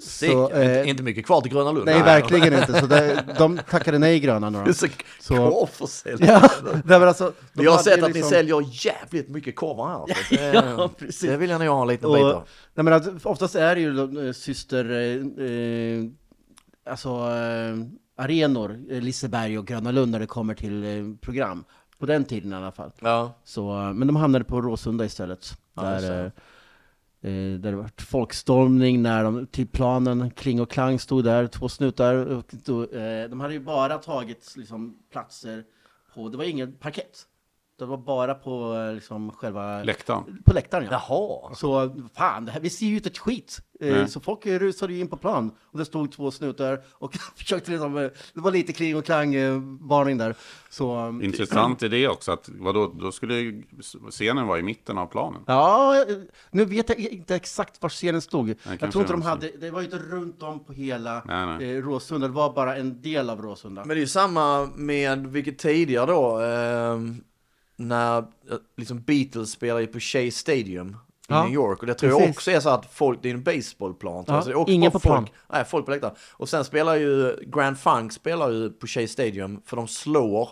Så, 0.00 0.26
inte, 0.26 0.62
eh, 0.64 0.88
inte 0.88 1.02
mycket 1.02 1.26
kvar 1.26 1.40
till 1.40 1.52
Gröna 1.52 1.72
Lund. 1.72 1.86
Nej, 1.86 2.02
verkligen 2.02 2.52
inte. 2.52 2.80
Så 2.80 2.86
det, 2.86 3.24
de 3.38 3.60
tackade 3.70 3.98
nej 3.98 4.20
så 4.74 4.86
Så- 5.20 5.50
korvförsäljning. 5.50 6.28
Ja, 6.28 6.50
nej, 6.64 6.82
men 6.84 7.02
alltså, 7.02 7.32
Vi 7.52 7.66
har 7.66 7.78
sett 7.78 8.02
att 8.02 8.08
ni 8.08 8.14
liksom- 8.14 8.30
säljer 8.30 8.86
jävligt 8.86 9.28
mycket 9.28 9.56
korvar 9.56 9.88
här. 10.08 10.16
Det, 10.30 10.52
Ja, 10.78 10.90
precis. 10.98 11.20
det 11.30 11.36
vill 11.36 11.50
jag 11.50 11.60
nog 11.60 11.68
ha 11.68 11.82
en 11.82 11.88
liten 11.88 12.12
bit 12.12 12.22
Och, 12.22 12.30
av. 12.30 12.48
nej, 12.74 12.84
men 12.84 12.92
att, 12.92 13.26
oftast 13.26 13.54
är 13.54 13.74
det 13.74 13.80
ju 13.80 13.92
de, 13.92 14.26
eh, 14.26 14.32
syster, 14.32 14.90
eh, 14.90 15.46
eh, 15.46 16.04
alltså 16.90 17.08
eh, 17.08 17.76
arenor, 18.24 19.00
Liseberg 19.00 19.58
och 19.58 19.66
Gröna 19.66 19.90
Lund 19.90 20.12
när 20.12 20.20
det 20.20 20.26
kommer 20.26 20.54
till 20.54 21.16
program. 21.20 21.64
På 21.98 22.06
den 22.06 22.24
tiden 22.24 22.52
i 22.52 22.54
alla 22.54 22.72
fall. 22.72 22.90
Ja. 23.00 23.34
Så, 23.44 23.80
eh, 23.80 23.92
men 23.92 24.06
de 24.06 24.16
hamnade 24.16 24.44
på 24.44 24.60
Råsunda 24.60 25.04
istället. 25.04 25.58
Ja, 25.74 25.82
där, 25.82 26.20
eh, 26.20 27.30
eh, 27.30 27.58
där 27.58 27.70
det 27.70 27.76
var 27.76 27.90
folkstormning 27.96 29.02
när 29.02 29.24
de, 29.24 29.46
till 29.46 29.68
planen, 29.68 30.30
Kling 30.30 30.60
och 30.60 30.70
Klang 30.70 30.98
stod 30.98 31.24
där, 31.24 31.46
två 31.46 31.68
snutar. 31.68 32.14
Och 32.14 32.44
då, 32.50 32.82
eh, 32.82 33.28
de 33.28 33.40
hade 33.40 33.54
ju 33.54 33.60
bara 33.60 33.98
tagit 33.98 34.54
liksom, 34.56 34.98
platser 35.12 35.64
på, 36.14 36.28
det 36.28 36.36
var 36.36 36.44
ingen 36.44 36.72
parkett. 36.72 37.26
Det 37.78 37.84
var 37.84 37.96
bara 37.96 38.34
på 38.34 38.74
eh, 38.74 38.94
liksom, 38.94 39.30
själva... 39.32 39.82
Läktaren. 39.82 40.42
på 40.44 40.52
läktaren 40.52 40.88
ja. 40.90 41.02
Jaha. 41.08 41.54
Så 41.54 41.96
fan, 42.14 42.44
det 42.44 42.52
här, 42.52 42.60
vi 42.60 42.70
ser 42.70 42.86
ju 42.86 42.96
ut 42.96 43.06
ett 43.06 43.18
skit. 43.18 43.60
Eh, 43.80 43.92
Nej. 43.92 44.08
Så 44.08 44.20
folk 44.20 44.46
eh, 44.46 44.58
rusade 44.58 44.92
ju 44.92 45.00
in 45.00 45.08
på 45.08 45.16
plan 45.16 45.52
och 45.60 45.78
det 45.78 45.84
stod 45.84 46.12
två 46.12 46.30
snutar 46.30 46.82
och 46.92 47.14
försökte 47.36 47.70
liksom, 47.70 47.96
eh, 47.96 48.10
det 48.34 48.40
var 48.40 48.50
lite 48.50 48.72
kling 48.72 48.96
och 48.96 49.04
klang 49.04 49.34
eh, 49.34 49.60
varning 49.80 50.18
där. 50.18 50.34
Så, 50.70 51.06
eh, 51.06 51.24
Intressant 51.24 51.82
är 51.82 51.88
det 51.88 52.08
också 52.08 52.32
att 52.32 52.48
vadå, 52.48 52.94
då 53.00 53.12
skulle 53.12 53.62
scenen 54.10 54.46
vara 54.46 54.58
i 54.58 54.62
mitten 54.62 54.98
av 54.98 55.06
planen. 55.06 55.42
Ja, 55.46 56.04
eh, 56.08 56.16
nu 56.50 56.64
vet 56.64 56.88
jag 56.88 56.98
inte 56.98 57.36
exakt 57.36 57.82
var 57.82 57.88
scenen 57.88 58.22
stod. 58.22 58.48
jag 58.48 58.56
kanske 58.62 58.90
tror 58.90 59.02
inte 59.02 59.12
de 59.12 59.20
de 59.20 59.26
hade, 59.26 59.50
det 59.60 59.70
var 59.70 59.80
ju 59.80 59.84
inte 59.84 59.98
runt 59.98 60.42
om 60.42 60.64
på 60.64 60.72
hela 60.72 61.22
Nej, 61.24 61.46
nej. 61.46 61.76
Eh, 61.76 61.82
Råsunda, 61.82 62.26
det 62.26 62.34
var 62.34 62.52
bara 62.52 62.76
en 62.76 63.02
del 63.02 63.30
av 63.30 63.42
Råsunda. 63.42 63.84
Men 63.84 63.88
det 63.88 63.94
är 63.94 64.00
ju 64.00 64.06
samma 64.06 64.66
med, 64.74 65.26
vilket 65.26 65.58
tidigare 65.58 66.06
då, 66.06 66.38
ehm, 66.38 67.20
när 67.76 68.18
eh, 68.18 68.24
liksom 68.76 69.00
Beatles 69.02 69.50
spelar 69.50 69.80
ju 69.80 69.86
på 69.86 70.00
Shea 70.00 70.30
Stadium 70.30 70.88
i 70.88 70.94
Ja, 71.28 71.44
New 71.44 71.52
York. 71.54 71.80
Och 71.80 71.86
det 71.86 71.94
tror 71.94 72.12
jag 72.12 72.20
precis. 72.20 72.36
också 72.36 72.50
är 72.50 72.60
så 72.60 72.68
att 72.68 72.92
folk, 72.92 73.18
det 73.22 73.30
är 73.30 73.34
en 73.34 73.42
baseballplan. 73.42 74.24
tror 74.24 74.34
Ja, 74.34 74.36
jag. 74.36 74.42
Så 74.44 74.48
det 74.50 74.54
är 74.54 74.58
också 74.58 74.72
ingen 74.72 74.92
på 74.92 74.98
folk, 74.98 75.02
plan. 75.12 75.28
Nej, 75.52 75.64
folk 75.64 75.84
på 75.84 75.90
läktaren. 75.90 76.14
Och 76.32 76.48
sen 76.48 76.64
spelar 76.64 76.94
ju 76.96 77.36
Grand 77.46 77.78
Funk 77.78 78.12
spelar 78.12 78.50
ju 78.50 78.70
på 78.70 78.86
Shea 78.86 79.08
Stadium 79.08 79.62
för 79.64 79.76
de 79.76 79.88
slår 79.88 80.48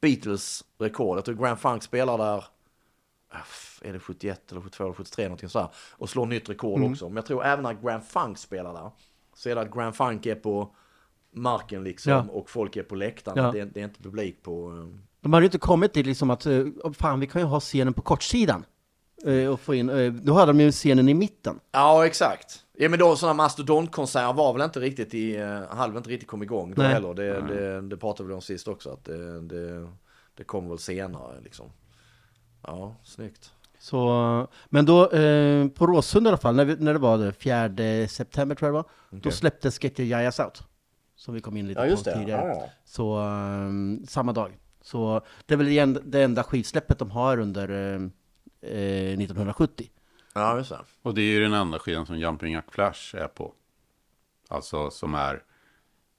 Beatles 0.00 0.64
rekord. 0.78 1.16
Jag 1.18 1.24
tror 1.24 1.34
Grand 1.34 1.58
Funk 1.58 1.82
spelar 1.82 2.18
där, 2.18 2.44
äh, 3.32 3.88
är 3.88 3.92
det 3.92 3.98
71 4.00 4.52
eller 4.52 4.60
72 4.60 4.84
eller 4.84 4.94
73 4.94 5.24
någonting 5.24 5.48
sådär. 5.48 5.68
Och 5.92 6.10
slår 6.10 6.26
nytt 6.26 6.48
rekord 6.48 6.78
Mm. 6.78 6.92
också. 6.92 7.08
Men 7.08 7.16
jag 7.16 7.26
tror 7.26 7.44
även 7.44 7.62
när 7.62 7.72
Grand 7.82 8.04
Funk 8.04 8.38
spelar 8.38 8.72
där 8.74 8.90
så 9.36 9.48
är 9.48 9.54
det 9.54 9.60
att 9.60 9.70
Grand 9.74 9.96
Funk 9.96 10.26
är 10.26 10.34
på 10.34 10.74
marken 11.32 11.84
liksom 11.84 12.12
Ja. 12.12 12.26
och 12.30 12.50
folk 12.50 12.76
är 12.76 12.82
på 12.82 12.94
läktaren. 12.94 13.52
Det, 13.52 13.60
är, 13.60 13.64
det 13.66 13.80
är 13.80 13.84
inte 13.84 14.02
publik 14.02 14.42
på... 14.42 14.88
De 15.24 15.32
hade 15.32 15.44
ju 15.44 15.46
inte 15.46 15.58
kommit 15.58 15.92
till 15.92 16.06
liksom 16.06 16.30
att, 16.30 16.46
eh, 16.46 16.64
fan 16.92 17.20
vi 17.20 17.26
kan 17.26 17.40
ju 17.40 17.46
ha 17.46 17.60
scenen 17.60 17.94
på 17.94 18.02
kortsidan. 18.02 18.64
Eh, 19.26 19.48
och 19.48 19.60
få 19.60 19.74
in, 19.74 19.88
eh, 19.90 20.12
då 20.12 20.34
hade 20.34 20.52
de 20.52 20.60
ju 20.60 20.72
scenen 20.72 21.08
i 21.08 21.14
mitten. 21.14 21.60
Ja, 21.72 22.06
exakt. 22.06 22.64
Ja, 22.78 22.88
men 22.88 22.98
då 22.98 23.16
sådana 23.16 23.34
mastodontkonserter 23.34 24.32
var 24.32 24.52
väl 24.52 24.62
inte 24.62 24.80
riktigt 24.80 25.14
i, 25.14 25.36
hade 25.70 25.92
väl 25.92 25.96
inte 25.96 26.10
riktigt 26.10 26.28
kommit 26.28 26.46
igång 26.46 26.74
då 26.74 26.82
Nej. 26.82 26.92
heller. 26.92 27.14
Det, 27.14 27.40
det, 27.40 27.80
det 27.80 27.96
pratade 27.96 28.28
vi 28.28 28.34
om 28.34 28.40
sist 28.40 28.68
också, 28.68 28.90
att 28.90 29.04
det, 29.04 29.40
det, 29.40 29.88
det 30.34 30.44
kom 30.44 30.68
väl 30.68 30.78
senare 30.78 31.40
liksom. 31.40 31.66
Ja, 32.62 32.96
snyggt. 33.04 33.52
Så, 33.78 34.48
men 34.68 34.86
då, 34.86 35.10
eh, 35.10 35.68
på 35.68 35.86
Råsunda 35.86 36.28
i 36.28 36.30
alla 36.30 36.38
fall, 36.38 36.54
när, 36.54 36.64
vi, 36.64 36.76
när 36.76 36.92
det 36.92 36.98
var 36.98 37.18
det, 37.18 37.32
4 37.32 38.08
september 38.08 38.54
tror 38.54 38.66
jag 38.66 38.74
det 38.74 38.76
var, 38.76 38.90
då 39.10 39.18
Okej. 39.18 39.32
släpptes 39.32 39.84
Get 39.84 40.00
Your 40.00 40.10
Jajas 40.10 40.40
Out. 40.40 40.62
Som 41.16 41.34
vi 41.34 41.40
kom 41.40 41.56
in 41.56 41.66
lite 41.68 41.80
Ja, 41.80 41.96
på 41.96 42.02
tidigare. 42.02 42.48
Ja, 42.48 42.54
ja. 42.54 42.68
Så, 42.84 43.18
ehm, 43.18 44.06
samma 44.08 44.32
dag. 44.32 44.58
Så 44.86 45.20
det 45.46 45.54
är 45.54 45.58
väl 45.58 45.66
det 45.66 45.78
en- 45.78 45.98
det 46.04 46.22
enda 46.22 46.42
skivsläppet 46.44 46.98
de 46.98 47.10
har 47.10 47.38
under 47.38 47.68
eh, 47.70 48.00
eh, 48.72 49.18
1970. 49.18 49.90
Ja, 50.34 50.56
just 50.58 50.70
det. 50.70 50.78
Och 51.02 51.14
det 51.14 51.22
är 51.22 51.32
ju 51.32 51.40
den 51.40 51.52
enda 51.52 51.78
skivan 51.78 52.06
som 52.06 52.18
Jumping 52.18 52.52
Jack 52.52 52.72
Flash 52.72 53.16
är 53.16 53.28
på. 53.28 53.52
Alltså 54.48 54.90
som 54.90 55.14
är 55.14 55.42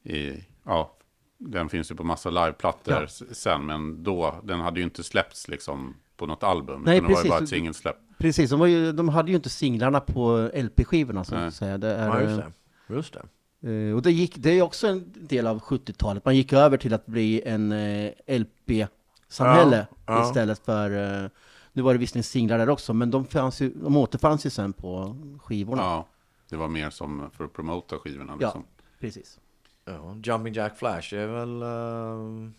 i, 0.04 0.44
ja, 0.64 0.98
den 1.38 1.70
finns 1.70 1.92
ju 1.92 1.96
på 1.96 2.04
massa 2.04 2.30
liveplattor 2.30 2.94
Ja. 2.94 3.08
sen, 3.32 3.66
men 3.66 4.04
då, 4.04 4.36
den 4.44 4.60
hade 4.60 4.80
ju 4.80 4.84
inte 4.84 5.04
släppts 5.04 5.48
liksom 5.48 5.96
på 6.18 6.26
något 6.26 6.44
album. 6.44 6.82
Nej, 6.86 6.98
utan 6.98 7.08
det 7.10 7.14
var 7.14 7.22
ju 7.22 7.24
precis. 7.24 7.30
bara 7.30 7.44
ett 7.44 7.50
singelsläpp. 7.50 7.98
Precis, 8.18 8.50
de, 8.50 8.60
var 8.60 8.68
ju, 8.68 8.92
de 8.92 9.10
hade 9.10 9.30
ju 9.32 9.36
inte 9.36 9.50
singlarna 9.50 10.00
på 10.00 10.50
LP-skivorna 10.54 11.24
så 11.24 11.36
att 11.36 11.54
säga. 11.54 11.78
Det 11.78 11.88
är, 11.96 12.08
Ja, 12.08 12.22
just 12.22 12.38
det. 12.38 12.94
Just 12.96 13.14
det. 13.14 13.22
Eh, 13.66 13.96
och 13.96 14.02
det, 14.02 14.12
gick, 14.12 14.36
det 14.38 14.50
är 14.50 14.62
också 14.62 14.88
en 14.88 15.14
del 15.16 15.48
av 15.48 15.60
70-talet. 15.62 16.26
Man 16.26 16.36
gick 16.36 16.54
över 16.54 16.78
till 16.78 16.94
att 16.94 17.06
bli 17.06 17.42
en 17.46 17.72
eh, 17.72 18.12
LP-samhälle 18.28 19.88
Ja, 20.06 20.14
ja. 20.14 20.28
istället 20.28 20.60
för... 20.66 21.24
Eh, 21.24 21.30
nu 21.74 21.82
var 21.82 21.94
det 21.94 22.00
visserligen 22.00 22.24
singlar 22.24 22.58
där 22.58 22.70
också, 22.70 22.94
men 22.94 23.12
de, 23.12 23.26
fanns 23.26 23.62
ju, 23.62 23.70
de 23.76 23.98
återfanns 23.98 24.46
ju 24.46 24.50
sen 24.50 24.74
på 24.74 25.16
skivorna. 25.44 25.82
Ja, 25.82 26.08
det 26.50 26.56
var 26.56 26.68
mer 26.68 26.90
som 26.90 27.30
för 27.34 27.44
att 27.44 27.54
promota 27.54 27.98
skivorna. 27.98 28.38
Ja, 28.40 28.48
Liksom. 28.48 28.64
precis. 29.00 29.40
Ja, 29.86 30.16
Jumping 30.24 30.54
Jack 30.54 30.78
Flash 30.78 31.14
är 31.16 31.28
väl... 31.28 31.62
ehm, 31.62 32.54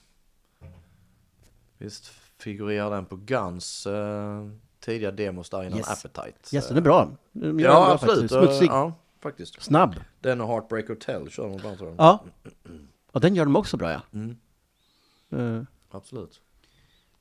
visst 1.79 2.07
figurerar 2.38 2.90
den 2.90 3.07
på 3.07 3.16
Guns 3.16 3.87
uh, 3.87 4.51
tidiga 4.81 5.11
demos 5.11 5.51
där 5.51 5.62
innan 5.64 5.79
Yes. 5.79 6.05
Appetite. 6.05 6.57
Yes, 6.57 6.69
den 6.69 6.77
är 6.77 6.81
bra. 6.81 7.11
Den 7.33 7.59
Ja, 7.59 7.69
bra 7.69 7.92
absolut. 7.95 8.14
faktiskt. 8.33 8.35
Smutsig. 8.35 8.66
Ja, 8.69 8.92
faktiskt. 9.27 9.62
Snabb. 9.62 9.95
Den 10.21 10.41
och 10.41 10.49
Heartbreak 10.49 10.89
Hotel 10.89 11.31
kör 11.31 11.49
de 11.49 11.55
ibland 11.55 11.79
tror 11.79 11.91
jag. 11.91 11.99
Ja. 11.99 12.25
Och 13.12 13.21
den 13.21 13.35
gör 13.35 13.45
de 13.45 13.57
också 13.57 13.77
bra, 13.77 13.93
ja. 13.93 14.03
Mm. 14.12 14.37
Eh, 15.31 15.62
Absolut. 15.91 16.41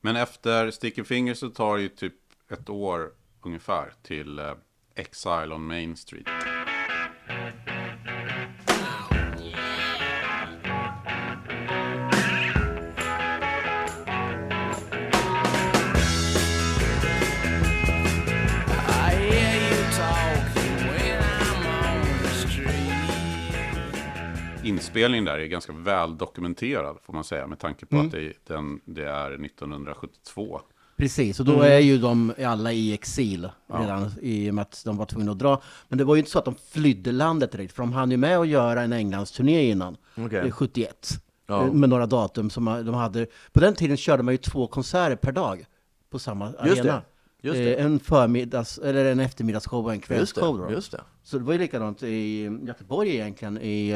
Men 0.01 0.15
efter 0.15 0.71
Sticky 0.71 1.03
Fingers 1.03 1.37
så 1.37 1.49
tar 1.49 1.75
det 1.75 1.81
ju 1.81 1.89
typ 1.89 2.13
ett 2.49 2.69
år 2.69 3.11
ungefär 3.41 3.93
till 4.03 4.39
eh, 4.39 4.53
Exile 4.95 5.55
on 5.55 5.67
Main 5.67 5.95
Street. 5.95 6.27
Inspelningen 24.65 25.25
där 25.25 25.39
är 25.39 25.45
ganska 25.45 25.73
väl 25.73 26.17
dokumenterad 26.17 26.97
får 27.03 27.13
man 27.13 27.23
säga 27.23 27.47
med 27.47 27.59
tanke 27.59 27.85
på 27.85 27.99
att 27.99 28.11
det, 28.11 28.33
den, 28.47 28.79
det 28.85 29.03
är 29.09 29.45
1972. 29.45 30.61
Precis, 30.97 31.39
och 31.39 31.45
då 31.45 31.61
är 31.61 31.79
ju 31.79 31.97
de 31.97 32.33
alla 32.45 32.71
i 32.73 32.93
exil 32.93 33.49
redan 33.67 34.11
i 34.21 34.49
och 34.49 34.53
med 34.53 34.61
att 34.61 34.81
de 34.85 34.97
var 34.97 35.05
tvungna 35.05 35.31
att 35.31 35.39
dra. 35.39 35.61
Men 35.87 35.97
det 35.97 36.03
var 36.03 36.15
ju 36.15 36.19
inte 36.19 36.31
så 36.31 36.39
att 36.39 36.45
de 36.45 36.55
flydde 36.71 37.11
landet 37.11 37.51
direkt, 37.51 37.73
för 37.73 37.83
de 37.83 37.93
hann 37.93 38.11
ju 38.11 38.17
med 38.17 38.37
att 38.37 38.47
göra 38.47 38.81
en 38.81 38.93
Englandsturné 38.93 39.69
innan, 39.69 39.97
eh, 40.31 40.51
71. 40.51 41.09
Ja. 41.47 41.63
eh, 41.65 41.73
Med 41.73 41.89
några 41.89 42.05
datum 42.05 42.49
som 42.49 42.65
de 42.65 42.93
hade. 42.93 43.27
På 43.53 43.59
den 43.59 43.73
tiden 43.75 43.97
körde 43.97 44.23
man 44.23 44.33
ju 44.33 44.37
två 44.37 44.67
konserter 44.67 45.15
per 45.15 45.31
dag 45.31 45.65
på 46.09 46.19
samma 46.19 46.45
Just 46.45 46.59
arena. 46.81 46.83
det. 46.83 46.89
Eh, 46.89 46.99
En 47.53 47.99
förmiddags, 47.99 48.77
eller 48.77 49.05
en 49.05 49.19
eftermiddagsshow 49.19 49.85
och 49.85 49.91
en 49.91 49.95
Just 49.97 50.07
kvällsshow. 50.07 50.57
det, 50.57 50.63
då. 50.65 50.71
just 50.71 50.91
det. 50.91 51.01
Så 51.23 51.37
det 51.37 51.43
var 51.43 51.53
ju 51.53 51.59
likadant 51.59 52.03
i 52.03 52.43
Göteborg 52.67 53.15
egentligen 53.15 53.57
i 53.61 53.89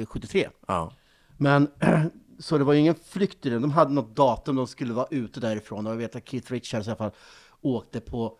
eh, 0.00 0.06
73. 0.06 0.48
Ja. 0.66 0.92
Men 1.36 1.68
så 2.38 2.58
det 2.58 2.64
var 2.64 2.72
ju 2.72 2.78
ingen 2.80 2.94
flykt 2.94 3.46
i 3.46 3.50
det. 3.50 3.58
De 3.58 3.70
hade 3.70 3.92
något 3.92 4.16
datum 4.16 4.56
de 4.56 4.66
skulle 4.66 4.92
vara 4.92 5.06
ute 5.10 5.40
därifrån. 5.40 5.86
Och 5.86 5.92
jag 5.92 5.96
vet 5.96 6.16
att 6.16 6.28
Keith 6.28 6.52
Richards 6.52 6.86
i 6.86 6.90
alla 6.90 6.96
fall 6.96 7.10
åkte 7.60 8.00
på 8.00 8.38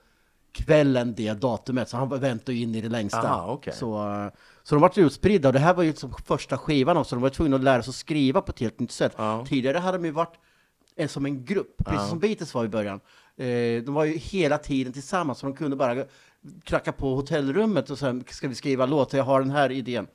kvällen 0.53 1.15
det 1.17 1.33
datumet. 1.33 1.89
Så 1.89 1.97
han 1.97 2.21
väntade 2.21 2.53
ju 2.53 2.63
in 2.63 2.75
i 2.75 2.81
det 2.81 2.89
längsta. 2.89 3.29
Aha, 3.29 3.53
okej. 3.53 3.73
så, 3.73 4.11
eh, 4.11 4.31
så 4.63 4.75
de 4.75 4.81
var 4.81 4.99
utspridda. 4.99 5.49
Och 5.49 5.53
det 5.53 5.59
här 5.59 5.75
var 5.75 5.83
ju 5.83 5.93
som 5.93 6.13
första 6.25 6.59
skivan 6.59 6.97
också. 6.97 7.17
De 7.17 7.23
var 7.23 7.31
tvungna 7.31 7.57
att 7.57 7.63
lära 7.63 7.83
sig 7.83 7.91
att 7.91 7.95
skriva 7.95 8.41
på 8.41 8.51
ett 8.51 8.61
helt 8.61 8.81
nytt 8.81 8.93
sätt. 8.93 9.15
Ja. 9.17 9.47
Tidigare 9.49 9.79
hade 9.79 9.99
de 9.99 10.05
ju 10.05 10.11
varit 10.11 10.35
som 11.07 11.27
en 11.27 11.45
grupp, 11.45 11.77
precis 11.87 12.09
som 12.09 12.19
Beatles 12.19 12.55
var 12.55 12.65
i 12.65 12.69
början. 12.69 13.01
Eh, 13.39 13.83
de 13.83 13.95
var 13.95 14.05
ju 14.05 14.13
hela 14.17 14.59
tiden 14.59 14.93
tillsammans. 14.93 15.39
Så 15.39 15.47
de 15.47 15.55
kunde 15.55 15.77
bara 15.77 16.05
kracka 16.65 16.93
på 16.93 17.15
hotellrummet 17.15 17.91
och 17.91 17.99
sen 17.99 18.25
ska 18.29 18.49
vi 18.49 18.55
skriva 18.55 18.87
låtar. 18.87 19.19
Jag 19.19 19.25
har 19.25 19.41
den 19.41 19.51
här 19.51 19.73
idén. 19.73 20.07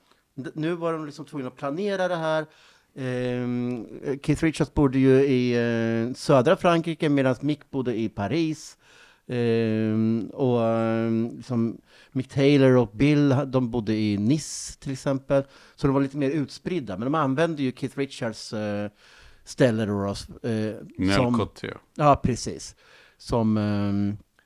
Nu 0.53 0.75
var 0.75 0.93
de 0.93 1.05
liksom 1.05 1.25
tvungna 1.25 1.47
att 1.47 1.55
planera 1.55 2.07
det 2.07 2.15
här. 2.15 2.45
Ehm, 2.95 3.87
Keith 4.23 4.43
Richards 4.43 4.73
bodde 4.73 4.99
ju 4.99 5.21
i 5.21 5.53
eh, 5.53 6.13
södra 6.13 6.55
Frankrike 6.55 7.09
medan 7.09 7.35
Mick 7.41 7.71
bodde 7.71 7.95
i 7.95 8.09
Paris. 8.09 8.77
Ehm, 9.27 10.29
och 10.33 10.65
ehm, 10.65 11.31
liksom 11.37 11.77
Mick 12.11 12.27
Taylor 12.27 12.77
och 12.77 12.89
Bill, 12.93 13.35
de 13.47 13.71
bodde 13.71 13.95
i 13.95 14.17
Nice 14.17 14.79
till 14.79 14.91
exempel. 14.91 15.43
Så 15.75 15.87
de 15.87 15.93
var 15.93 16.01
lite 16.01 16.17
mer 16.17 16.29
utspridda. 16.29 16.97
Men 16.97 17.05
de 17.05 17.15
använde 17.15 17.63
ju 17.63 17.71
Keith 17.71 17.97
Richards 17.97 18.53
eh, 18.53 18.89
ställe 19.43 19.85
då. 19.85 20.07
Eh, 20.07 20.15
Nell 20.97 21.13
som, 21.13 21.49
ja, 21.95 22.21
precis. 22.23 22.75
Som... 23.17 23.53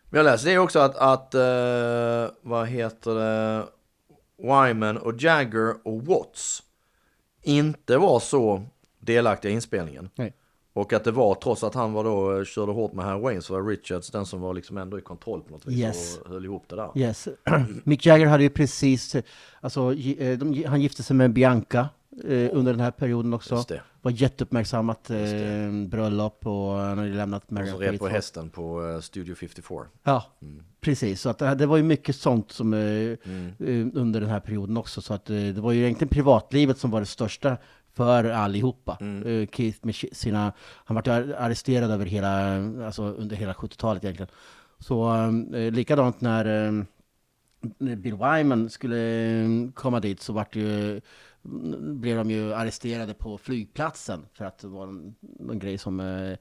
Men 0.10 0.18
jag 0.20 0.24
läste 0.24 0.50
det 0.50 0.58
också 0.58 0.80
att, 0.80 0.96
att 0.96 1.34
eh, 1.34 2.32
vad 2.42 2.68
heter 2.68 3.16
det, 3.16 3.64
Wyman 4.38 4.98
och 4.98 5.14
Jagger 5.22 5.76
och 5.84 6.06
Watts 6.06 6.64
inte 7.44 7.98
var 7.98 8.20
så 8.20 8.64
delaktiga 9.00 9.52
i 9.52 9.54
inspelningen. 9.54 10.10
Nej. 10.16 10.34
Och 10.74 10.94
att 10.94 11.04
det 11.04 11.12
var, 11.12 11.36
trots 11.36 11.64
att 11.64 11.74
han 11.74 11.94
var 11.94 12.04
då, 12.04 12.38
eh, 12.38 12.44
körde 12.46 12.72
hårt 12.72 12.94
med 12.94 13.20
Wayne, 13.20 13.42
så 13.42 13.54
var 13.54 13.64
Richards 13.64 14.12
den 14.12 14.26
som 14.26 14.42
var 14.42 14.54
liksom 14.54 14.78
ändå 14.78 15.00
i 15.00 15.02
kontroll 15.02 15.42
på 15.42 15.52
något 15.52 15.66
vis 15.66 15.80
Yes. 15.80 16.18
och 16.18 16.30
höll 16.30 16.46
ihop 16.46 16.64
det 16.68 16.76
där. 16.76 16.92
Yes. 16.96 17.28
Mick 17.84 18.06
Jagger 18.06 18.26
hade 18.26 18.44
ju 18.44 18.50
precis, 18.50 19.16
alltså, 19.62 19.94
de, 20.38 20.64
han 20.68 20.82
gifte 20.82 21.04
sig 21.04 21.16
med 21.16 21.34
Bianca 21.34 21.90
eh, 22.24 22.50
under 22.54 22.74
den 22.74 22.80
här 22.80 22.92
perioden 22.92 23.34
också. 23.34 23.56
Just 23.56 23.70
det. 23.70 23.82
Var 24.08 24.12
jätteuppmärksammat 24.12 25.10
eh, 25.10 25.18
bröllop 25.88 26.48
och 26.48 26.72
han 26.74 26.98
hade 26.98 27.10
lämnat 27.10 27.44
Och 27.46 27.52
Marion 27.52 27.72
så 27.72 27.78
red 27.80 28.00
på 28.00 28.08
hästen 28.08 28.50
på 28.50 28.88
eh, 28.90 29.00
Studio 29.00 29.36
54. 29.36 29.78
Ja, 30.04 30.26
precis. 30.82 31.22
Så 31.22 31.30
att 31.30 31.38
det, 31.38 31.56
det 31.56 31.66
var 31.66 31.78
ju 31.78 31.84
mycket 31.84 32.16
sånt 32.16 32.52
som, 32.52 32.74
eh, 32.74 32.80
Mm. 32.80 33.48
eh, 33.60 34.02
under 34.02 34.22
den 34.22 34.30
här 34.30 34.40
perioden 34.40 34.78
också. 34.78 35.02
Så 35.02 35.14
att 35.14 35.30
eh, 35.30 35.36
det 35.36 35.62
var 35.62 35.72
ju 35.72 35.84
egentligen 35.84 36.10
privatlivet 36.10 36.78
som 36.78 36.92
var 36.92 37.00
det 37.00 37.06
största 37.06 37.58
för 37.94 38.24
allihopa. 38.24 38.98
Mm. 39.02 39.42
Eh, 39.42 39.48
Keith 39.52 39.80
med 39.86 39.96
si- 39.96 40.10
sina, 40.14 40.54
han 40.86 40.96
var 40.96 41.04
ju 41.06 41.36
arresterad 41.36 41.92
över 41.92 42.06
hela, 42.06 42.56
alltså 42.86 43.04
under 43.04 43.36
hela 43.36 43.54
70-talet 43.54 44.04
egentligen. 44.04 44.32
Så 44.80 45.14
eh, 45.54 45.72
likadant 45.72 46.22
när 46.22 46.68
eh, 46.68 46.84
Bill 47.96 48.16
Wyman 48.16 48.70
skulle 48.70 48.98
eh, 49.42 49.48
komma 49.74 50.00
dit 50.00 50.22
så 50.22 50.34
vart 50.34 50.54
det 50.54 50.60
ju, 50.60 51.02
blev 51.80 52.18
de 52.18 52.32
ju 52.32 52.54
arresterade 52.54 53.14
på 53.14 53.38
flygplatsen 53.38 54.26
för 54.34 54.46
att 54.46 54.60
det 54.60 54.68
var 54.68 54.88
en, 54.88 55.16
en 55.50 55.60
grej 55.60 55.78
som 55.78 56.00
eh, 56.00 56.38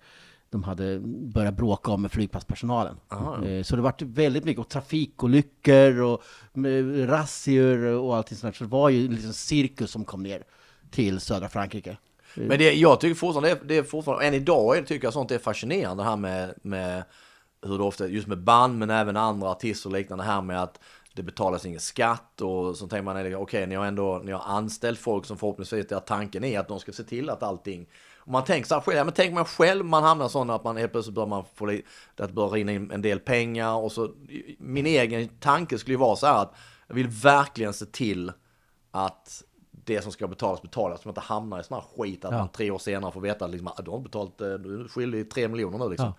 de 0.51 0.63
hade 0.63 0.99
börjat 1.05 1.57
bråka 1.57 1.91
om 1.91 2.03
med 2.03 2.13
flygplatspersonalen. 2.13 2.97
Eh, 3.45 3.63
Så 3.63 3.77
det 3.77 3.83
vart 3.83 4.03
väldigt 4.03 4.45
mycket, 4.45 4.61
och 4.61 4.69
trafikolyckor 4.69 6.01
och 6.01 6.23
razzior 7.09 7.79
och 7.85 8.17
allting 8.17 8.37
sånt 8.37 8.55
där. 8.55 8.59
Så 8.59 8.65
det 8.65 8.71
var 8.71 8.89
ju 8.89 9.09
liksom 9.09 9.33
cirkus 9.33 9.91
som 9.91 10.05
kom 10.05 10.23
ner 10.23 10.43
till 10.91 11.21
södra 11.21 11.49
Frankrike. 11.49 11.97
Men 12.35 12.59
det, 12.59 12.73
jag 12.73 13.01
tycker 13.01 13.15
fortfarande, 13.15 13.49
det 13.49 13.61
är, 13.61 13.69
det 13.69 13.77
är 13.77 13.83
fortfarande, 13.83 14.27
än 14.27 14.35
idag 14.35 14.87
tycker 14.87 15.07
jag 15.07 15.13
sånt 15.13 15.31
är 15.31 15.39
fascinerande 15.39 16.03
det 16.03 16.09
här 16.09 16.17
med, 16.17 16.55
med 16.63 17.05
hur 17.67 17.79
det 17.79 17.85
ofta, 17.85 18.09
just 18.09 18.27
med 18.29 18.39
band 18.39 18.79
men 18.79 18.91
även 18.91 19.17
andra 19.17 19.49
artister 19.49 19.89
och 19.91 19.97
liknande 19.97 20.25
här 20.25 20.43
med 20.43 20.63
att 20.63 20.81
det 21.17 21.23
betalas 21.23 21.67
ingen 21.67 21.81
skatt 21.81 22.41
och 22.41 22.77
så 22.77 22.87
tänker 22.87 23.03
man, 23.03 23.17
okej 23.17 23.37
okay, 23.37 23.67
ni 23.67 23.75
har 23.75 23.87
ändå, 23.87 24.21
ni 24.25 24.33
har 24.33 24.43
anställt 24.47 24.99
folk 24.99 25.25
som 25.25 25.39
förhoppningsvis, 25.39 25.93
att 25.93 26.07
tanken 26.07 26.45
är 26.45 26.61
att 26.61 26.69
de 26.69 26.81
ska 26.81 26.93
se 26.93 27.05
till 27.05 27.31
att 27.31 27.43
allting 27.43 27.87
och 28.17 28.33
man 28.33 28.45
tänker 28.45 28.69
så 28.69 28.75
här 28.75 28.81
själv, 28.83 28.97
ja, 28.97 29.05
men 29.05 29.15
tänk 29.15 29.35
man 29.35 29.45
själv, 29.45 29.85
man 29.85 30.03
hamnar 30.03 30.29
sådana 30.29 30.55
att 30.55 30.65
man 30.65 30.77
helt 30.77 30.93
plötsligt 30.93 31.15
bör 31.15 31.27
man 31.27 31.45
få 31.55 31.79
att 32.17 32.53
rinna 32.53 32.73
in 32.73 32.91
en 32.91 33.03
del 33.03 33.21
pengar 33.21 33.75
och 33.75 33.93
så, 33.93 34.11
min 34.59 34.87
egen 34.87 35.29
tanke 35.29 35.79
skulle 35.79 35.95
ju 35.95 35.99
vara 35.99 36.17
så 36.17 36.27
här 36.27 36.43
att 36.43 36.55
jag 36.87 36.95
vill 36.95 37.09
verkligen 37.09 37.73
se 37.73 37.87
till 37.87 38.33
att 38.91 39.43
det 39.71 40.03
som 40.03 40.13
ska 40.13 40.29
betalas 40.29 40.63
betalas, 40.63 41.03
så 41.03 41.09
man 41.09 41.11
inte 41.11 41.21
hamnar 41.21 41.61
i 41.61 41.65
sån 41.65 41.75
här 41.75 41.85
skit 41.97 42.25
att 42.25 42.33
Ja. 42.33 42.39
man 42.39 42.49
tre 42.49 42.71
år 42.71 42.79
senare 42.79 43.13
får 43.13 43.21
veta 43.21 43.45
att 43.45 43.51
liksom, 43.51 43.69
att 43.69 43.85
du 43.85 43.91
har 43.91 44.01
betalat, 44.01 44.41
eh, 44.41 44.55
du 44.55 44.81
är 44.81 44.89
skyldig 44.89 45.31
tre 45.31 45.49
miljoner 45.49 45.79
nu 45.79 45.89
liksom. 45.89 46.07
Ja. 46.07 46.15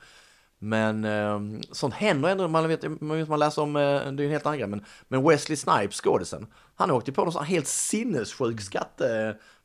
Men 0.59 1.05
eh, 1.05 1.39
sånt 1.71 1.93
händer 1.93 2.29
ändå, 2.29 2.47
man 2.47 2.67
vet, 2.67 3.01
man, 3.01 3.17
vet, 3.17 3.29
man 3.29 3.39
läser 3.39 3.61
om, 3.61 3.75
eh, 3.75 3.81
det 3.81 4.23
är 4.23 4.25
en 4.25 4.31
helt 4.31 4.45
annan 4.45 4.57
grej, 4.57 4.67
men, 4.67 4.85
men 5.07 5.23
Wesley 5.23 5.55
Snipes, 5.55 6.01
skådisen, 6.01 6.47
han 6.77 6.91
åkte 6.91 7.11
på 7.11 7.23
någon 7.23 7.33
sån 7.33 7.45
helt 7.45 7.67
sinnessjuk 7.67 8.61
skatt, 8.61 9.01
eh, 9.01 9.07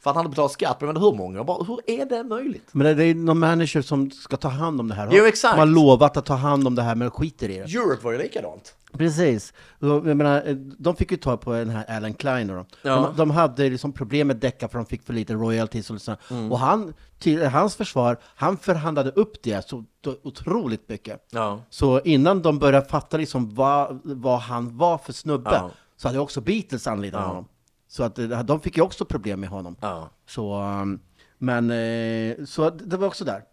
för 0.01 0.11
att 0.11 0.17
han 0.17 0.17
hade 0.17 0.29
betalat 0.29 0.53
skatt, 0.53 0.81
men 0.81 0.97
hur 0.97 1.13
många, 1.13 1.45
bara, 1.45 1.65
hur 1.65 1.81
är 1.87 2.05
det 2.07 2.25
möjligt? 2.25 2.69
Men 2.73 2.97
det- 2.97 3.05
är 3.05 3.15
någon 3.15 3.39
manager 3.39 3.83
som 3.83 4.11
ska 4.11 4.37
ta 4.37 4.49
hand 4.49 4.81
om 4.81 4.89
det 4.89 4.95
här. 4.95 5.09
Jo, 5.13 5.25
exakt. 5.25 5.55
De 5.55 5.59
har 5.59 5.67
lovat 5.67 6.17
att 6.17 6.27
ta 6.27 6.35
hand 6.35 6.67
om 6.67 6.75
det 6.75 6.83
här 6.83 6.95
men 6.95 7.11
skiter 7.11 7.49
i 7.49 7.59
det. 7.59 7.75
Europe 7.75 8.05
var 8.05 8.13
ju 8.13 8.19
likadant. 8.19 8.75
Precis. 8.93 9.53
Jag 9.79 10.07
menar, 10.17 10.43
eh, 10.47 10.55
de 10.57 10.97
fick 10.97 11.11
ju 11.11 11.17
ta 11.17 11.37
på 11.37 11.53
den 11.53 11.71
här 11.71 11.97
Alan 11.97 12.15
Klein. 12.15 12.47
Då. 12.49 12.67
Ja. 12.83 12.95
De, 12.95 13.17
de 13.17 13.31
hade 13.31 13.71
liksom 13.71 13.93
problem 13.93 14.27
med 14.27 14.37
Decca 14.37 14.69
för 14.69 14.79
de 14.79 14.87
fick 14.87 15.03
för 15.03 15.13
lite 15.13 15.35
royalties 15.35 15.91
och, 15.91 16.01
så. 16.01 16.17
Mm. 16.31 16.53
och 16.53 16.59
han, 16.59 16.95
till 17.19 17.47
hans 17.47 17.77
försvar, 17.77 18.17
han 18.25 18.57
förhandlade 18.57 19.11
upp 19.11 19.43
det 19.43 19.69
så 19.69 19.85
otroligt 20.23 20.89
mycket. 20.89 21.27
Ja. 21.31 21.61
Så 21.71 22.01
innan 22.01 22.43
de 22.43 22.59
började 22.59 22.89
fatta 22.89 23.17
liksom 23.17 23.55
vad, 23.55 24.01
vad 24.05 24.39
han 24.41 24.79
var 24.79 24.99
för 24.99 25.13
snubbe, 25.13 25.51
Ja. 25.53 25.71
Så 26.03 26.09
hade 26.09 26.19
också 26.19 26.41
Beatles 26.41 26.87
anlitat 26.87 27.21
Ja. 27.21 27.27
honom. 27.27 27.49
Så 27.89 28.03
att 28.03 28.19
eh, 28.19 28.43
de 28.43 28.61
fick 28.61 28.77
ju 28.77 28.83
också 28.83 29.05
problem 29.05 29.41
med 29.41 29.49
honom. 29.49 29.77
Ja. 29.81 30.11
Så, 30.27 30.61
um, 30.63 31.01
men, 31.39 31.71
eh, 31.71 32.45
så 32.45 32.71
det 32.71 32.97
var 32.97 33.07
också 33.07 33.25
där. 33.25 33.45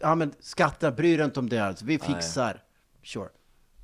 Ja 0.00 0.14
men 0.14 0.34
skatten, 0.40 0.94
bry 0.94 1.16
dig 1.16 1.24
inte 1.24 1.40
om 1.40 1.48
det, 1.48 1.58
alltså. 1.58 1.84
vi 1.84 1.98
fixar. 1.98 2.62
Sure. 3.02 3.28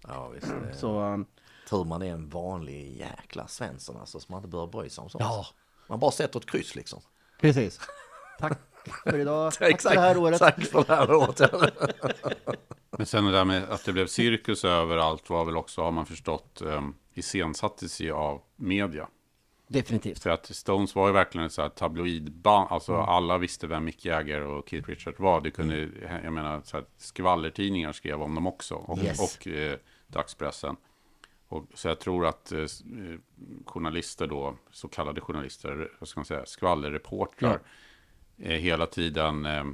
Ja, 0.08 0.28
visst. 0.28 0.52
Så, 0.80 1.00
um, 1.00 1.26
Tur 1.70 1.84
man 1.84 2.02
är 2.02 2.12
en 2.12 2.28
vanlig 2.28 2.96
jäkla 2.96 3.46
Svensson 3.46 3.96
alltså, 4.00 4.20
så 4.20 4.26
man 4.32 4.38
inte 4.38 4.48
behöver 4.48 4.72
bry 4.72 4.90
sig 4.90 5.02
om 5.02 5.10
sånt. 5.10 5.24
Ja. 5.24 5.46
Man 5.88 5.98
bara 6.00 6.10
sätter 6.10 6.38
ett 6.40 6.46
kryss 6.46 6.74
liksom. 6.74 7.00
Precis. 7.40 7.80
Tack 8.38 8.58
för 9.04 9.18
idag. 9.18 9.52
Tack 9.52 9.80
för 9.82 9.94
det 9.94 10.00
här 10.00 10.16
året. 10.18 10.38
Tack 10.38 10.64
för 10.64 10.84
det 10.84 10.94
här 10.94 11.14
året. 11.14 11.40
Men 12.98 13.06
sen 13.06 13.24
det 13.24 13.32
där 13.32 13.44
med 13.44 13.64
att 13.70 13.84
det 13.84 13.92
blev 13.92 14.06
cirkus 14.06 14.64
överallt 14.64 15.30
var 15.30 15.44
väl 15.44 15.56
också, 15.56 15.82
har 15.82 15.90
man 15.90 16.06
förstått, 16.06 16.62
um, 16.64 16.94
iscensattes 17.14 18.00
ju 18.00 18.12
av 18.12 18.42
media. 18.56 19.08
Definitivt. 19.68 20.22
För 20.22 20.30
att 20.30 20.46
Stones 20.46 20.94
var 20.94 21.06
ju 21.06 21.12
verkligen 21.12 21.46
ett 21.46 21.52
så 21.52 21.62
här 21.62 21.68
tabloidband. 21.68 22.66
Alltså 22.70 22.92
Mm. 22.94 23.04
alla 23.04 23.38
visste 23.38 23.66
vem 23.66 23.84
Mick 23.84 24.04
Jagger 24.04 24.40
och 24.40 24.68
Keith 24.68 24.88
Richards 24.88 25.18
var. 25.18 25.40
Det 25.40 25.50
kunde, 25.50 25.88
jag 26.24 26.32
menar, 26.32 26.60
så 26.64 26.76
här, 26.76 26.86
skvallertidningar 26.96 27.92
skrev 27.92 28.22
om 28.22 28.34
dem 28.34 28.46
också. 28.46 28.74
Och, 28.74 28.98
Yes. 28.98 29.20
och 29.40 29.46
eh, 29.48 29.78
dagspressen. 30.06 30.76
Och, 31.48 31.64
så 31.74 31.88
jag 31.88 32.00
tror 32.00 32.26
att 32.26 32.52
eh, 32.52 32.60
eh, 32.60 32.66
journalister 33.66 34.26
då, 34.26 34.56
så 34.70 34.88
kallade 34.88 35.20
journalister, 35.20 35.92
vad 35.98 36.08
ska 36.08 36.20
man 36.20 36.24
säga, 36.24 36.46
skvallerreportrar, 36.46 37.60
eh, 38.38 38.50
hela 38.50 38.86
tiden 38.86 39.46
eh, 39.46 39.64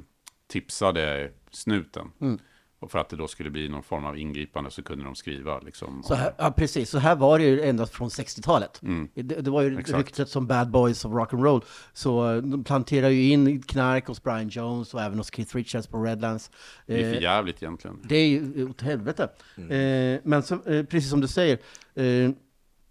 tipsade 0.47 1.31
snuten. 1.51 2.11
Mm. 2.21 2.39
Och 2.79 2.91
för 2.91 2.99
att 2.99 3.09
det 3.09 3.15
då 3.15 3.27
skulle 3.27 3.49
bli 3.49 3.69
någon 3.69 3.83
form 3.83 4.05
av 4.05 4.17
ingripande 4.17 4.71
så 4.71 4.83
kunde 4.83 5.03
de 5.03 5.15
skriva 5.15 5.59
liksom. 5.59 6.03
Så 6.03 6.13
här, 6.13 6.33
ja, 6.37 6.51
precis. 6.51 6.89
Så 6.89 6.97
här 6.97 7.15
var 7.15 7.39
det 7.39 7.45
ju 7.45 7.61
ända 7.61 7.85
från 7.85 8.09
60-talet. 8.09 8.81
Mm. 8.81 9.09
Det, 9.13 9.21
det 9.21 9.51
var 9.51 9.61
ju 9.61 9.79
Exakt. 9.79 9.97
ryktet 9.97 10.29
som 10.29 10.47
Bad 10.47 10.71
Boys 10.71 11.05
of 11.05 11.11
Rock'n'Roll. 11.11 11.61
Så 11.93 12.33
eh, 12.33 12.41
de 12.41 12.63
planterar 12.63 13.09
ju 13.09 13.29
in 13.29 13.61
knark 13.61 14.07
hos 14.07 14.23
Brian 14.23 14.49
Jones 14.49 14.93
och 14.93 15.01
även 15.01 15.17
hos 15.17 15.33
Keith 15.35 15.55
Richards 15.55 15.87
på 15.87 16.03
Redlands. 16.03 16.51
Det 16.85 17.03
är 17.03 17.07
Eh, 17.07 17.13
för 17.13 17.21
jävligt 17.21 17.63
egentligen. 17.63 17.99
Det 18.03 18.15
är 18.15 18.27
ju 18.27 18.69
åt 18.69 18.81
helvete. 18.81 19.29
Eh, 19.57 20.21
men 20.23 20.43
så, 20.43 20.55
eh, 20.55 20.85
precis 20.85 21.09
som 21.09 21.21
du 21.21 21.27
säger, 21.27 21.57
eh, 21.95 22.31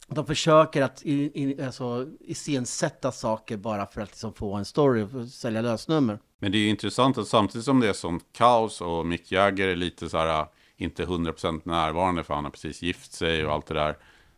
de 0.08 0.26
försöker 0.26 0.82
att 0.82 1.02
i, 1.02 1.42
i, 1.42 1.62
alltså, 1.62 2.06
iscensätta 2.20 3.12
saker 3.12 3.56
bara 3.56 3.86
för 3.86 4.00
att 4.00 4.08
liksom 4.08 4.32
få 4.32 4.54
en 4.54 4.64
story 4.64 5.02
och 5.02 5.28
sälja 5.28 5.62
lösnummer. 5.62 6.18
Men 6.38 6.52
det 6.52 6.58
är 6.58 6.60
ju 6.60 6.68
intressant 6.68 7.18
att 7.18 7.28
samtidigt 7.28 7.64
som 7.64 7.80
det 7.80 7.88
är 7.88 7.92
sånt 7.92 8.24
kaos 8.32 8.80
och 8.80 9.06
Mick 9.06 9.32
Jagger 9.32 9.68
är 9.68 9.76
lite 9.76 10.08
så 10.08 10.18
här, 10.18 10.46
inte 10.76 11.04
100% 11.04 11.60
närvarande 11.64 12.24
för 12.24 12.34
han 12.34 12.44
har 12.44 12.50
precis 12.50 12.82
gift 12.82 13.12
sig 13.12 13.46
och 13.46 13.52
allt 13.52 13.66
det 13.66 13.74
där. 13.74 13.96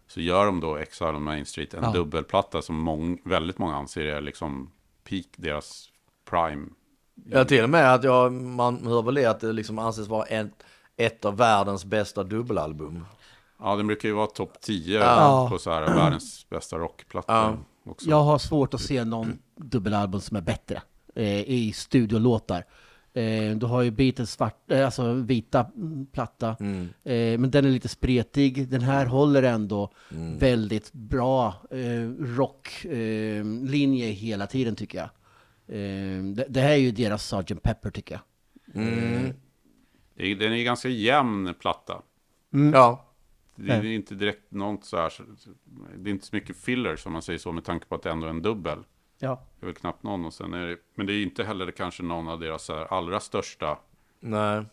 Så 0.09 0.21
gör 0.21 0.47
de 0.47 0.61
då 0.61 0.77
Exile 0.77 1.11
on 1.11 1.23
Main 1.23 1.47
Street, 1.47 1.75
en 1.75 1.85
Ja. 1.85 1.91
dubbelplatta 1.93 2.63
som 2.63 2.77
mång, 2.77 3.19
väldigt 3.25 3.59
många 3.59 3.77
anser 3.77 4.05
är 4.05 4.21
liksom 4.21 4.71
peak, 5.09 5.27
deras 5.37 5.89
prime. 6.31 6.67
Ja, 7.31 7.45
till 7.45 7.65
och 7.65 7.71
med 7.71 7.95
att 7.95 8.05
jag, 8.05 8.33
man 8.33 8.87
hör 8.87 9.03
väl 9.03 9.15
det 9.15 9.25
att 9.27 9.41
det 9.41 9.53
liksom 9.53 9.79
anses 9.79 10.09
vara 10.09 10.25
ett, 10.25 10.51
ett 10.97 11.25
av 11.25 11.37
världens 11.37 11.85
bästa 11.85 12.23
dubbelalbum. 12.23 13.05
Ja, 13.61 13.77
den 13.77 13.87
brukar 13.87 14.09
ju 14.09 14.15
vara 14.15 14.27
topp 14.27 14.61
10 14.61 14.99
Ja. 14.99 15.49
på 15.53 15.59
så 15.59 15.71
här 15.71 15.83
världens 15.95 16.47
bästa 16.51 16.79
rockplatta. 16.79 17.33
Ja. 17.33 17.57
Också. 17.91 18.11
Jag 18.11 18.23
har 18.25 18.39
svårt 18.39 18.75
att 18.75 18.81
se 18.81 19.05
någon 19.05 19.39
dubbelalbum 19.57 20.21
som 20.21 20.37
är 20.37 20.41
bättre 20.41 20.83
eh, 21.15 21.41
i 21.51 21.73
studiolåtar. 21.73 22.65
Eh, 23.13 23.57
du 23.57 23.67
har 23.67 23.83
ju 23.83 23.91
Beatles 23.91 24.33
svart, 24.33 24.71
eh, 24.71 24.85
alltså 24.85 25.13
vita 25.13 25.67
platta, 26.13 26.57
Mm. 26.61 26.83
eh, 27.05 27.39
men 27.41 27.51
den 27.51 27.65
är 27.65 27.71
lite 27.71 27.89
spretig. 27.89 28.69
Den 28.69 28.81
här 28.81 29.07
håller 29.07 29.43
ändå 29.43 29.93
Mm. 30.13 30.39
väldigt 30.39 30.93
bra 30.93 31.55
eh, 31.71 32.11
rocklinje 32.37 34.09
eh, 34.09 34.13
hela 34.15 34.47
tiden 34.47 34.77
tycker 34.77 34.99
jag. 34.99 35.09
Eh, 35.77 36.23
det, 36.25 36.47
det 36.49 36.61
här 36.61 36.71
är 36.71 36.77
ju 36.77 36.91
deras 36.91 37.29
Sgt. 37.35 37.63
Pepper 37.63 37.91
tycker 37.91 38.15
jag. 38.15 38.23
Mm. 38.83 39.35
Det 40.17 40.31
är, 40.33 40.37
den 40.37 40.53
är 40.53 40.65
ganska 40.65 40.89
jämn 40.89 41.55
platta. 41.61 42.03
Ja, 42.73 43.05
Det 43.61 43.73
är 43.73 43.83
Nej. 43.83 43.95
inte 43.95 44.15
direkt 44.15 44.51
något 44.51 44.85
så 44.85 44.97
här, 44.97 45.13
det 45.97 46.11
är 46.11 46.13
inte 46.13 46.27
så 46.27 46.37
mycket 46.37 46.57
filler 46.57 46.97
som 46.97 47.13
man 47.13 47.23
säger 47.23 47.39
så 47.39 47.53
med 47.53 47.65
tanke 47.65 47.87
på 47.87 47.95
att 47.95 48.03
det 48.03 48.11
ändå 48.11 48.27
är 48.27 48.31
en 48.31 48.43
dubbel. 48.43 48.79
Ja. 49.19 49.43
Det 49.59 49.65
är 49.65 49.67
väl 49.67 49.75
knappt 49.75 50.03
någon 50.03 50.25
och 50.25 50.35
sen 50.35 50.55
är 50.55 50.67
det, 50.67 50.77
men 50.95 51.07
det 51.07 51.13
är 51.13 51.23
inte 51.23 51.45
heller 51.45 51.71
kanske 51.71 52.03
någon 52.03 52.29
av 52.29 52.41
deras 52.41 52.65
så 52.65 52.75
här 52.75 52.95
allra 52.95 53.21
största 53.21 53.79
nej. 54.21 54.65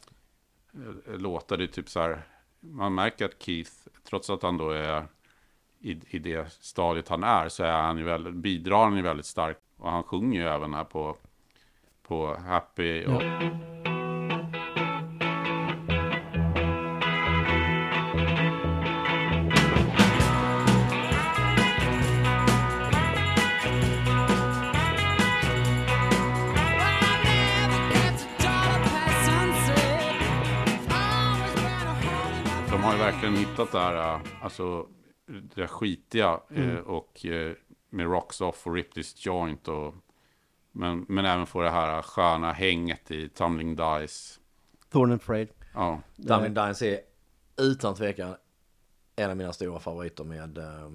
eh, 1.07 1.17
låtar. 1.17 1.57
Det 1.57 1.63
är 1.63 1.67
typ 1.67 1.89
så 1.89 1.99
här, 1.99 2.21
man 2.59 2.95
märker 2.95 3.25
att 3.25 3.43
Keith, 3.43 3.71
trots 4.09 4.29
att 4.29 4.43
han 4.43 4.57
då 4.57 4.69
är 4.69 5.07
i, 5.79 6.01
i 6.07 6.19
det 6.19 6.51
stadiet 6.51 7.09
han 7.09 7.23
är, 7.23 7.49
så 7.49 7.63
är 7.63 7.81
han 7.81 7.97
ju 7.97 8.03
väldigt, 8.03 8.33
bidrar 8.33 8.83
han 8.83 8.95
ju 8.95 9.01
väldigt 9.01 9.25
starkt. 9.25 9.61
Och 9.77 9.91
han 9.91 10.03
sjunger 10.03 10.41
ju 10.41 10.47
även 10.47 10.73
här 10.73 10.83
på, 10.83 11.17
på 12.03 12.35
Happy. 12.35 13.05
Och, 13.05 13.21
De 13.21 13.86
verkligen 33.21 33.47
hittat 33.49 33.71
det 33.71 33.79
här, 33.79 34.15
äh, 34.15 34.21
alltså 34.41 34.87
det 35.25 35.55
där 35.55 35.67
skitiga 35.67 36.39
eh, 36.49 36.75
och 36.75 37.25
eh, 37.25 37.53
med 37.89 38.05
Rocks 38.05 38.41
Off 38.41 38.67
och 38.67 38.73
Rip 38.73 38.93
This 38.93 39.25
Joint 39.25 39.67
och 39.67 39.93
men, 40.71 41.05
men 41.07 41.25
även 41.25 41.45
få 41.45 41.61
det 41.61 41.69
här 41.69 42.01
sköna 42.01 42.51
hänget 42.51 43.11
i 43.11 43.29
Tumbling 43.29 43.75
Dice. 43.75 44.39
Thorn 44.91 45.11
and 45.11 45.21
Frayed. 45.21 45.47
Ja, 45.73 46.01
Dumbing 46.15 46.53
Dines 46.53 46.81
är 46.81 46.99
utan 47.57 47.95
tvekan 47.95 48.35
en 49.15 49.29
av 49.29 49.37
mina 49.37 49.53
stora 49.53 49.79
favoriter 49.79 50.23
med, 50.23 50.57
eh, 50.57 50.91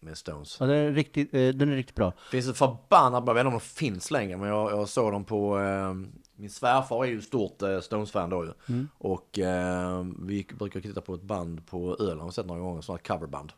med 0.00 0.18
Stones. 0.18 0.56
Ja, 0.60 0.66
den, 0.66 0.76
är 0.76 0.92
riktigt, 0.92 1.34
eh, 1.34 1.48
den 1.48 1.72
är 1.72 1.76
riktigt 1.76 1.96
bra. 1.96 2.12
Finns 2.30 2.48
ett 2.48 2.58
förbannat 2.58 3.24
bra, 3.24 3.30
jag 3.30 3.34
vet 3.34 3.40
inte 3.40 3.54
om 3.54 3.60
de 3.60 3.60
finns 3.60 4.10
längre, 4.10 4.36
men 4.36 4.48
jag, 4.48 4.70
jag 4.70 4.88
såg 4.88 5.12
dem 5.12 5.24
på, 5.24 5.60
eh, 5.60 5.94
min 6.36 6.50
svärfar 6.50 7.04
är 7.04 7.08
ju 7.08 7.22
stort 7.22 7.62
eh, 7.62 7.80
Stones-fan 7.80 8.30
då 8.30 8.44
ju. 8.44 8.52
Och 8.98 9.38
eh, 9.38 10.04
vi 10.18 10.46
brukar 10.58 10.80
titta 10.80 11.00
på 11.00 11.14
ett 11.14 11.22
band 11.22 11.66
på 11.66 11.96
Öland, 12.00 12.20
har 12.20 12.30
sett 12.30 12.46
några 12.46 12.60
gånger, 12.60 12.80
sådant 12.80 13.08
coverband. 13.08 13.52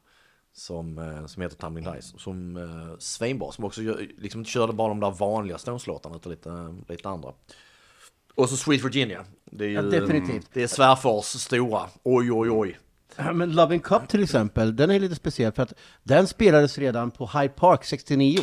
Som, 0.52 0.98
eh, 0.98 1.26
som 1.26 1.42
heter 1.42 1.56
Tumbling 1.56 1.92
Dice, 1.94 2.18
som 2.18 2.56
eh, 2.56 2.98
svinbra, 2.98 3.52
som 3.52 3.64
också 3.64 3.82
gör, 3.82 4.06
liksom 4.18 4.40
inte 4.40 4.50
körde 4.50 4.72
bara 4.72 4.88
de 4.88 5.00
där 5.00 5.10
vanliga 5.10 5.58
Stones-låtarna 5.58 6.16
utan 6.16 6.30
lite, 6.32 6.74
lite 6.88 7.08
andra. 7.08 7.32
Och 8.34 8.48
så 8.48 8.56
Sweet 8.56 8.84
Virginia. 8.84 9.24
Det 9.44 9.64
är 9.64 9.68
ju, 9.68 9.74
Ja, 9.74 9.82
definitivt. 9.82 10.48
Det 10.52 10.62
är 10.62 10.66
svärfars 10.66 11.24
stora, 11.24 11.86
oj 12.02 12.32
oj 12.32 12.50
oj. 12.50 12.78
Men 13.34 13.52
Loving 13.52 13.80
Cup 13.80 14.08
till 14.08 14.22
exempel, 14.22 14.76
den 14.76 14.90
är 14.90 15.00
lite 15.00 15.14
speciell 15.14 15.52
för 15.52 15.62
att 15.62 15.72
den 16.02 16.26
spelades 16.26 16.78
redan 16.78 17.10
på 17.10 17.26
Hyde 17.26 17.48
Park 17.48 17.84
69. 17.84 18.38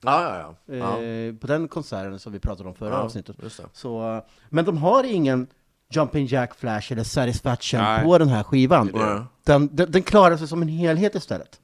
Ja, 0.00 0.22
ja, 0.38 0.54
ja. 0.66 0.74
ja. 0.76 1.02
Eh, 1.02 1.34
på 1.34 1.46
den 1.46 1.68
konserten 1.68 2.18
som 2.18 2.32
vi 2.32 2.40
pratade 2.40 2.68
om 2.68 2.74
förra 2.74 2.90
Ja, 2.94 2.96
avsnittet. 2.96 3.36
just 3.42 3.56
det. 3.56 3.68
Så, 3.72 4.16
eh, 4.16 4.22
men 4.48 4.64
de 4.64 4.78
har 4.78 5.04
ingen 5.04 5.46
Jumping 5.90 6.26
Jack 6.26 6.54
Flash 6.54 6.92
eller 6.92 7.04
Satisfaction 7.04 7.80
Nej. 7.80 8.04
på 8.04 8.18
den 8.18 8.28
här 8.28 8.42
skivan. 8.42 8.90
Nej. 8.94 9.22
Den, 9.44 9.76
den, 9.76 9.90
den 9.90 10.02
klarar 10.02 10.36
sig 10.36 10.48
som 10.48 10.62
en 10.62 10.68
helhet 10.68 11.14
istället. 11.14 11.60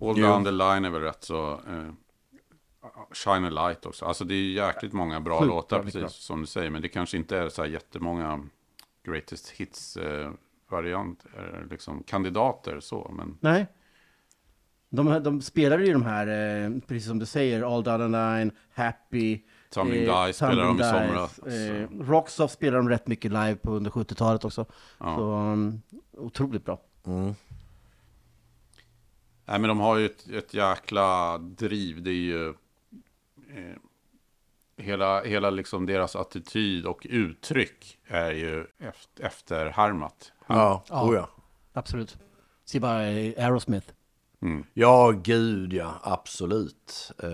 All 0.00 0.18
Jo. 0.18 0.26
Down 0.26 0.44
the 0.44 0.50
Line 0.50 0.84
är 0.84 0.90
väl 0.90 1.02
rätt 1.02 1.24
så... 1.24 1.52
Eh, 1.52 1.92
Shine 3.12 3.44
a 3.44 3.50
Light 3.50 3.86
också. 3.86 4.04
Alltså 4.04 4.24
det 4.24 4.34
är 4.34 4.36
ju 4.36 4.52
jäkligt 4.52 4.92
många 4.92 5.20
bra 5.20 5.38
Sjukt 5.38 5.48
låtar, 5.48 5.76
bra, 5.76 5.84
mycket 5.84 6.00
precis 6.02 6.18
som 6.22 6.40
du 6.40 6.46
säger. 6.46 6.70
Men 6.70 6.82
det 6.82 6.88
kanske 6.88 7.16
inte 7.16 7.38
är 7.38 7.48
så 7.48 7.62
här 7.62 7.68
jättemånga 7.68 8.40
Greatest 9.04 9.48
Hits 9.50 9.96
eh, 9.96 10.30
variant, 10.70 11.24
eh, 11.36 11.66
liksom 11.70 12.02
kandidater 12.02 12.80
så. 12.80 13.10
Men 13.16 13.36
Nej. 13.40 13.66
De, 14.90 15.22
de 15.22 15.42
spelade 15.42 15.84
ju 15.84 15.92
de 15.92 16.02
här, 16.02 16.26
eh, 16.26 16.70
precis 16.86 17.08
som 17.08 17.18
du 17.18 17.26
säger, 17.26 17.74
All 17.74 17.82
Down 17.82 17.98
the 17.98 18.18
Line, 18.18 18.52
Happy. 18.74 19.42
Tumbling 19.70 20.04
eh, 20.04 20.26
Dice 20.26 20.36
spelade 20.36 20.68
de 20.68 20.80
i 20.80 20.82
somras. 20.82 21.38
Eh, 21.38 21.88
Rocksoft 22.00 22.54
spelade 22.54 22.78
de 22.78 22.88
rätt 22.88 23.06
mycket 23.06 23.30
live 23.30 23.56
på 23.56 23.72
under 23.72 23.90
70-talet 23.90 24.44
också. 24.44 24.66
Ja. 24.98 25.16
Så 25.16 25.32
um, 25.32 25.82
otroligt 26.12 26.64
bra. 26.64 26.80
Mm. 27.06 27.34
Nej, 29.44 29.58
men 29.58 29.68
de 29.68 29.80
har 29.80 29.96
ju 29.96 30.06
ett, 30.06 30.28
ett 30.28 30.54
jäkla 30.54 31.38
driv. 31.38 32.02
Det 32.02 32.10
är 32.10 32.14
ju... 32.14 32.48
Eh, 32.48 33.76
hela 34.76 35.22
hela 35.22 35.50
liksom 35.50 35.86
deras 35.86 36.16
attityd 36.16 36.86
och 36.86 37.06
uttryck 37.10 37.98
är 38.06 38.32
ju 38.32 38.66
efter, 38.78 39.24
efterhärmat. 39.24 40.32
Ja, 40.46 40.84
Ja. 40.88 41.08
Oh, 41.08 41.14
ja. 41.14 41.28
Absolut. 41.72 42.18
Se 42.64 42.80
bara 42.80 43.06
eh, 43.06 43.44
Aerosmith. 43.44 43.92
Mm. 44.42 44.64
Ja, 44.74 45.10
gud 45.10 45.72
ja, 45.72 46.00
absolut. 46.02 47.12
Eh, 47.22 47.28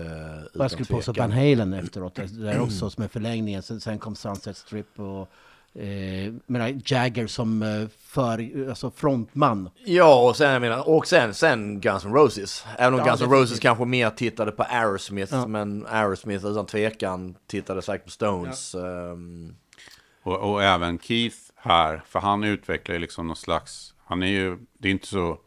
jag 0.53 0.71
skulle 0.71 0.85
påstå. 0.85 1.13
Van 1.13 1.31
Halen 1.31 1.73
efteråt, 1.73 2.15
det 2.15 2.27
där 2.27 2.59
också 2.59 2.89
som 2.89 3.03
är 3.03 3.07
förlängningen. 3.07 3.63
Sen, 3.63 3.81
sen 3.81 3.99
kom 3.99 4.15
Sunset 4.15 4.57
Strip 4.57 4.99
och 4.99 5.29
eh, 5.81 6.33
menar, 6.45 6.81
Jagger 6.85 7.27
som 7.27 7.61
eh, 7.63 7.87
för, 7.99 8.67
alltså 8.69 8.91
frontman. 8.91 9.69
Ja, 9.85 10.29
och 10.29 10.35
sen, 10.37 10.51
jag 10.53 10.61
menar, 10.61 10.89
och 10.89 11.07
sen, 11.07 11.33
sen 11.33 11.81
Guns 11.81 12.05
N' 12.05 12.13
Roses. 12.13 12.65
Även 12.77 12.93
om 12.93 12.99
Ja, 12.99 13.05
Guns 13.05 13.21
N'. 13.21 13.31
Roses 13.31 13.59
kanske 13.59 13.85
mer 13.85 14.09
tittade 14.09 14.51
på 14.51 14.63
Aerosmith, 14.63 15.33
Ja. 15.33 15.47
men 15.47 15.85
Aerosmith 15.89 16.45
utan 16.45 16.65
tvekan 16.65 17.35
tittade 17.47 17.81
säkert 17.81 18.05
på 18.05 18.11
Stones. 18.11 18.75
ehm, 18.75 19.55
Och, 20.23 20.51
och 20.51 20.63
även 20.63 20.99
Keith 20.99 21.37
här, 21.55 22.01
för 22.07 22.19
han 22.19 22.43
utvecklar 22.43 22.93
ju 22.93 22.99
liksom 23.01 23.27
någon 23.27 23.35
slags, 23.35 23.93
han 24.05 24.23
är 24.23 24.27
ju, 24.27 24.57
det 24.79 24.87
är 24.87 24.91
inte 24.91 25.07
så, 25.07 25.37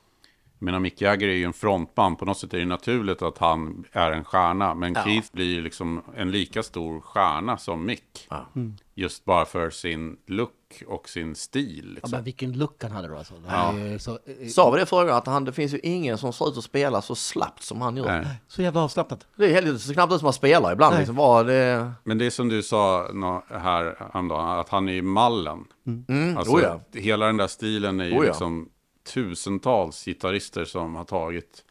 jag 0.61 0.65
menar 0.65 0.79
Mick 0.81 1.01
Jagger 1.01 1.29
är 1.29 1.33
ju 1.35 1.45
en 1.45 1.53
frontman, 1.53 2.17
på 2.17 2.25
något 2.25 2.39
sätt 2.39 2.55
är 2.55 2.59
det 2.59 2.65
naturligt 2.65 3.23
att 3.23 3.39
han 3.39 3.85
är 3.93 4.11
en 4.13 4.25
stjärna, 4.25 4.75
men 4.75 4.93
Ja. 4.95 5.03
Keith 5.05 5.29
blir 5.33 5.47
ju 5.55 5.61
liksom 5.63 6.03
en 6.17 6.31
lika 6.31 6.63
stor 6.63 7.01
stjärna 7.01 7.59
som 7.59 7.87
Mick. 7.87 8.27
Ja. 8.31 8.47
Just 8.95 9.25
bara 9.25 9.45
för 9.45 9.71
sin 9.71 10.17
look 10.27 10.83
och 10.87 11.09
sin 11.09 11.35
stil. 11.35 11.83
Ja, 11.87 11.95
Liksom. 11.95 12.11
men 12.11 12.25
vilken 12.25 12.53
look 12.59 12.83
han 12.83 12.93
hade 12.93 13.09
då 13.09 13.17
alltså. 13.17 13.35
Är 13.49 13.99
så, 13.99 14.11
eh, 14.41 14.49
Sa 14.49 14.71
vi 14.71 14.81
det 14.81 14.87
förra 14.87 15.17
att 15.17 15.27
han, 15.27 15.45
det 15.45 15.53
finns 15.53 15.75
ju 15.75 15.79
ingen 15.83 16.19
som 16.19 16.33
ser 16.33 16.49
ut 16.49 16.59
att 16.59 16.65
spela 16.65 17.03
så 17.03 17.15
slappt 17.15 17.63
som 17.63 17.81
han 17.81 17.97
gör. 17.97 18.07
Nej. 18.23 18.27
så 18.49 18.63
jävla 18.63 18.81
avslappnat. 18.81 19.27
Det 19.37 19.45
är 19.45 19.63
helt, 19.63 19.81
ser 19.81 19.95
knappt 19.95 20.13
ut 20.13 20.19
som 20.19 20.27
han 20.27 20.33
spelar 20.33 20.73
ibland. 20.73 20.93
Nej. 20.93 21.01
Liksom, 21.01 21.17
var 21.17 21.45
det... 21.45 21.93
Men 22.05 22.19
det 22.19 22.27
är 22.27 22.31
som 22.31 22.49
du 22.49 22.63
sa 22.63 23.03
här 23.51 24.11
häromdagen, 24.13 24.59
att 24.59 24.69
han 24.69 24.89
är 24.89 24.93
i 24.93 25.03
mallen. 25.03 25.65
Mm, 26.09 26.37
Alltså, 26.37 26.53
oh 26.57 26.63
ja. 26.63 26.81
hela 27.01 27.27
den 27.27 27.37
där 27.37 27.47
stilen 27.47 28.01
är 28.01 28.05
ju 28.05 28.11
Oh 28.13 28.17
ja. 28.17 28.23
liksom 28.23 28.69
tusentals 29.15 30.05
gitarrister 30.05 30.65
som 30.65 30.95
har 30.95 31.05
tagit 31.05 31.65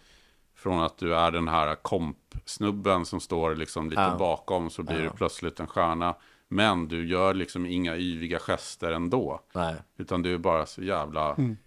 från 0.56 0.80
att 0.84 0.98
du 0.98 1.16
är 1.16 1.32
den 1.32 1.48
här 1.48 1.76
komp-snubben 1.76 3.06
som 3.06 3.20
står 3.20 3.56
liksom 3.56 3.90
lite 3.90 4.02
Ja. 4.02 4.16
bakom 4.20 4.70
så 4.70 4.84
blir 4.84 4.98
Ja. 5.04 5.04
du 5.04 5.18
plötsligt 5.18 5.60
en 5.60 5.68
stjärna. 5.68 6.16
Men 6.48 6.88
du 6.88 7.08
gör 7.08 7.34
liksom 7.34 7.66
inga 7.66 7.98
yviga 7.98 8.40
gester 8.40 8.92
ändå. 8.92 9.40
Nej. 9.54 9.76
Utan 9.98 10.22
du 10.22 10.34
är 10.34 10.38
bara 10.38 10.66
så 10.66 10.82
jävla 10.84 11.34
Stradlin, 11.34 11.58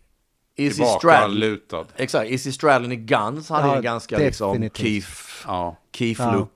tillbakalutad. 0.70 1.84
exakt, 1.96 2.30
Izzy 2.30 2.52
Stradlin 2.52 2.92
i 2.92 2.96
Guns 2.96 3.48
hade 3.50 3.66
Ja, 3.66 3.72
ju 3.72 3.76
en 3.76 3.82
ganska 3.82 4.18
liksom 4.18 4.48
definitivt. 4.52 5.04
Keith, 5.04 5.44
Ja. 5.46 5.76
Keith 5.92 6.20
Ja. 6.22 6.48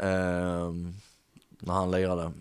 ehm, 0.00 0.94
när 1.60 1.74
han 1.74 1.90
lirade. 1.90 2.32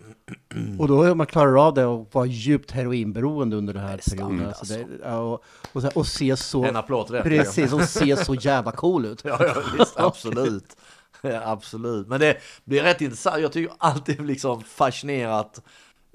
Och 0.80 0.88
då 0.88 1.04
är 1.04 1.16
man 1.16 1.28
klarar 1.28 1.68
av 1.68 1.74
det 1.74 1.86
och 1.86 2.08
vara 2.12 2.26
djupt 2.26 2.72
heroinberoende 2.72 3.56
under 3.56 3.74
den 3.74 3.84
här 3.84 4.00
Det 4.06 4.16
perioden. 4.16 4.48
Alltså 4.48 4.66
det, 4.74 4.86
ja, 5.04 5.18
och, 5.20 5.44
och, 5.72 5.82
så 5.82 5.88
här, 5.88 5.98
och 5.98 6.08
se 6.08 6.38
så... 6.38 6.66
En 6.66 6.76
applåd 6.76 7.06
till 7.08 7.16
det. 7.16 7.22
Precis, 7.22 7.74
och 7.74 7.82
se 7.82 8.18
så 8.18 8.36
jävla 8.36 8.72
cool 8.72 9.06
ut. 9.06 9.22
Ja, 9.26 9.38
ja 9.40 9.62
visst, 9.78 9.98
absolut. 9.98 10.78
Ja, 11.22 11.42
absolut. 11.46 12.08
Men 12.08 12.20
det 12.20 12.38
blir 12.66 12.84
rätt 12.84 13.02
intressant. 13.02 13.42
Jag 13.42 13.52
tycker 13.52 13.74
alltid 13.78 14.26
liksom 14.26 14.62
fascinerat. 14.64 15.62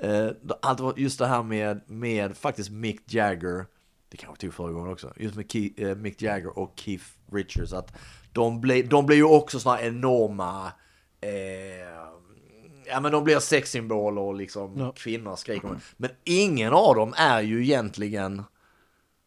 Eh, 0.03 0.29
allt 0.63 0.81
var 0.81 0.95
just 0.97 1.19
det 1.19 1.27
här 1.27 1.43
med, 1.43 1.81
med 1.87 2.37
faktiskt 2.37 2.71
Mick 2.71 3.15
Jagger. 3.15 3.67
Det 4.09 4.17
kanske 4.17 4.41
tog 4.41 4.55
förra 4.55 4.73
gången 4.73 4.93
också. 4.93 5.13
Just 5.17 5.37
med 5.37 5.47
Ke- 5.47 5.89
eh, 5.89 5.95
Mick 5.97 6.23
Jagger 6.23 6.59
och 6.59 6.73
Keith 6.77 7.05
Richards. 7.33 7.73
Att 7.73 7.93
de 8.33 8.61
blir, 8.61 8.85
de 8.85 9.07
blir 9.07 9.17
ju 9.17 9.25
också 9.25 9.69
här 9.69 9.87
enorma... 9.87 10.73
Eh, 11.21 12.16
ja 12.89 13.01
men 13.01 13.13
de 13.13 13.25
blir 13.25 13.39
sexsymboler 13.39 14.21
och 14.21 14.35
liksom 14.35 14.73
Ja. 14.79 14.93
kvinnor 14.97 15.37
skriker. 15.37 15.71
Men 15.97 16.11
ingen 16.25 16.73
av 16.73 16.95
dem 16.95 17.15
är 17.17 17.41
ju 17.41 17.63
egentligen 17.63 18.43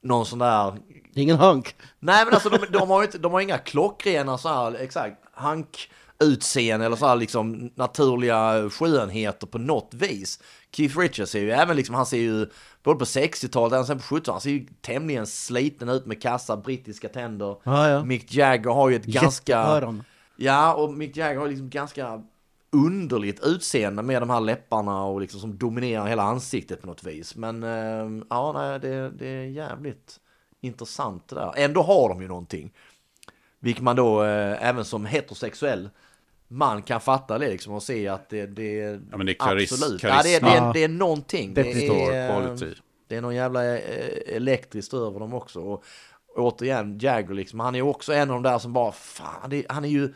någon 0.03 0.25
sån 0.25 0.39
där 0.39 0.67
är 0.67 0.77
ingen 1.13 1.37
hunk. 1.37 1.75
Nej 1.99 2.25
men 2.25 2.33
alltså 2.33 2.49
de, 2.49 2.57
de 2.71 2.89
har 2.89 2.99
ju 3.01 3.05
inte, 3.05 3.17
de 3.17 3.31
har 3.31 3.41
inga 3.41 3.57
klockrena 3.57 4.37
så 4.37 4.49
här, 4.49 4.75
exakt, 4.75 5.17
hank 5.33 5.89
utseende 6.23 6.85
eller 6.85 6.95
så 6.95 7.07
här 7.07 7.15
liksom 7.15 7.71
naturliga 7.75 8.69
skönheter 8.69 9.47
på 9.47 9.57
något 9.57 9.93
vis. 9.93 10.39
Keith 10.71 10.99
Richards 10.99 11.31
ser 11.31 11.39
ju 11.39 11.51
även 11.51 11.75
liksom, 11.75 11.95
han 11.95 12.05
ser 12.05 12.17
ju 12.17 12.47
både 12.83 12.99
på 12.99 13.05
60-talet 13.05 13.79
och 13.79 13.87
sen 13.87 13.97
på 13.99 14.03
70-talet, 14.03 14.27
han 14.27 14.41
ser 14.41 14.49
ju 14.49 14.67
tämligen 14.81 15.27
sliten 15.27 15.89
ut 15.89 16.05
med 16.05 16.21
kassa 16.21 16.57
brittiska 16.57 17.09
tänder. 17.09 17.55
Ja, 17.63 17.89
ja. 17.89 18.03
Mick 18.03 18.33
Jagger 18.33 18.69
har 18.69 18.89
ju 18.89 18.95
ett 18.95 19.05
ganska... 19.05 19.59
Jätteöron. 19.59 20.03
Ja, 20.35 20.73
och 20.73 20.93
Mick 20.93 21.17
Jagger 21.17 21.39
har 21.39 21.47
liksom 21.47 21.69
ganska 21.69 22.23
underligt 22.71 23.39
utseende 23.43 24.01
med 24.03 24.21
de 24.21 24.29
här 24.29 24.39
läpparna 24.41 25.03
och 25.03 25.21
liksom 25.21 25.39
som 25.39 25.57
dominerar 25.57 26.05
hela 26.07 26.23
ansiktet 26.23 26.81
på 26.81 26.87
något 26.87 27.03
vis. 27.03 27.35
Men 27.35 27.63
eh, 27.63 28.23
ja, 28.29 28.51
nej, 28.55 28.79
det, 28.79 29.09
det 29.09 29.27
är 29.27 29.43
jävligt 29.43 30.19
intressant 30.61 31.27
det 31.27 31.35
där. 31.35 31.53
Ändå 31.57 31.81
har 31.81 32.09
de 32.09 32.21
ju 32.21 32.27
någonting. 32.27 32.73
Vilket 33.59 33.83
man 33.83 33.95
då 33.95 34.23
eh, 34.23 34.67
även 34.69 34.85
som 34.85 35.05
heterosexuell 35.05 35.89
man 36.47 36.81
kan 36.81 37.01
fatta 37.01 37.37
det 37.37 37.49
liksom 37.49 37.73
och 37.73 37.83
se 37.83 38.07
att 38.07 38.29
det, 38.29 38.45
det 38.45 38.73
Ja, 39.11 39.17
men 39.17 39.25
det 39.25 39.31
är 39.31 39.35
karis- 39.35 39.73
absolut. 39.73 40.03
Ja, 40.03 40.21
det, 40.23 40.35
är- 40.35 40.39
det, 40.41 40.47
karisma. 40.47 40.67
är, 40.69 40.73
det 40.73 40.83
är 40.83 40.87
någonting. 40.87 41.53
Det 41.53 41.63
Definitivt. 41.63 42.09
är, 42.09 42.29
eh, 42.29 42.43
quality. 42.43 42.73
det 43.07 43.15
är 43.15 43.21
någon 43.21 43.35
jävla 43.35 43.77
eh, 43.77 44.35
elektriskt 44.35 44.93
över 44.93 45.19
dem 45.19 45.33
också. 45.33 45.59
Och 45.61 45.83
återigen, 46.35 46.99
Jagger 46.99 47.33
liksom, 47.33 47.59
han 47.59 47.75
är 47.75 47.79
ju 47.79 47.85
också 47.85 48.13
en 48.13 48.29
av 48.29 48.35
de 48.35 48.43
där 48.43 48.59
som 48.59 48.73
bara, 48.73 48.91
fan, 48.91 49.49
det, 49.49 49.65
han 49.69 49.85
är 49.85 49.89
ju, 49.89 50.13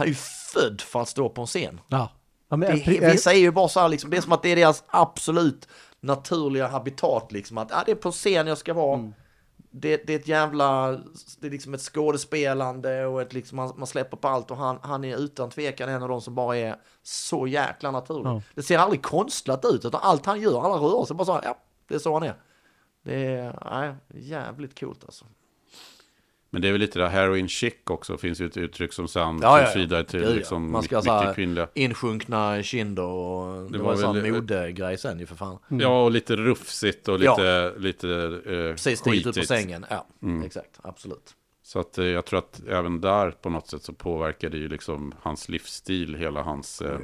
han 0.00 0.06
är 0.06 0.08
ju 0.08 0.14
född 0.52 0.80
för 0.80 1.00
att 1.00 1.08
stå 1.08 1.28
på 1.28 1.40
en 1.40 1.46
scen. 1.46 1.80
Ja. 1.88 2.08
ja 2.48 2.56
men, 2.56 2.78
Det, 2.84 3.12
vissa 3.12 3.32
är 3.32 3.38
ju 3.38 3.50
bara 3.50 3.68
så 3.68 3.80
här, 3.80 3.88
liksom, 3.88 4.10
det 4.10 4.16
är 4.16 4.20
som 4.20 4.32
att 4.32 4.42
det 4.42 4.48
är 4.48 4.56
deras 4.56 4.84
absolut 4.86 5.68
naturliga 6.00 6.68
habitat, 6.68 7.32
liksom, 7.32 7.58
att 7.58 7.70
ja, 7.70 7.82
det 7.86 7.92
är 7.92 7.96
på 7.96 8.12
scen 8.12 8.46
jag 8.46 8.58
ska 8.58 8.74
vara. 8.74 8.98
Mm. 8.98 9.14
Det, 9.72 10.06
det 10.06 10.14
är 10.14 10.18
ett 10.18 10.28
jävla, 10.28 10.92
det 11.40 11.46
är 11.46 11.50
liksom 11.50 11.74
ett 11.74 11.80
skådespelande 11.80 13.06
och 13.06 13.22
ett 13.22 13.32
liksom, 13.32 13.56
man, 13.56 13.72
man 13.76 13.86
släpper 13.86 14.16
på 14.16 14.28
allt 14.28 14.50
och 14.50 14.56
han, 14.56 14.78
han 14.82 15.04
är 15.04 15.16
utan 15.16 15.50
tvekan 15.50 15.88
en 15.88 16.02
av 16.02 16.08
de 16.08 16.20
som 16.20 16.34
bara 16.34 16.56
är 16.56 16.76
så 17.02 17.46
jäkla 17.46 17.90
naturlig. 17.90 18.30
Ja. 18.30 18.42
Det 18.54 18.62
ser 18.62 18.78
aldrig 18.78 19.02
konstlat 19.02 19.64
ut, 19.64 19.84
utan 19.84 20.00
allt 20.02 20.26
han 20.26 20.40
gör, 20.40 20.64
alla 20.64 20.74
rörelser, 20.74 21.14
bara 21.14 21.24
så 21.24 21.32
här, 21.32 21.42
ja, 21.44 21.58
det 21.88 21.94
är 21.94 21.98
så 21.98 22.14
han 22.14 22.22
är. 22.22 22.34
Det 23.04 23.26
är 23.26 23.58
nej, 23.70 23.94
jävligt 24.22 24.80
coolt 24.80 25.04
alltså. 25.04 25.24
Men 26.52 26.62
det 26.62 26.68
är 26.68 26.72
väl 26.72 26.80
lite 26.80 26.98
det 26.98 27.08
här 27.08 27.12
heroin 27.20 27.48
chic 27.48 27.74
också. 27.86 28.18
finns 28.18 28.40
ju 28.40 28.46
ett 28.46 28.56
uttryck 28.56 28.92
som 28.92 29.08
sen 29.08 29.38
Ja, 29.42 29.60
ja, 29.60 29.66
ja. 29.68 29.72
vidare 29.80 30.04
till 30.04 30.22
ja. 30.22 30.28
liksom 30.28 30.70
Man 30.72 30.82
ska 30.82 30.96
mycket 30.96 31.10
ha 31.10 31.20
så 31.20 31.26
här 31.26 31.34
kvinnliga. 31.34 31.68
insjunkna 31.74 32.62
kinder 32.62 33.02
och 33.02 33.62
det, 33.62 33.68
Det 33.72 33.78
var, 33.78 33.84
var 33.84 33.92
en 33.92 33.98
sån 33.98 34.22
väl- 34.22 34.32
modegrej 34.32 34.98
sen 34.98 35.18
ju 35.18 35.26
för 35.26 35.34
fan. 35.36 35.58
Ja, 35.68 36.04
och 36.04 36.10
lite 36.10 36.36
rufsigt 36.36 37.08
och 37.08 37.20
Ja. 37.22 37.36
lite, 37.36 37.74
lite 37.78 38.08
eh, 38.46 38.72
Precis 38.72 38.98
stiget 38.98 39.18
ut 39.18 39.24
på 39.24 39.28
skitigt. 39.32 39.48
sängen, 39.48 39.86
ja 39.90 40.06
Mm. 40.22 40.42
exakt, 40.42 40.78
absolut. 40.82 41.34
Så 41.62 41.78
att 41.80 41.98
eh, 41.98 42.04
jag 42.06 42.24
tror 42.24 42.38
att 42.38 42.60
även 42.68 43.00
där 43.00 43.30
på 43.30 43.50
något 43.50 43.68
sätt 43.68 43.82
så 43.82 43.92
påverkar 43.92 44.50
det 44.50 44.58
ju 44.58 44.68
liksom 44.68 45.14
hans 45.22 45.48
livsstil, 45.48 46.14
hela 46.14 46.42
hans 46.42 46.82
eh, 46.82 46.98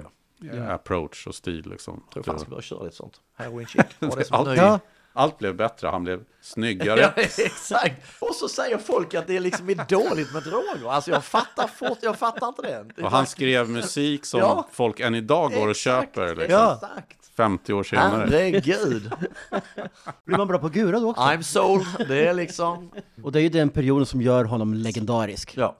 eh, 0.52 0.70
approach 0.70 1.26
och 1.26 1.34
stil 1.34 1.66
liksom. 1.70 2.02
Jag 2.04 2.12
tror 2.12 2.22
Det 2.22 2.26
fan 2.30 2.40
ska 2.40 2.50
börja 2.50 2.62
köra 2.62 2.82
lite 2.84 2.96
sånt. 2.96 3.20
Heroin 3.36 3.66
chic. 3.66 3.84
Var 3.98 4.16
det 4.16 4.24
som 4.24 4.36
Allt- 4.36 4.48
ny- 4.48 4.56
Ja. 4.56 4.80
Allt 5.16 5.38
blev 5.38 5.56
bättre, 5.56 5.88
han 5.88 6.04
blev 6.04 6.20
snyggare. 6.40 7.00
Ja, 7.16 7.22
exakt. 7.22 8.02
Och 8.20 8.34
så 8.34 8.48
säger 8.48 8.78
folk 8.78 9.14
att 9.14 9.26
det 9.26 9.36
är 9.36 9.40
liksom 9.40 9.70
är 9.70 9.86
dåligt 9.88 10.32
med 10.32 10.42
droger. 10.42 10.90
Alltså 10.90 11.10
jag 11.10 11.24
fattar 11.24 11.66
fort, 11.66 11.98
jag 12.02 12.18
fattar 12.18 12.48
inte 12.48 12.62
det. 12.62 13.02
Och 13.02 13.10
han 13.10 13.26
skrev 13.26 13.68
musik 13.70 14.24
som 14.26 14.40
Ja. 14.40 14.68
folk 14.72 15.00
än 15.00 15.14
idag 15.14 15.52
går 15.52 15.64
och 15.64 15.70
Exakt, 15.70 16.14
köper 16.16 16.28
liksom, 16.36 16.50
Ja. 16.50 16.72
Exakt. 16.74 17.30
50 17.36 17.72
år 17.72 17.82
senare. 17.82 18.26
Herregud. 18.30 19.12
Blir 20.24 20.36
man 20.38 20.48
bra 20.48 20.58
på 20.58 20.68
gura 20.68 21.00
då 21.00 21.10
också? 21.10 21.22
I'm 21.22 21.42
sold. 21.42 21.86
Det 22.08 22.26
är 22.26 22.34
liksom... 22.34 22.90
Och 23.22 23.32
det 23.32 23.40
är 23.40 23.42
ju 23.42 23.48
den 23.48 23.68
perioden 23.68 24.06
som 24.06 24.22
gör 24.22 24.44
honom 24.44 24.74
legendarisk. 24.74 25.56
Ja. 25.56 25.76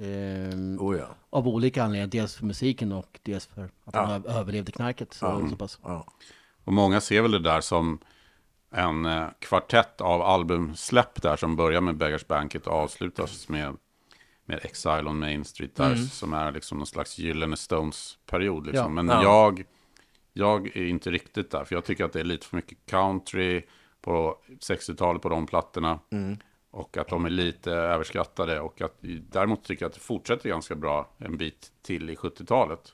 Ehm, 0.00 0.78
Oh 0.80 0.96
ja. 0.98 1.06
av 1.30 1.48
olika 1.48 1.82
anledningar. 1.82 2.06
Dels 2.06 2.34
för 2.34 2.44
musiken 2.44 2.92
och 2.92 3.20
dels 3.22 3.46
för 3.46 3.70
att 3.84 3.94
han 3.94 4.26
överlevde 4.26 4.72
knarket. 4.72 5.14
Så, 5.14 5.46
så 5.50 5.56
pass. 5.56 5.78
ja. 5.82 6.06
Och 6.64 6.72
många 6.72 7.00
ser 7.00 7.22
väl 7.22 7.30
det 7.30 7.38
där 7.42 7.60
som 7.60 7.98
en 8.72 9.06
eh, 9.06 9.26
kvartett 9.38 10.00
av 10.00 10.22
albumsläpp 10.22 11.22
där 11.22 11.36
som 11.36 11.56
börjar 11.56 11.80
med 11.80 11.96
Beggars 11.96 12.26
Banquet 12.26 12.66
och 12.66 12.72
avslutas 12.74 13.48
med, 13.48 13.76
med 14.44 14.60
Exile 14.64 15.10
on 15.10 15.18
Main 15.18 15.44
Street 15.44 15.74
där 15.74 15.94
som 15.96 16.32
är 16.32 16.52
liksom 16.52 16.78
någon 16.78 16.86
slags 16.86 17.18
gyllene 17.18 17.56
Stones-period. 17.56 18.66
Liksom. 18.66 18.96
Ja. 18.96 19.02
Men 19.02 19.08
Ja. 19.08 19.22
jag, 19.22 19.64
jag 20.32 20.76
är 20.76 20.84
inte 20.86 21.10
riktigt 21.10 21.50
där, 21.50 21.64
för 21.64 21.74
jag 21.74 21.84
tycker 21.84 22.04
att 22.04 22.12
det 22.12 22.20
är 22.20 22.24
lite 22.24 22.46
för 22.46 22.56
mycket 22.56 22.78
country 22.86 23.62
på 24.00 24.36
60-talet 24.60 25.22
på 25.22 25.28
de 25.28 25.46
plattorna. 25.46 25.98
Och 26.70 26.96
att 26.96 27.08
de 27.08 27.24
är 27.24 27.30
lite 27.30 27.72
överskattade. 27.72 28.60
Och 28.60 28.80
att, 28.80 28.96
däremot 29.30 29.64
tycker 29.64 29.82
jag 29.84 29.88
att 29.88 29.94
det 29.94 30.00
fortsätter 30.00 30.48
ganska 30.48 30.74
bra 30.74 31.10
en 31.18 31.36
bit 31.36 31.72
till 31.82 32.10
i 32.10 32.14
70-talet. 32.14 32.92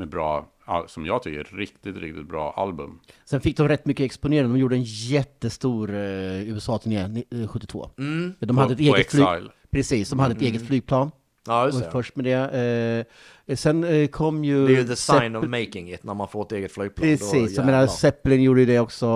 Med 0.00 0.08
bra, 0.08 0.46
som 0.86 1.06
jag 1.06 1.22
tycker, 1.22 1.56
riktigt, 1.56 1.96
riktigt 1.96 2.28
bra 2.28 2.52
album. 2.56 3.00
Sen 3.24 3.40
fick 3.40 3.56
de 3.56 3.68
rätt 3.68 3.86
mycket 3.86 4.04
exponering. 4.04 4.52
De 4.52 4.58
gjorde 4.58 4.76
en 4.76 4.82
jättestor 4.82 5.90
eh, 5.94 6.48
USA-turné 6.48 7.08
ni- 7.08 7.24
eh, 7.30 7.48
72. 7.48 7.90
Mm. 7.98 8.32
De 8.38 8.46
På- 8.46 8.54
hade 8.62 8.72
ett 8.72 8.78
på 8.78 8.96
eget 8.96 9.10
flyg. 9.10 9.22
Exile. 9.24 9.50
Precis, 9.70 10.10
de 10.10 10.18
hade 10.18 10.34
ett 10.34 10.42
eget 10.42 10.66
flygplan. 10.66 11.10
Ja, 11.46 11.66
just 11.66 11.84
det. 11.84 11.90
först 11.90 12.16
med 12.16 12.24
det. 12.24 13.06
Eh, 13.46 13.56
sen 13.56 13.84
eh, 13.84 14.08
kom 14.08 14.44
ju... 14.44 14.66
Det 14.66 14.72
är 14.72 14.76
ju 14.76 14.84
the 14.88 14.96
sign 14.96 15.18
Zepp- 15.18 15.36
of 15.38 15.44
making 15.48 15.92
it 15.92 16.04
när 16.04 16.14
man 16.14 16.28
får 16.28 16.42
ett 16.42 16.52
eget 16.52 16.72
flygplan. 16.72 17.08
Precis, 17.08 17.56
jag 17.56 17.66
menar. 17.66 17.86
Zeppelin 17.86 18.42
gjorde 18.42 18.60
ju 18.60 18.66
det 18.66 18.80
också, 18.80 19.06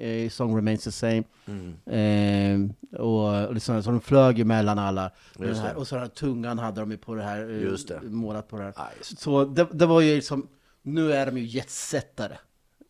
eh, 0.00 0.28
Song 0.30 0.56
Remains 0.56 0.84
the 0.84 0.92
Same. 0.92 1.22
Mm. 1.46 1.74
Eh, 1.86 3.00
och 3.00 3.46
och 3.46 3.54
liksom, 3.54 3.82
så 3.82 3.90
de 3.90 4.00
flög 4.00 4.38
ju 4.38 4.44
mellan 4.44 4.78
alla. 4.78 5.10
Här, 5.38 5.46
det. 5.46 5.74
och 5.74 5.88
så 5.88 5.94
den 5.94 6.02
här 6.04 6.10
tungan 6.10 6.58
hade 6.58 6.80
de 6.80 6.90
ju 6.90 6.96
på 6.96 7.14
det 7.14 7.22
här, 7.22 7.50
eh, 7.50 7.62
Just 7.62 7.88
det. 7.88 8.00
målat 8.02 8.48
på 8.48 8.56
det 8.56 8.62
här. 8.62 8.72
Ja, 8.76 8.88
just 8.98 9.18
Så 9.18 9.44
det, 9.44 9.66
det 9.72 9.86
var 9.86 10.00
ju 10.00 10.14
liksom, 10.14 10.48
nu 10.82 11.12
är 11.12 11.26
de 11.26 11.38
ju 11.38 11.44
jetsättare. 11.44 12.36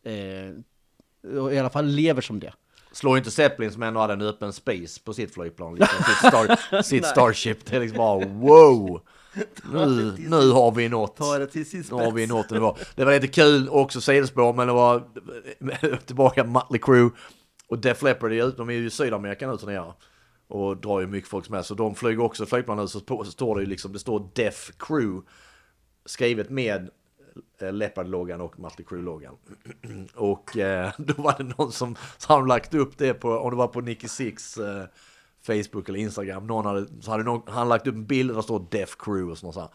Eh, 0.05 1.39
och 1.41 1.55
i 1.55 1.59
alla 1.59 1.71
fall 1.71 1.87
lever 1.87 2.21
som 2.23 2.41
det. 2.41 2.53
Slår 2.97 3.19
inte 3.19 3.31
Zeppelin 3.31 3.73
som 3.73 3.83
ändå 3.83 4.01
hade 4.01 4.13
en 4.13 4.23
öppen 4.23 4.53
space 4.53 5.01
på 5.05 5.13
sitt 5.13 5.35
flygplan, 5.35 5.75
liksom, 5.75 6.05
sitt, 6.05 6.17
star, 6.17 6.83
sitt 6.83 7.07
Starship. 7.07 7.67
Det 7.67 7.77
är 7.77 7.81
liksom 7.81 7.99
bara 7.99 8.27
wow! 8.27 9.01
Nu, 9.73 10.15
nu 10.19 10.51
har 10.51 10.73
vi 10.73 10.89
nått. 10.89 11.17
det 11.39 11.47
till 11.47 11.71
sin 11.71 11.85
Nu 11.91 11.97
har 11.97 12.13
vi 12.13 12.27
nått 12.27 12.51
en 12.51 12.55
nivå. 12.55 12.77
Det 12.95 13.05
var 13.05 13.13
lite 13.13 13.27
kul, 13.27 13.69
också 13.69 14.01
sidospår, 14.01 14.53
men 14.53 14.67
det 14.67 14.73
var 14.73 15.03
tillbaka 16.07 16.45
Mötley 16.45 16.81
Crüe 16.81 17.11
och 17.69 17.79
Def 17.79 18.03
Leppard, 18.03 18.33
är 18.33 18.49
ut- 18.49 18.57
de 18.57 18.69
är 18.71 18.75
ju 18.75 18.87
i 18.87 18.91
Sydamerika 18.91 19.51
nu 19.51 19.57
turnerar. 19.57 19.95
Och 20.49 20.77
drar 20.77 21.01
ju 21.01 21.07
mycket 21.07 21.31
folk 21.31 21.49
med, 21.49 21.67
så 21.67 21.75
de 21.75 21.95
flyger 21.95 22.23
också 22.23 22.47
flygplan 22.47 22.77
nu, 22.77 22.89
så, 22.89 23.01
står 23.25 23.55
det 23.55 23.61
ju 23.63 23.67
liksom, 23.69 23.93
det 23.93 23.99
står 23.99 24.31
Def 24.35 24.71
Crew 24.79 25.27
skrivet 26.07 26.51
med 26.51 26.91
Leopard-loggan 27.59 28.41
och 28.41 28.59
Mötley 28.59 28.87
Crüe-loggan. 28.87 29.37
och 30.15 30.57
eh, 30.57 30.93
då 30.99 31.23
var 31.23 31.35
det 31.39 31.45
någon 31.59 31.73
som, 31.73 31.97
som 32.19 32.47
lagt 32.47 32.75
upp 32.75 32.99
det 32.99 33.15
på, 33.15 33.31
om 33.31 33.51
det 33.51 33.57
var 33.57 33.69
på 33.69 33.81
Nicky 33.81 34.09
Six 34.09 34.57
eh, 34.57 34.85
Facebook 35.47 35.89
eller 35.89 35.99
Instagram, 35.99 36.47
någon 36.47 36.67
hade, 36.67 36.87
så 37.01 37.11
hade 37.11 37.25
någon, 37.25 37.43
han 37.47 37.69
lagt 37.69 37.87
upp 37.87 37.95
en 37.95 38.07
bild 38.07 38.31
där 38.31 38.37
det 38.37 38.43
står 38.43 38.67
Def 38.71 38.97
Crew 38.99 39.31
och 39.33 39.39
sånt 39.39 39.55
så 39.55 39.61
här 39.61 39.71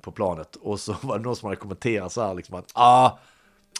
på 0.00 0.12
planet. 0.12 0.56
Och 0.56 0.80
så 0.80 0.96
var 1.02 1.18
det 1.18 1.24
någon 1.24 1.36
som 1.36 1.46
hade 1.46 1.56
kommenterat 1.56 2.12
så 2.12 2.22
här 2.22 2.34
liksom 2.34 2.54
att 2.54 2.70
ah, 2.74 3.18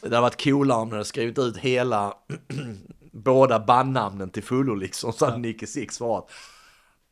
det 0.02 0.08
hade 0.08 0.20
varit 0.20 0.44
coolare 0.44 0.78
om 0.78 0.88
de 0.88 0.94
hade 0.94 1.04
skrivit 1.04 1.38
ut 1.38 1.56
hela 1.56 2.14
båda 3.12 3.60
bandnamnen 3.60 4.30
till 4.30 4.42
fullo 4.42 4.74
liksom. 4.74 5.12
Så 5.12 5.24
hade 5.24 5.38
Nicky 5.38 5.66
Six 5.66 5.94
svarat 5.94 6.30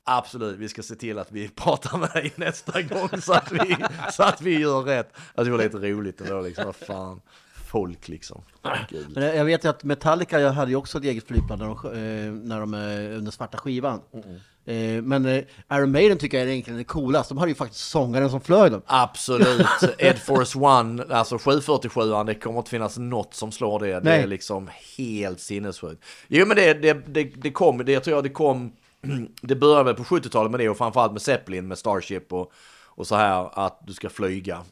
Absolut, 0.05 0.59
vi 0.59 0.69
ska 0.69 0.83
se 0.83 0.95
till 0.95 1.19
att 1.19 1.33
vi 1.33 1.49
pratar 1.55 1.99
med 1.99 2.11
dig 2.11 2.33
nästa 2.37 2.83
gång 2.83 3.09
så 3.21 3.33
att 3.33 3.53
vi, 3.53 3.77
så 4.13 4.23
att 4.23 4.41
vi 4.41 4.59
gör 4.59 4.83
rätt. 4.83 5.13
Alltså, 5.35 5.45
det 5.45 5.51
var 5.51 5.65
lite 5.65 5.77
roligt 5.77 6.21
ändå 6.21 6.41
liksom, 6.41 6.65
vad 6.65 6.77
fan. 6.77 7.21
Folk 7.75 8.09
liksom. 8.09 8.43
Gud. 8.91 9.07
Men 9.15 9.37
jag 9.37 9.45
vet 9.45 9.65
ju 9.65 9.69
att 9.69 9.85
Metallica 9.85 10.41
jag 10.41 10.53
hade 10.53 10.71
ju 10.71 10.77
också 10.77 10.99
ett 10.99 11.05
eget 11.05 11.27
flygplan 11.27 11.59
när 11.59 11.67
de, 11.67 11.77
eh, 11.87 12.33
när 12.33 12.61
de 12.61 12.75
eh, 12.75 13.19
under 13.19 13.31
svarta 13.31 13.59
skivan. 13.59 14.01
Eh, 14.65 15.03
men 15.03 15.27
Iron 15.73 15.91
Maiden 15.91 16.19
tycker 16.19 16.39
jag 16.39 16.47
är 16.47 16.53
egentligen 16.53 16.81
är 16.81 16.85
coolast. 16.85 17.29
De 17.29 17.39
hade 17.39 17.51
ju 17.51 17.55
faktiskt 17.55 17.89
sångaren 17.89 18.31
som 18.31 18.41
flög 18.41 18.73
dem. 18.73 18.83
Absolut, 18.87 19.67
Ed 19.99 20.19
Force 20.19 20.59
One, 20.59 21.05
alltså 21.11 21.39
747 21.39 22.01
det 22.27 22.35
kommer 22.35 22.59
inte 22.59 22.71
finnas 22.71 22.99
något 22.99 23.35
som 23.35 23.53
slår 23.53 23.81
det. 23.81 23.87
Det 23.87 23.95
är 23.95 24.01
Nej. 24.01 24.27
liksom 24.27 24.71
helt 24.99 25.41
sinnessjukt. 25.41 26.05
Jo 26.29 26.47
men 26.47 26.57
det, 26.57 26.75
det, 26.75 26.93
det, 27.07 27.25
det 27.25 27.51
kom, 27.51 27.85
det 27.85 27.93
jag 27.93 28.05
tror 28.05 28.17
jag 28.17 28.25
det 28.25 28.31
kom, 28.31 28.73
det 29.43 29.57
började 29.57 29.85
väl 29.85 29.95
på 29.95 30.03
70-talet 30.05 30.51
med 30.51 30.61
det 30.61 30.69
och 30.69 30.77
framförallt 30.77 31.13
med 31.13 31.23
Zeppelin, 31.23 31.69
med 31.69 31.79
Starship 31.79 32.33
och, 32.33 32.53
och 32.87 33.07
så 33.07 33.15
här 33.17 33.51
att 33.67 33.81
du 33.87 33.93
ska 33.93 34.09
flyga. 34.11 34.63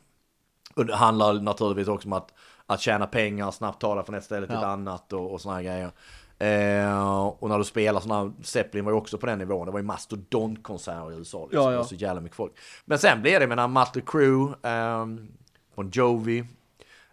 Och 0.75 0.87
det 0.87 0.95
handlar 0.95 1.35
naturligtvis 1.35 1.89
också 1.89 2.09
om 2.09 2.13
att, 2.13 2.35
att 2.67 2.81
tjäna 2.81 3.07
pengar, 3.07 3.51
snabbt 3.51 3.81
ta 3.81 3.95
dig 3.95 4.05
från 4.05 4.15
ett 4.15 4.25
ställe 4.25 4.47
till 4.47 4.57
ett 4.57 4.63
Ja. 4.63 4.69
annat 4.69 5.13
och, 5.13 5.33
och 5.33 5.41
såna 5.41 5.55
här 5.55 5.63
grejer. 5.63 5.91
Eh, 6.39 7.27
och 7.27 7.49
när 7.49 7.59
du 7.59 7.65
spelar 7.65 8.01
sådana, 8.01 8.33
Zeppelin 8.43 8.85
var 8.85 8.93
ju 8.93 8.99
också 8.99 9.19
på 9.19 9.27
den 9.27 9.39
nivån, 9.39 9.67
det 9.67 9.73
var 9.73 9.79
ju 9.79 9.85
mastodontkonserter 9.85 11.13
i 11.13 11.15
USA 11.17 11.43
liksom. 11.43 11.59
Ja, 11.63 11.65
ja. 11.65 11.71
Det 11.71 11.77
var 11.77 11.85
så 11.85 11.95
jävla 11.95 12.21
mycket 12.21 12.37
folk. 12.37 12.53
Men 12.85 12.99
sen 12.99 13.23
blev 13.23 13.41
det, 13.41 13.47
menar, 13.47 13.69
Mötley 13.69 14.05
Crüe, 14.05 14.55
eh, 14.63 15.07
Bon 15.75 15.91
Jovi, 15.93 16.45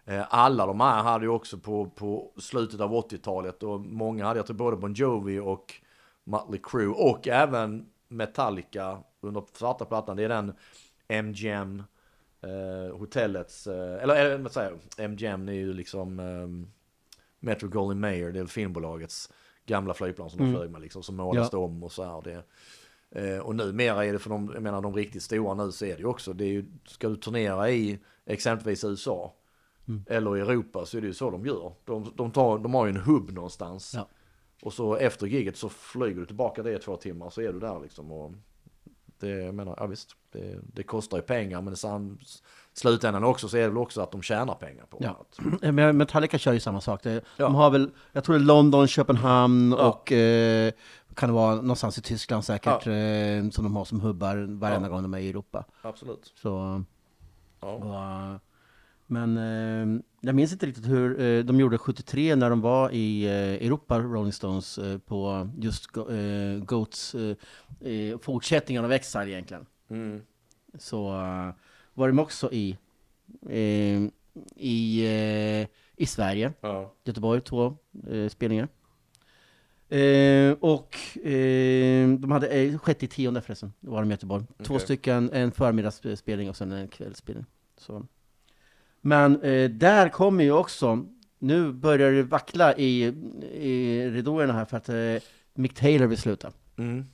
eh, 0.04 0.22
alla 0.30 0.66
de 0.66 0.80
här 0.80 1.02
hade 1.02 1.24
ju 1.24 1.30
också 1.30 1.58
på, 1.58 1.86
på 1.86 2.30
slutet 2.38 2.80
av 2.80 2.92
80-talet 2.92 3.62
och 3.62 3.80
många 3.80 4.26
hade, 4.26 4.38
jag 4.38 4.46
tror 4.46 4.56
både 4.56 4.76
Bon 4.76 4.94
Jovi 4.94 5.38
och 5.38 5.74
Mötley 6.30 6.60
Crüe 6.62 6.92
och 6.92 7.28
även 7.28 7.86
Metallica 8.08 8.98
under 9.20 9.44
svarta 9.52 9.84
plattan, 9.84 10.16
det 10.16 10.24
är 10.24 10.28
den 10.28 10.52
MGM 11.08 11.82
eh, 12.40 12.96
hotellets, 12.98 13.66
eh, 13.66 14.02
eller, 14.02 14.14
eller 14.16 14.38
vad 14.38 14.52
säger 14.52 14.78
MGM 15.08 15.48
är 15.48 15.52
ju 15.52 15.72
liksom 15.72 16.20
eh, 16.20 16.68
Metro 17.40 17.68
Goldwyn 17.68 18.00
Mayer, 18.00 18.32
det 18.32 18.40
är 18.40 18.46
filmbolagets 18.46 19.32
gamla 19.66 19.94
flygplan 19.94 20.30
som 20.30 20.38
de 20.38 20.52
flög 20.54 20.70
med 20.70 20.80
liksom, 20.80 21.02
som 21.02 21.16
målas 21.16 21.48
Ja. 21.52 21.58
om 21.58 21.82
och 21.82 21.92
så 21.92 22.04
här. 22.04 22.22
Det, 22.22 22.42
eh, 23.20 23.38
och 23.38 23.56
numera 23.56 24.04
är 24.04 24.12
det 24.12 24.18
för 24.18 24.30
de, 24.30 24.50
jag 24.54 24.62
menar 24.62 24.80
de 24.82 24.94
riktigt 24.94 25.22
stora 25.22 25.54
nu 25.54 25.72
så 25.72 25.84
är 25.84 25.94
det 25.94 25.98
ju 26.00 26.06
också, 26.06 26.32
det 26.32 26.44
är 26.44 26.48
ju, 26.48 26.64
ska 26.86 27.08
du 27.08 27.16
turnera 27.16 27.70
i 27.70 27.98
exempelvis 28.26 28.84
USA 28.84 29.34
eller 30.06 30.36
i 30.36 30.40
Europa 30.40 30.86
så 30.86 30.96
är 30.96 31.00
det 31.00 31.06
ju 31.06 31.14
så 31.14 31.30
de 31.30 31.46
gör. 31.46 31.72
De, 31.84 32.12
de, 32.16 32.30
tar, 32.30 32.58
de 32.58 32.74
har 32.74 32.86
ju 32.86 32.90
en 32.90 32.96
hubb 32.96 33.30
någonstans. 33.30 33.92
Ja. 33.96 34.08
Och 34.62 34.72
så 34.72 34.94
efter 34.96 35.26
giget 35.26 35.56
så 35.56 35.68
flyger 35.68 36.20
du 36.20 36.26
tillbaka 36.26 36.62
det 36.62 36.72
i 36.72 36.78
två 36.78 36.96
timmar 36.96 37.30
så 37.30 37.40
är 37.40 37.52
du 37.52 37.60
där 37.60 37.80
liksom. 37.80 38.12
Och 38.12 38.32
det, 39.18 39.28
jag 39.28 39.54
menar, 39.54 39.74
ja 39.76 39.86
visst, 39.86 40.10
det, 40.32 40.58
det 40.74 40.82
kostar 40.82 41.16
ju 41.16 41.22
pengar 41.22 41.60
men 41.62 41.72
i 41.72 41.76
sam- 41.76 42.18
slutändan 42.72 43.24
också 43.24 43.48
så 43.48 43.56
är 43.56 43.60
det 43.62 43.68
väl 43.68 43.78
också 43.78 44.00
att 44.00 44.12
de 44.12 44.22
tjänar 44.22 44.54
pengar 44.54 44.84
på 44.90 44.98
Ja. 45.00 45.26
det. 45.60 45.72
Men 45.72 45.96
Metallica 45.96 46.38
kör 46.38 46.52
ju 46.52 46.60
samma 46.60 46.80
sak. 46.80 47.02
Det- 47.02 47.24
Ja. 47.36 47.44
De 47.44 47.54
har 47.54 47.70
väl, 47.70 47.90
jag 48.12 48.24
tror 48.24 48.34
det 48.36 48.42
är 48.42 48.44
London, 48.44 48.86
Köpenhamn 48.88 49.72
Ja. 49.78 49.88
och 49.88 50.12
eh, 50.12 50.72
kan 51.14 51.28
det 51.28 51.34
vara 51.34 51.54
någonstans 51.54 51.98
i 51.98 52.02
Tyskland 52.02 52.44
säkert 52.44 52.86
eh, 52.86 53.50
som 53.50 53.64
de 53.64 53.76
har 53.76 53.84
som 53.84 54.00
hubbar 54.00 54.36
varenda 54.60 54.88
gång 54.88 55.02
de 55.02 55.14
är 55.14 55.18
i 55.18 55.28
Europa. 55.30 55.64
Absolut. 55.82 56.32
Så, 56.36 56.82
Ja. 57.60 57.68
och, 57.68 58.40
men 59.10 59.36
eh, 59.36 60.00
jag 60.20 60.34
minns 60.34 60.52
inte 60.52 60.66
riktigt 60.66 60.86
hur 60.86 61.20
eh, 61.20 61.44
de 61.44 61.60
gjorde 61.60 61.78
73 61.78 62.36
när 62.36 62.50
de 62.50 62.60
var 62.60 62.90
i 62.90 63.24
eh, 63.24 63.66
Europa, 63.66 63.98
Rolling 63.98 64.32
Stones, 64.32 64.78
eh, 64.78 64.98
på 64.98 65.48
just 65.58 65.96
eh, 65.96 66.64
Goats 66.64 67.14
eh, 67.14 68.18
fortsättningen 68.18 68.84
av 68.84 68.92
Exile 68.92 69.30
egentligen. 69.30 69.66
Mm. 69.90 70.22
Så 70.78 71.02
var 71.94 72.08
de 72.08 72.18
också 72.18 72.52
i, 72.52 72.78
i, 74.56 75.06
i 75.96 76.06
Sverige. 76.06 76.52
Ja. 76.60 76.94
Göteborg, 77.04 77.40
två 77.40 77.76
spelningar. 78.28 78.68
Och 80.60 80.96
de 82.20 82.30
hade 82.30 82.48
eh, 82.48 82.78
sjätte 82.78 83.04
i 83.04 83.08
tionde 83.08 83.42
förresten, 83.42 83.72
var 83.80 84.00
de 84.00 84.10
i 84.10 84.14
Göteborg. 84.14 84.44
Två 84.62 84.74
Okej. 84.74 84.84
stycken, 84.84 85.30
en 85.32 85.52
förmiddagsspelning 85.52 86.48
och 86.48 86.56
sen 86.56 86.72
en 86.72 86.88
kvällsspelning. 86.88 87.44
Så. 87.76 88.06
Men 89.00 89.42
eh, 89.42 89.70
där 89.70 90.08
kommer 90.08 90.44
ju 90.44 90.52
också, 90.52 91.06
nu 91.38 91.72
börjar 91.72 92.12
det 92.12 92.22
vackla 92.22 92.76
i, 92.76 93.04
i 93.52 94.10
ridåerna 94.10 94.52
här 94.52 94.64
för 94.64 94.76
att 94.76 94.88
eh, 94.88 95.28
Mick 95.54 95.74
Taylor 95.74 96.06
vill 96.06 96.18
sluta. 96.18 96.52
Mm. 96.78 97.06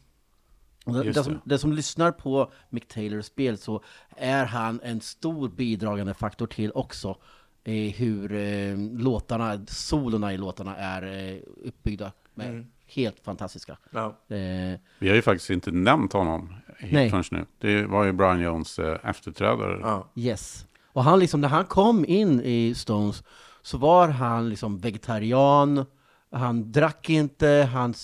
Den, 0.85 1.15
som, 1.15 1.33
det. 1.33 1.41
den 1.45 1.59
som 1.59 1.73
lyssnar 1.73 2.13
på 2.13 2.53
Mick 2.71 2.89
Taylors 2.89 3.27
spel 3.27 3.59
så 3.59 3.83
är 4.17 4.45
han 4.45 4.81
en 4.83 5.01
stor 5.01 5.49
bidragande 5.49 6.15
faktor 6.15 6.47
till 6.47 6.73
också 6.75 7.17
eh, 7.65 7.93
hur 7.95 8.33
eh, 8.33 8.77
låtarna, 8.79 9.67
solorna 9.67 10.33
i 10.33 10.37
låtarna 10.37 10.77
är 10.77 11.33
eh, 11.33 11.39
uppbyggda. 11.65 12.13
Med 12.35 12.49
Mm. 12.49 12.67
Helt 12.89 13.21
fantastiska. 13.21 13.77
Ja. 13.91 14.07
Eh, 14.29 14.79
Vi 14.99 15.09
har 15.09 15.15
ju 15.15 15.23
faktiskt 15.23 15.51
inte 15.51 15.71
nämnt 15.71 16.13
honom 16.13 16.55
förrän 16.81 17.25
nu. 17.31 17.47
Det 17.59 17.87
var 17.87 18.05
ju 18.05 18.13
Brian 18.13 18.41
Jones 18.41 18.79
eh, 18.79 18.99
efterträdare. 19.03 19.79
Ja. 19.83 20.11
yes. 20.15 20.67
Och 20.97 21.05
han 21.05 21.19
liksom, 21.19 21.41
när 21.41 21.49
han 21.49 21.65
kom 21.65 22.05
in 22.05 22.41
i 22.45 22.75
Stones 22.75 23.23
så 23.63 23.79
var 23.79 24.09
han 24.09 24.49
liksom 24.49 24.79
vegetarian, 24.79 25.85
han 26.31 26.73
drack 26.73 27.11
inte, 27.11 27.69
han, 27.73 27.95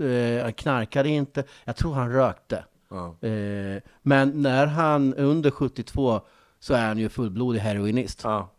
eh, 0.00 0.42
han 0.42 0.52
knarkade 0.52 1.08
inte, 1.08 1.44
jag 1.64 1.76
tror 1.76 1.94
han 1.94 2.12
rökte. 2.12 2.64
Ja. 2.88 3.28
Eh, 3.28 3.82
men 4.02 4.42
när 4.42 4.66
han 4.66 5.14
under 5.14 5.50
72 5.50 6.20
så 6.60 6.74
är 6.74 6.86
han 6.86 6.98
ju 6.98 7.08
fullblodig 7.08 7.60
heroinist. 7.60 8.20
Ja. 8.24 8.50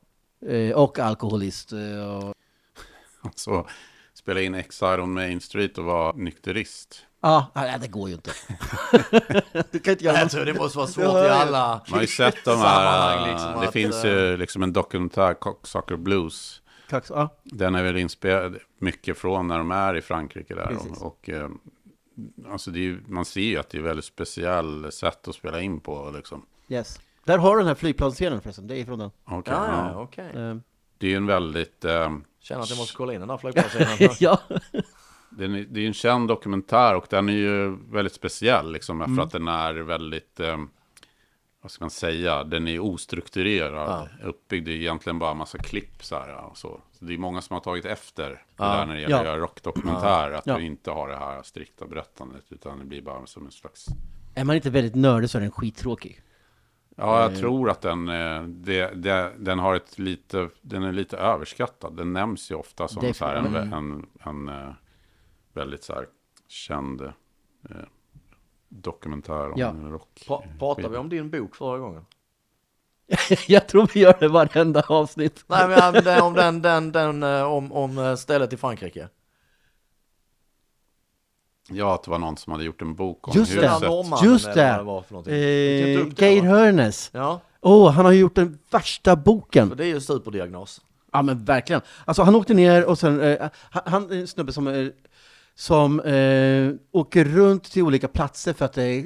Eh, 0.47 0.75
och 0.75 0.99
alkoholist. 0.99 1.73
Eh, 1.73 2.17
och, 2.17 2.35
Så 3.35 3.67
spela 4.21 4.41
in 4.41 4.55
Exile 4.55 5.01
on 5.01 5.13
Main 5.13 5.41
Street 5.41 5.77
och 5.77 5.85
vara 5.85 6.11
nykterist. 6.15 7.05
ah, 7.19 7.43
nej, 7.55 7.77
det 7.81 7.87
går 7.87 8.09
ju 8.09 8.15
inte. 8.15 8.31
du 9.71 9.79
kan 9.79 9.91
inte 9.91 10.05
göra 10.05 10.17
Jag 10.17 10.31
tror 10.31 10.45
det 10.45 10.53
måste 10.53 10.77
vara 10.77 10.87
svårt 10.87 11.05
i 11.05 11.29
alla 11.29 11.67
Man 11.89 11.93
har 11.93 12.01
ju 12.01 12.07
sett 12.07 12.45
de 12.45 12.57
här, 12.59 13.31
liksom, 13.31 13.61
det 13.61 13.67
att, 13.67 13.73
finns 13.73 14.05
eh, 14.05 14.11
ju 14.11 14.37
liksom 14.37 14.63
en 14.63 14.73
dokumentär, 14.73 15.33
Cocksucker 15.33 15.95
Blues. 15.95 16.61
Kax, 16.89 17.11
ah, 17.11 17.29
Den 17.43 17.75
är 17.75 17.83
väl 17.83 17.97
inspelad 17.97 18.57
mycket 18.79 19.17
från 19.17 19.47
när 19.47 19.57
de 19.57 19.71
är 19.71 19.95
i 19.95 20.01
Frankrike 20.01 20.55
där. 20.55 20.65
Precis. 20.65 21.01
Och, 21.01 21.05
och 21.07 21.29
eh, 21.29 21.49
alltså 22.51 22.71
det 22.71 22.79
är, 22.79 22.83
ju- 22.83 23.03
man 23.07 23.25
ser 23.25 23.41
ju 23.41 23.57
att 23.57 23.69
det 23.69 23.77
är 23.77 23.81
väldigt 23.81 24.05
speciell 24.05 24.91
sätt 24.91 25.27
att 25.27 25.35
spela 25.35 25.61
in 25.61 25.79
på. 25.79 26.11
Liksom. 26.15 26.45
yes. 26.69 26.99
Där 27.25 27.37
har 27.37 27.55
du 27.55 27.59
den 27.61 27.67
här 27.67 27.75
flygplansscenen 27.75 28.41
förresten, 28.41 28.67
det 28.67 28.77
är 28.77 28.85
från 28.85 28.99
den. 28.99 29.11
Okej, 29.25 29.53
Ja, 29.53 29.67
ja. 29.67 29.91
ja, 29.93 30.01
okej. 30.01 30.31
Eh, 30.35 30.55
Det 31.01 31.07
är 31.07 31.09
ju 31.11 31.15
en 31.17 31.25
väldigt, 31.25 31.85
eh, 31.85 32.11
Känner 32.39 32.61
att 32.61 32.69
jag 32.69 32.77
måste 32.77 32.95
kolla 32.97 33.13
in 33.13 33.19
den 33.19 33.27
där 33.29 33.37
flygplatsen. 33.37 33.87
ja. 34.19 34.39
den 35.29 35.55
är, 35.55 35.61
det 35.69 35.79
är 35.79 35.81
ju 35.81 35.87
en 35.87 35.93
känd 35.93 36.27
dokumentär 36.27 36.95
och 36.95 37.05
den 37.09 37.29
är 37.29 37.33
ju 37.33 37.77
väldigt 37.91 38.13
speciell. 38.13 38.71
Liksom, 38.71 39.01
Mm. 39.01 39.15
För 39.15 39.23
att 39.23 39.31
den 39.31 39.47
är 39.47 39.73
väldigt, 39.73 40.39
eh, 40.39 40.57
vad 41.61 41.71
ska 41.71 41.83
man 41.83 41.89
säga, 41.91 42.43
den 42.43 42.67
är 42.67 42.79
ostrukturerad. 42.79 44.09
Uppbyggd, 44.23 44.65
det 44.65 44.71
är 44.71 44.75
egentligen 44.75 45.19
bara 45.19 45.31
en 45.31 45.37
massa 45.37 45.57
klipp 45.57 46.03
så 46.03 46.15
här. 46.15 46.29
ja, 46.29 46.39
Och 46.41 46.57
så. 46.57 46.81
så 46.91 47.05
det 47.05 47.13
är 47.13 47.17
många 47.17 47.41
som 47.41 47.53
har 47.53 47.61
tagit 47.61 47.85
efter 47.85 48.29
det 48.29 48.39
Ja. 48.57 48.65
där 48.65 48.85
när 48.85 48.95
det 48.95 49.01
gäller 49.01 49.15
att 49.15 49.25
Ja. 49.25 49.31
göra 49.31 49.39
rockdokumentär. 49.41 50.31
Att 50.31 50.45
Ja. 50.47 50.57
du 50.57 50.65
inte 50.65 50.91
har 50.91 51.09
det 51.09 51.17
här 51.17 51.43
strikta 51.43 51.85
berättandet, 51.87 52.43
utan 52.49 52.79
det 52.79 52.85
blir 52.85 53.01
bara 53.01 53.25
som 53.25 53.45
en 53.45 53.51
slags 53.51 53.85
Är 54.35 54.43
man 54.43 54.55
inte 54.55 54.69
väldigt 54.69 54.95
nördig 54.95 55.29
så 55.29 55.37
är 55.37 55.41
den 55.41 55.51
skittråkig. 55.51 56.21
Ja, 57.01 57.21
jag 57.21 57.37
tror 57.39 57.69
att 57.69 57.81
den, 57.81 58.09
eh, 58.09 58.43
det, 58.43 58.87
det, 58.95 59.31
den 59.37 59.59
har 59.59 59.75
ett 59.75 59.99
lite, 59.99 60.49
den 60.61 60.83
är 60.83 60.91
lite 60.91 61.17
överskattad. 61.17 61.97
Den 61.97 62.13
nämns 62.13 62.51
ju 62.51 62.55
ofta 62.55 62.87
som 62.87 63.13
så 63.13 63.25
här 63.25 63.35
en, 63.35 63.55
en, 63.55 64.05
en, 64.19 64.49
eh, 64.49 64.73
väldigt 65.53 65.83
så 65.83 65.93
här 65.93 66.05
känd 66.47 67.01
eh, 67.01 67.11
dokumentär 68.69 69.51
om 69.51 69.59
Ja. 69.59 69.73
rock. 69.83 70.23
Pra- 70.27 70.57
Pratade 70.59 70.89
vi 70.89 70.97
om 70.97 71.09
din 71.09 71.29
bok 71.29 71.55
förra 71.55 71.77
gången? 71.77 72.05
jag 73.47 73.67
tror 73.67 73.89
vi 73.93 73.99
gör 73.99 74.15
det 74.19 74.27
varenda 74.27 74.81
avsnitt. 74.87 75.43
Nej 75.47 75.67
men 76.05 76.21
om 76.21 76.33
den, 76.33 76.61
den, 76.61 76.91
den, 76.91 77.23
eh, 77.23 77.43
om, 77.43 77.71
om 77.71 77.97
eh, 77.97 78.15
stället 78.15 78.53
i 78.53 78.57
Frankrike. 78.57 79.09
Ja, 81.73 81.95
att 81.95 82.03
det 82.03 82.11
var 82.11 82.19
någon 82.19 82.37
som 82.37 82.51
hade 82.51 82.63
gjort 82.65 82.81
en 82.81 82.95
bok 82.95 83.27
om 83.27 83.33
Just 83.35 83.51
det. 83.55 83.61
Den 83.61 83.69
här 83.69 83.75
huset. 83.79 83.89
norrmannen 83.89 84.29
Just 84.31 84.45
det. 84.45 84.53
det 85.25 85.95
Eh, 85.97 86.01
upp 86.07 86.15
det, 86.17 86.25
Geir? 86.31 86.43
Hörnes. 86.43 87.09
Ja, 87.13 87.39
Åh, 87.61 87.91
han 87.91 88.05
har 88.05 88.11
ju 88.11 88.19
gjort 88.19 88.35
den 88.35 88.57
värsta 88.71 89.15
boken. 89.15 89.69
för 89.69 89.75
det 89.75 89.85
är 89.85 89.87
ju 89.87 90.01
superdiagnos. 90.01 90.81
Ja 91.13 91.21
men 91.21 91.45
verkligen. 91.45 91.81
Alltså 92.05 92.23
han 92.23 92.35
åkte 92.35 92.53
ner 92.53 92.85
och 92.85 92.99
sen, 92.99 93.21
eh, 93.21 93.49
han, 93.69 93.83
han 93.85 94.11
är 94.11 94.15
en 94.15 94.27
snubbe 94.27 94.53
som, 94.53 94.67
eh, 94.67 94.87
som 95.55 95.99
eh, 95.99 96.71
åker 96.91 97.25
runt 97.25 97.63
till 97.71 97.83
olika 97.83 98.07
platser 98.07 98.53
för 98.53 98.65
att 98.65 98.73
det 98.73 98.83
är 98.83 99.05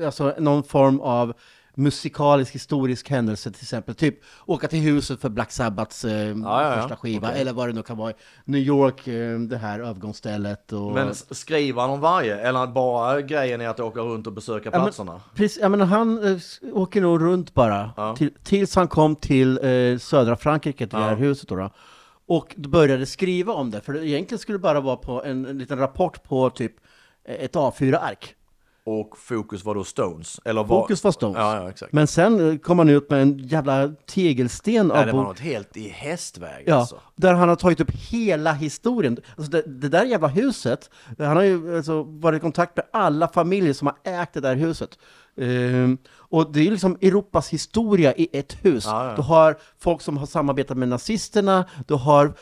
eh, 0.00 0.06
alltså, 0.06 0.34
någon 0.38 0.62
form 0.62 1.00
av 1.00 1.32
musikalisk 1.78 2.54
historisk 2.54 3.10
händelse 3.10 3.50
till 3.50 3.62
exempel. 3.62 3.94
Typ 3.94 4.18
åka 4.46 4.68
till 4.68 4.78
huset 4.80 5.20
för 5.20 5.28
Black 5.28 5.52
Sabbaths 5.52 6.04
eh, 6.04 6.12
ja, 6.12 6.34
ja. 6.74 6.80
första 6.82 6.96
skiva, 6.96 7.28
Okej. 7.28 7.40
eller 7.40 7.52
vad 7.52 7.68
det 7.68 7.72
nu 7.72 7.82
kan 7.82 7.96
vara. 7.96 8.12
New 8.44 8.60
York, 8.60 9.08
eh, 9.08 9.38
det 9.38 9.56
här 9.56 9.80
övergångsstället. 9.80 10.72
Och... 10.72 10.92
Men 10.92 11.14
skriver 11.14 11.80
han 11.80 11.90
om 11.90 12.00
varje? 12.00 12.40
Eller 12.40 12.66
bara 12.66 13.20
grejen 13.20 13.60
är 13.60 13.68
att 13.68 13.80
åka 13.80 14.00
runt 14.00 14.26
och 14.26 14.32
besöka 14.32 14.70
men- 14.70 14.80
platserna? 14.82 15.20
Precis, 15.34 15.58
jag 15.62 15.70
menar, 15.70 15.86
han 15.86 16.24
eh, 16.34 16.38
åker 16.72 17.00
nog 17.00 17.20
runt 17.22 17.54
bara, 17.54 17.90
Ja. 17.96 18.16
till, 18.16 18.30
tills 18.42 18.76
han 18.76 18.88
kom 18.88 19.16
till 19.16 19.58
eh, 19.58 19.98
södra 19.98 20.36
Frankrike, 20.36 20.78
till 20.86 20.96
det 20.98 21.02
Ja. 21.04 21.08
här 21.08 21.16
huset 21.16 21.48
då, 21.48 21.56
då. 21.56 21.70
Och 22.26 22.54
började 22.56 23.06
skriva 23.06 23.52
om 23.52 23.70
det, 23.70 23.80
för 23.80 23.92
det 23.92 24.06
egentligen 24.08 24.38
skulle 24.38 24.58
det 24.58 24.62
bara 24.62 24.80
vara 24.80 24.96
på 24.96 25.24
en, 25.24 25.46
en 25.46 25.58
liten 25.58 25.78
rapport 25.78 26.22
på 26.22 26.50
typ 26.50 26.72
eh, 27.28 27.34
ett 27.44 27.54
A4-ark. 27.54 28.34
Och 28.88 29.18
fokus 29.18 29.64
var 29.64 29.74
då 29.74 29.84
Stones? 29.84 30.40
Eller 30.44 30.64
var... 30.64 30.80
Fokus 30.82 31.04
var 31.04 31.12
Stones. 31.12 31.38
Ja, 31.38 31.62
ja, 31.62 31.70
exakt. 31.70 31.92
Men 31.92 32.06
sen 32.06 32.50
eh, 32.50 32.58
kom 32.58 32.78
han 32.78 32.88
ut 32.88 33.10
med 33.10 33.22
en 33.22 33.38
jävla 33.38 33.88
tegelsten 34.06 34.88
Nej, 34.88 34.98
av 34.98 35.06
det 35.06 35.12
var 35.12 35.22
något 35.22 35.40
helt 35.40 35.76
i 35.76 35.88
hästväg 35.88 36.64
Ja, 36.66 36.74
alltså. 36.74 37.00
där 37.16 37.34
han 37.34 37.48
har 37.48 37.56
tagit 37.56 37.80
upp 37.80 37.90
hela 37.90 38.52
historien. 38.52 39.16
Alltså 39.36 39.50
det, 39.50 39.62
det 39.62 39.88
där 39.88 40.04
jävla 40.04 40.28
huset, 40.28 40.90
han 41.18 41.36
har 41.36 41.42
ju 41.42 41.76
alltså 41.76 42.02
varit 42.02 42.36
i 42.36 42.40
kontakt 42.40 42.76
med 42.76 42.84
alla 42.92 43.28
familjer 43.28 43.72
som 43.72 43.86
har 43.86 43.96
ägt 44.12 44.32
det 44.32 44.40
där 44.40 44.54
huset. 44.54 44.98
Ehm, 45.40 45.98
och 46.16 46.52
det 46.52 46.66
är 46.66 46.70
liksom 46.70 46.96
Europas 47.00 47.48
historia 47.48 48.14
i 48.14 48.28
ett 48.32 48.56
hus. 48.62 48.84
Ja, 48.86 49.08
ja. 49.08 49.16
Du 49.16 49.22
har 49.22 49.56
folk 49.78 50.02
som 50.02 50.16
har 50.16 50.26
samarbetat 50.26 50.76
med 50.76 50.88
nazisterna, 50.88 51.64
du 51.86 51.94
har 51.94 52.34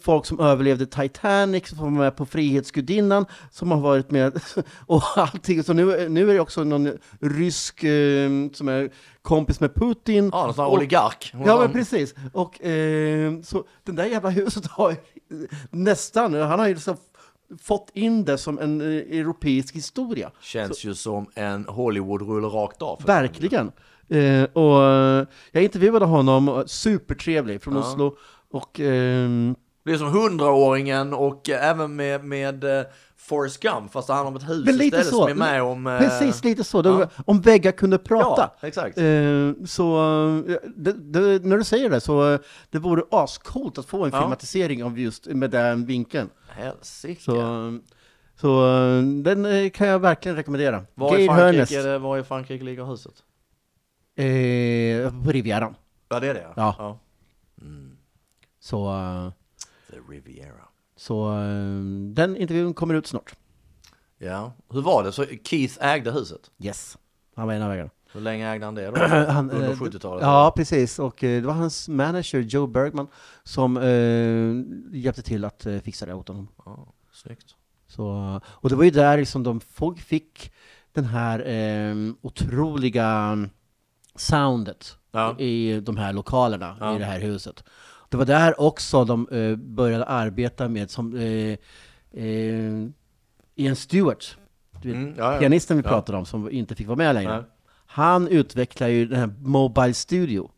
folk 0.00 0.26
som 0.26 0.40
överlevde 0.40 0.86
Titanic, 0.86 1.68
som 1.68 1.78
var 1.78 1.90
med 1.90 2.16
på 2.16 2.26
Frihetsgudinnan, 2.26 3.26
som 3.50 3.70
har 3.70 3.80
varit 3.80 4.10
med, 4.10 4.40
och 4.86 5.02
allting. 5.16 5.62
Så 5.62 5.72
nu, 5.72 6.08
nu 6.08 6.30
är 6.30 6.34
det 6.34 6.40
också 6.40 6.64
någon 6.64 6.90
rysk 7.20 7.84
eh, 7.84 8.30
som 8.52 8.68
är 8.68 8.90
kompis 9.22 9.60
med 9.60 9.74
Putin. 9.74 10.30
Ja, 10.32 10.44
någon 10.44 10.54
sån 10.54 10.64
här 10.64 10.72
oligark. 10.72 11.32
Ja, 11.46 11.58
men 11.60 11.72
precis. 11.72 12.14
Och 12.32 12.64
eh, 12.64 13.40
så 13.42 13.64
den 13.84 13.96
där 13.96 14.04
jävla 14.04 14.30
huset 14.30 14.66
har 14.66 14.96
nästan, 15.70 16.34
han 16.34 16.58
har 16.58 16.68
ju 16.68 16.74
liksom 16.74 16.96
fått 17.62 17.90
in 17.94 18.24
det 18.24 18.38
som 18.38 18.58
en 18.58 18.80
eh, 18.80 18.86
europeisk 19.20 19.74
historia. 19.76 20.30
Känns 20.40 20.84
ju 20.84 20.94
som 20.94 21.26
en 21.34 21.64
Hollywood-rulle 21.64 22.46
rakt 22.46 22.82
av. 22.82 23.02
Verkligen. 23.06 23.72
Eh, 24.08 24.44
och 24.44 24.84
eh, 24.84 25.26
jag 25.52 25.62
intervjuade 25.62 26.04
honom, 26.04 26.64
supertrevlig, 26.66 27.62
från 27.62 27.74
Ja. 27.74 27.80
Oslo. 27.80 28.16
Och 28.50 28.80
ehm, 28.80 29.54
Det 29.86 29.92
är 29.92 29.96
som 29.98 30.08
hundraåringen 30.08 31.14
och 31.14 31.48
eh, 31.50 31.68
även 31.70 31.96
med, 31.96 32.24
med 32.24 32.64
eh, 32.64 32.86
Forrest 33.16 33.60
Gump, 33.60 33.92
fast 33.92 34.06
det 34.08 34.14
handlar 34.14 34.30
om 34.30 34.36
ett 34.36 34.48
hus 34.48 34.66
Men 34.66 34.76
lite 34.76 35.04
så. 35.04 35.10
som 35.22 35.28
är 35.30 35.34
med 35.34 35.62
om... 35.62 35.86
eh, 35.86 35.98
precis 35.98 36.44
lite 36.44 36.64
så, 36.64 36.82
ja. 36.84 37.08
om 37.26 37.40
väggar 37.40 37.72
kunde 37.72 37.98
prata. 37.98 38.50
Ja, 38.60 38.66
exakt. 38.68 38.94
Så 39.70 39.98
det, 40.76 40.92
det, 40.92 41.44
när 41.44 41.56
du 41.56 41.64
säger 41.64 41.90
det 41.90 42.00
så 42.00 42.38
det 42.70 42.78
vore 42.78 43.02
ascoolt 43.10 43.78
att 43.78 43.86
få 43.86 44.04
en 44.04 44.10
Ja. 44.14 44.20
filmatisering 44.20 44.84
av 44.84 44.98
just 44.98 45.26
med 45.26 45.50
den 45.50 45.86
vinkeln. 45.86 46.28
Helsike. 46.48 47.22
Så, 47.22 47.78
så 48.40 48.66
den 49.24 49.70
kan 49.70 49.88
jag 49.88 49.98
verkligen 49.98 50.36
rekommendera. 50.36 50.84
Var 50.94 51.18
i 51.18 51.26
Frankrike, 51.26 51.82
det, 51.82 51.98
var 51.98 52.18
i 52.18 52.22
Frankrike 52.22 52.64
ligger 52.64 52.84
huset? 52.84 53.14
eh, 54.16 55.24
på 55.24 55.30
Rivieran. 55.32 55.74
Ja, 56.08 56.20
det 56.20 56.26
är 56.28 56.34
det 56.34 56.46
Ja. 56.56 56.74
ja. 56.78 56.98
Så, 58.60 58.88
eh, 58.92 59.28
The 59.96 60.12
Riviera. 60.12 60.68
så 60.96 61.32
eh, 61.32 61.80
den 62.14 62.36
intervjun 62.36 62.74
kommer 62.74 62.94
ut 62.94 63.06
snart. 63.06 63.34
Ja, 64.18 64.52
hur 64.72 64.80
var 64.82 65.04
det? 65.04 65.12
Så 65.12 65.24
Keith 65.44 65.76
ägde 65.84 66.10
huset? 66.12 66.50
Yes, 66.58 66.98
han 67.36 67.46
var 67.46 67.54
en 67.54 67.62
av 67.62 67.68
vägarna. 67.70 67.90
Hur 68.12 68.20
länge 68.20 68.50
ägde 68.52 68.64
han 68.64 68.74
det 68.74 68.86
då? 68.90 68.96
Han, 69.32 69.50
Under 69.50 69.70
eh, 69.70 69.76
70-talet? 69.76 70.22
Ja, 70.22 70.52
precis. 70.56 70.98
Och 70.98 71.24
eh, 71.24 71.40
det 71.40 71.46
var 71.46 71.54
hans 71.54 71.88
manager 71.88 72.38
Joe 72.40 72.66
Bergman 72.66 73.06
som 73.42 73.76
eh, 73.76 74.96
hjälpte 74.98 75.22
till 75.22 75.44
att 75.44 75.66
eh, 75.66 75.78
fixa 75.78 76.06
det 76.06 76.14
åt 76.14 76.28
honom. 76.28 76.48
Ja, 76.64 76.86
snyggt. 77.12 77.54
Så, 77.86 78.40
och 78.46 78.68
det 78.68 78.76
var 78.76 78.84
ju 78.84 78.90
där 78.90 79.16
liksom 79.18 79.42
de 79.42 79.60
folk 79.60 80.00
fick 80.00 80.52
den 80.92 81.04
här 81.04 81.46
eh, 81.48 81.94
otroliga 82.20 83.38
soundet 84.14 84.96
Ja. 85.12 85.38
i 85.38 85.80
de 85.80 85.96
här 85.96 86.12
lokalerna 86.12 86.76
Ja. 86.80 86.96
i 86.96 86.98
det 86.98 87.04
här 87.04 87.20
huset. 87.20 87.64
Det 88.08 88.16
var 88.16 88.24
där 88.24 88.60
också 88.60 89.04
de 89.04 89.28
eh, 89.28 89.56
började 89.56 90.04
arbeta 90.04 90.68
med 90.68 90.90
som 90.90 91.16
eh, 91.16 91.58
eh, 92.24 92.88
Ian 93.54 93.76
Stewart, 93.76 94.36
du 94.82 94.88
vet, 94.88 94.96
Mm, 94.96 95.14
ja, 95.18 95.32
ja. 95.32 95.38
pianisten 95.38 95.76
vi 95.76 95.82
Ja. 95.82 95.88
pratade 95.88 96.18
om 96.18 96.26
som 96.26 96.50
inte 96.50 96.74
fick 96.74 96.86
vara 96.86 96.96
med 96.96 97.14
längre. 97.14 97.44
Han 97.86 98.28
utvecklar 98.28 98.88
ju 98.88 99.06
den 99.06 99.18
här 99.18 99.30
Mobile 99.40 99.94
Studio. 99.94 100.50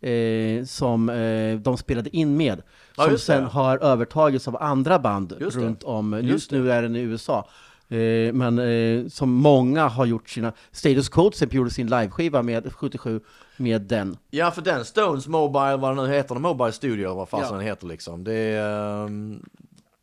Eh, 0.00 0.64
som 0.64 1.08
eh, 1.08 1.56
de 1.58 1.76
spelade 1.76 2.16
in 2.16 2.36
med. 2.36 2.62
Ja, 2.96 3.02
som 3.04 3.12
det, 3.12 3.18
sen 3.18 3.42
ja. 3.42 3.48
har 3.48 3.78
övertagits 3.78 4.48
av 4.48 4.62
andra 4.62 4.98
band 4.98 5.34
Just 5.40 5.56
det. 5.56 5.62
runt 5.64 5.82
om. 5.82 6.12
Just 6.12 6.24
Just 6.28 6.50
nu 6.50 6.72
är 6.72 6.82
den 6.82 6.96
i 6.96 7.00
USA. 7.00 7.48
Eh, 7.88 8.32
men 8.32 8.58
eh, 8.58 9.08
som 9.08 9.30
många 9.30 9.88
har 9.88 10.06
gjort 10.06 10.28
sina... 10.28 10.52
Status 10.70 11.08
Code 11.08 11.30
till 11.30 11.36
exempel 11.36 11.56
gjorde 11.56 11.70
sin 11.70 11.86
liveskiva 11.86 12.42
med 12.42 12.72
77 12.72 13.20
med 13.56 13.82
den. 13.82 14.16
Ja, 14.30 14.50
för 14.50 14.62
den 14.62 14.84
Stones 14.84 15.28
Mobile, 15.28 15.76
vad 15.76 15.96
det 15.96 16.02
nu 16.02 16.08
heter, 16.08 16.34
Mobile 16.34 16.72
Studio, 16.72 17.14
vad 17.14 17.28
fasen 17.28 17.46
Ja. 17.50 17.56
den 17.56 17.66
heter 17.66 17.86
liksom. 17.86 18.24
Det 18.24 18.34
är 18.34 19.04
ehm, 19.06 19.42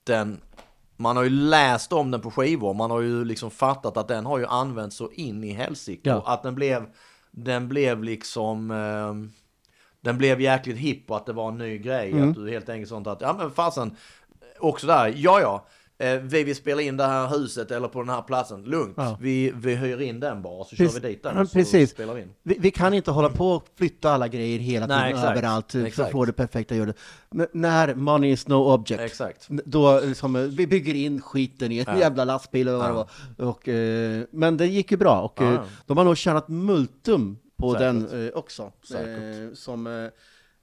den, 0.04 0.38
man 0.98 1.16
har 1.18 1.24
ju 1.24 1.30
läst 1.30 1.94
om 1.94 2.12
den 2.12 2.22
på 2.22 2.32
skivor, 2.32 2.74
man 2.74 2.92
har 2.92 3.02
ju 3.02 3.26
liksom 3.26 3.52
fattat 3.52 3.98
att 3.98 4.08
den 4.08 4.26
har 4.26 4.38
ju 4.38 4.46
använts 4.46 4.96
så 4.96 5.12
in 5.12 5.44
i 5.44 5.54
helsike. 5.54 6.10
Ja. 6.10 6.16
Och 6.16 6.34
att 6.34 6.44
den 6.44 6.56
blev, 6.56 6.86
den 7.32 7.70
blev 7.70 8.04
liksom, 8.04 8.72
ehm, 8.72 9.32
den 10.02 10.18
blev 10.18 10.42
jäkligt 10.42 10.78
hipp 10.78 11.12
och 11.12 11.18
att 11.18 11.26
det 11.26 11.34
var 11.34 11.48
en 11.48 11.58
ny 11.58 11.78
grej. 11.78 12.12
Mm. 12.12 12.30
Att 12.30 12.36
du 12.36 12.50
helt 12.50 12.70
enkelt 12.70 12.90
sånt 12.90 13.08
att, 13.08 13.22
ja 13.22 13.36
men 13.38 13.52
fasen, 13.52 13.96
också 14.60 14.88
där, 14.88 15.14
ja 15.16 15.42
ja. 15.42 15.66
Eh, 16.04 16.20
Vi 16.22 16.44
vill 16.44 16.56
spela 16.56 16.82
in 16.82 16.98
det 16.98 17.04
här 17.04 17.28
huset 17.28 17.72
eller 17.72 17.88
på 17.88 18.00
den 18.00 18.10
här 18.10 18.22
platsen, 18.22 18.64
lugnt. 18.64 18.94
Ja. 18.98 19.18
Vi, 19.22 19.52
vi 19.56 19.76
hyr 19.76 20.02
in 20.02 20.20
den 20.20 20.42
bara, 20.42 20.64
så 20.64 20.76
kör 20.76 20.86
Precis. 20.86 21.04
vi 21.04 21.08
dit 21.08 21.24
den 21.24 21.38
och 21.38 21.48
så 21.48 21.54
precis. 21.54 21.92
spelar 21.92 22.14
vi 22.14 22.22
in. 22.22 22.30
Vi, 22.44 22.58
vi 22.60 22.72
kan 22.72 22.94
inte 22.94 23.12
hålla 23.12 23.30
på 23.30 23.52
och 23.52 23.66
flytta 23.78 24.12
alla 24.12 24.28
grejer 24.28 24.60
hela 24.60 24.88
Nej, 24.88 24.98
tiden 24.98 25.18
exakt. 25.20 25.38
överallt 25.38 25.72
för 25.96 26.04
att 26.04 26.12
få 26.12 26.26
det 26.26 26.34
perfekta 26.34 26.76
ljudet. 26.76 26.98
När 27.52 27.96
money 27.96 28.32
is 28.32 28.48
no 28.48 28.56
object. 28.74 29.02
Exakt. 29.02 29.48
Då 29.50 30.00
liksom, 30.00 30.36
eh, 30.36 30.42
vi 30.42 30.68
bygger 30.68 30.94
in 30.94 31.22
skiten 31.22 31.72
i 31.72 31.78
en 31.80 31.86
Ja. 31.88 32.00
jävla 32.00 32.26
lastbil 32.26 32.68
och 32.70 32.80
vad 32.80 32.90
det 32.90 32.94
var. 32.94 33.08
Och, 33.50 33.70
eh, 33.70 34.24
men 34.32 34.58
det 34.58 34.66
gick 34.68 34.92
ju 34.92 34.98
bra 34.98 35.22
och 35.22 35.42
Ja, 35.42 35.54
eh, 35.54 35.62
de 35.86 35.98
har 35.98 36.04
nog 36.04 36.18
tjänat 36.18 36.48
multum 36.48 37.38
på 37.58 37.74
Säkert. 37.74 38.10
den 38.12 38.28
eh, 38.28 38.34
också. 38.34 38.72
Säkert. 38.90 39.50
Eh, 39.50 39.54
som, 39.56 40.10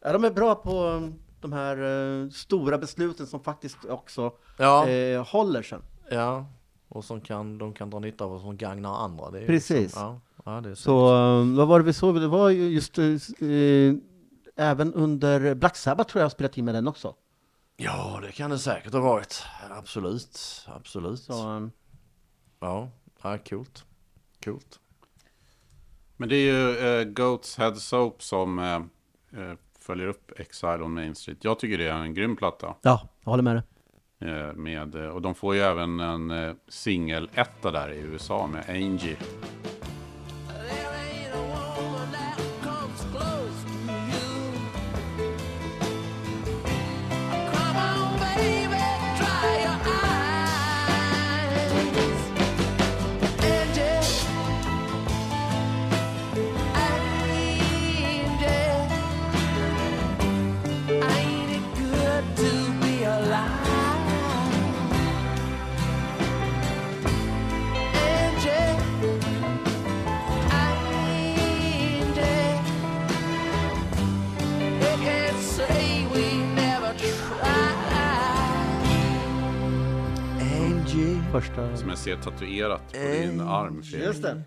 ja, 0.05 0.13
de 0.13 0.25
är 0.25 0.31
bra 0.31 0.55
på 0.55 1.09
de 1.41 1.53
här 1.53 1.77
eh, 2.23 2.29
stora 2.31 2.79
besluten 2.79 3.27
som 3.27 3.41
faktiskt 3.43 3.85
också 3.85 4.33
Ja. 4.59 4.89
eh, 4.89 5.25
håller 5.27 5.63
sen. 5.63 5.83
Ja, 6.11 6.47
och 6.89 7.05
som 7.05 7.21
kan, 7.21 7.59
de 7.59 7.73
kan 7.73 7.91
dra 7.91 7.99
nytta 7.99 8.25
av 8.25 8.33
och 8.33 8.41
som 8.41 8.57
gagnar 8.57 8.95
andra. 9.05 9.31
Det 9.31 9.47
Precis. 9.47 9.79
Liksom, 9.81 10.03
ja, 10.45 10.55
ja, 10.55 10.61
det 10.61 10.71
är 10.71 10.75
så. 10.75 10.83
Så 10.83 11.09
eh, 11.41 11.57
vad 11.57 11.69
var 11.69 11.79
det 11.79 11.85
vi 11.85 11.93
såg? 11.93 12.21
Det 12.21 12.29
var 12.29 12.49
ju 12.51 12.69
just 12.69 12.99
eh, 12.99 13.05
eh, 13.49 13.95
även 14.57 14.95
under 14.95 15.55
Black 15.55 15.77
Sabbath 15.77 16.11
tror 16.11 16.21
jag 16.21 16.25
jag 16.25 16.33
spelat 16.33 16.59
in 16.59 16.65
med 16.65 16.75
den 16.75 16.89
också. 16.89 17.15
Ja, 17.77 18.19
det 18.23 18.33
kan 18.33 18.51
det 18.51 18.59
säkert 18.59 18.93
ha 18.93 19.01
varit. 19.01 19.43
Absolut, 19.71 20.39
absolut. 20.67 21.21
Så, 21.21 21.71
Ja, 22.61 22.89
ja, 23.23 23.39
coolt. 23.49 23.85
Coolt. 24.45 24.81
Men 26.17 26.29
det 26.29 26.37
är 26.37 26.53
ju 26.53 26.77
eh, 27.01 27.05
Goats 27.05 27.59
Head 27.59 27.75
Soap 27.75 28.23
som 28.23 28.59
eh, 28.59 29.53
följer 29.91 30.07
upp 30.07 30.41
Exile 30.41 30.83
on 30.83 30.95
Main 30.95 31.15
Street. 31.15 31.45
Jag 31.45 31.59
tycker 31.59 31.79
det 31.79 31.89
är 31.89 31.95
en 31.95 32.15
grym 32.15 32.37
platta. 32.37 32.75
ja, 32.83 33.09
jag 33.25 33.31
håller 33.31 33.43
med 33.43 33.57
dig. 33.57 33.63
Eh, 34.31 34.55
med, 34.55 34.95
eh, 34.95 35.09
och 35.09 35.23
de 35.23 35.35
får 35.35 35.55
ju 35.55 35.61
även 35.61 36.01
en 36.01 36.31
eh, 36.31 36.55
singel-etta 36.69 37.71
där 37.71 37.93
i 37.93 37.99
USA 37.99 38.47
med 38.47 38.65
Angie. 38.69 39.17
Första... 81.33 81.77
Som 81.77 81.89
jag 81.89 81.99
ser 81.99 82.17
tatuerat 82.17 82.93
på 82.93 82.99
din 82.99 83.41
arm. 83.41 83.83
Fredrik. 83.83 84.07
Just 84.07 84.23
det. 84.23 84.43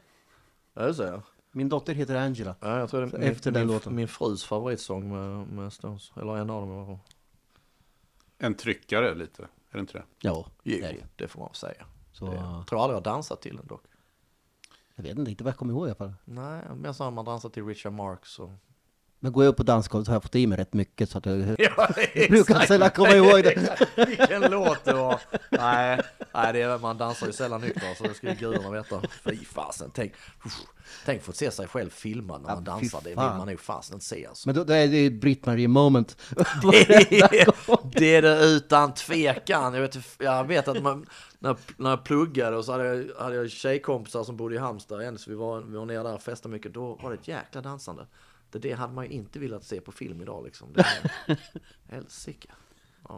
Ja, 0.74 0.82
det 0.86 0.94
ser 0.94 1.08
jag. 1.08 1.22
Min 1.52 1.70
dotter 1.70 1.94
heter 1.94 2.16
Angela. 2.16 2.56
Ja, 2.60 2.80
jag 2.80 2.90
tror 2.90 3.02
det 3.02 3.08
är 3.18 3.20
min, 3.20 3.30
efter 3.30 3.52
den 3.52 3.68
min, 3.68 3.74
låten. 3.76 3.96
min 3.96 4.08
frus 4.08 4.44
favoritsång 4.46 5.10
med, 5.12 5.48
med 5.48 5.74
Stones. 5.74 6.12
Eller 6.16 6.38
en 6.38 6.50
av 6.50 6.62
dem 6.62 6.72
i 6.72 6.78
alla 6.78 6.86
fall. 6.86 7.00
En 8.38 8.54
tryckare 8.56 9.16
lite, 9.16 9.44
är 9.44 9.48
det 9.72 9.80
inte 9.80 9.94
det? 9.94 10.04
Ja, 10.22 10.46
Jo, 10.64 10.78
det 10.78 10.82
är 10.86 10.94
det. 10.94 11.06
det 11.16 11.28
får 11.28 11.40
man 11.40 11.54
säga. 11.54 11.86
Så, 12.12 12.26
Det- 12.26 12.36
Jag 12.36 12.68
tror 12.68 12.80
aldrig 12.84 12.96
jag 12.96 13.02
har 13.02 13.16
dansat 13.16 13.42
till 13.42 13.56
den 13.58 13.68
dock. 13.68 13.84
jag 14.96 15.04
vet 15.04 15.18
inte 15.18 15.32
riktigt 15.32 15.46
vad 15.46 15.52
jag 15.52 15.58
kommer 15.58 15.74
ihåg 15.74 15.88
i 15.88 15.90
alla 15.90 15.96
fall. 15.96 16.14
Nej, 16.26 16.62
men 16.76 16.94
så 16.94 17.04
har 17.04 17.12
man 17.12 17.26
dansat 17.26 17.54
till 17.54 17.66
Richard 17.66 17.94
Marx 17.94 18.40
och... 18.40 18.52
Men 19.24 19.32
går 19.32 19.44
jag 19.44 19.52
upp 19.52 19.58
på 19.58 19.64
dansgolvet 19.64 20.06
så 20.06 20.12
har 20.12 20.16
jag 20.16 20.24
fått 20.24 20.36
i 20.36 20.48
mig 20.48 20.58
rätt 20.58 20.74
mycket 20.74 21.10
så 21.10 21.18
att 21.18 21.26
jag 21.26 21.38
Ja, 21.58 21.88
brukar 22.30 22.60
sällan 22.60 22.90
komma 22.90 23.10
ihåg 23.16 23.44
det. 23.44 23.78
Vilken 24.08 24.42
låt 24.42 24.84
det 24.84 24.94
var! 24.94 25.20
Nej, 25.50 26.02
nej 26.34 26.54
det 26.54 26.62
är, 26.62 26.80
man 26.80 26.98
dansar 26.98 27.28
ju 27.28 27.34
sällan 27.34 27.62
nykter 27.62 27.94
så 27.98 28.04
det 28.04 28.14
ska 28.14 28.30
ju 28.30 28.36
gudarna 28.36 28.70
veta. 28.70 29.02
Fy 29.24 29.46
fasen, 29.46 29.92
tänk, 29.94 30.14
tänk 31.06 31.24
få 31.24 31.32
se 31.32 31.52
sig 31.52 31.68
själv 31.68 31.90
filmad 31.90 32.42
när 32.42 32.50
man 32.50 32.64
Ja, 32.66 32.72
dansar. 32.72 33.02
Det 33.04 33.10
vill 33.10 33.18
man 33.18 33.48
nog 33.48 33.60
fasen 33.60 33.94
inte 33.96 34.06
se 34.06 34.26
alltså. 34.26 34.50
Men 34.50 34.56
då, 34.56 34.64
då 34.64 34.74
är 34.74 34.88
det 34.88 35.10
Britt-Marie 35.10 35.68
moment. 35.68 36.18
Det 36.62 36.94
är, 36.94 38.00
det 38.00 38.16
är 38.16 38.22
det 38.22 38.46
utan 38.46 38.94
tvekan. 38.94 39.74
Jag 39.74 39.82
vet, 39.82 39.98
jag 40.20 40.48
vet 40.48 40.68
att 40.68 40.84
man, 40.84 41.06
när, 41.40 41.56
när 41.78 41.90
jag 41.90 42.04
pluggade 42.04 42.58
och 42.58 42.66
så 42.66 42.72
hade 42.72 42.86
jag, 42.86 43.24
hade 43.24 43.36
jag 43.36 43.52
tjejkompisar 43.52 44.24
som 44.24 44.38
bodde 44.38 44.56
i 44.56 44.58
Halmstad 44.58 45.02
igen, 45.02 45.18
så 45.18 45.30
vi 45.30 45.36
var, 45.36 45.62
vi 45.62 45.78
var 45.78 45.86
nere 45.86 46.04
där 46.04 46.14
och 46.14 46.22
festade 46.22 46.52
mycket. 46.52 46.74
Då 46.74 47.00
var 47.04 47.10
det 47.10 47.16
ett 47.16 47.28
jäkla 47.28 47.62
dansande. 47.62 48.06
Det, 48.54 48.60
det 48.60 48.72
hade 48.74 48.94
man 48.94 49.06
ju 49.06 49.12
inte 49.12 49.40
velat 49.40 49.64
se 49.64 49.82
på 49.82 49.92
film 49.92 50.22
idag 50.22 50.44
liksom. 50.46 50.74
Det 50.74 50.86
är- 51.28 51.38
Helsike. 51.92 52.48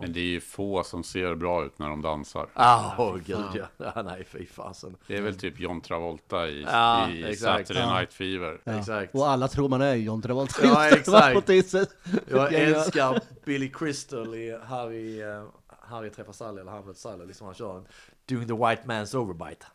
Men 0.02 0.14
det 0.14 0.20
är 0.20 0.24
ju 0.24 0.42
få 0.42 0.84
som 0.84 1.04
ser 1.04 1.36
bra 1.36 1.66
ut 1.66 1.80
när 1.80 1.90
de 1.90 2.02
dansar. 2.02 2.50
Ah, 2.54 2.92
åh 2.98 3.18
gud 3.26 3.46
ja. 3.54 3.68
ja. 3.78 4.02
Nej, 4.02 4.26
fy 4.30 4.46
fasen. 4.46 4.98
Det 5.08 5.18
är 5.18 5.22
väl 5.22 5.36
typ 5.38 5.60
John 5.60 5.82
Travolta 5.82 6.48
i, 6.48 6.62
Ja, 6.64 7.10
i 7.12 7.24
exakt. 7.24 7.68
Saturday 7.68 7.84
Ja. 7.90 8.00
Night 8.00 8.14
Fever. 8.14 8.62
Exakt. 8.66 9.16
Och 9.16 9.28
alla 9.30 9.48
tror 9.48 9.70
man 9.70 9.82
är 9.82 9.96
John 9.96 10.22
Travolta. 10.22 10.66
Ja, 10.66 10.90
exakt. 10.98 11.74
Jag 11.74 11.88
Ja, 12.30 12.52
ja. 12.52 12.58
älskar 12.58 13.20
Billy 13.46 13.70
Crystal 13.72 14.36
i 14.36 14.58
Harry, 14.64 15.24
uh, 15.24 15.44
Harry 15.68 16.10
träffar 16.10 16.34
Sally 16.34 16.62
eller 16.62 16.72
Harry 16.72 16.94
Sally. 16.94 17.26
Liksom 17.26 17.46
han 17.46 17.56
kör 17.56 17.78
en 17.78 17.86
Doing 18.30 18.48
the 18.48 18.54
white 18.54 18.82
man's 18.86 19.16
overbite 19.16 19.66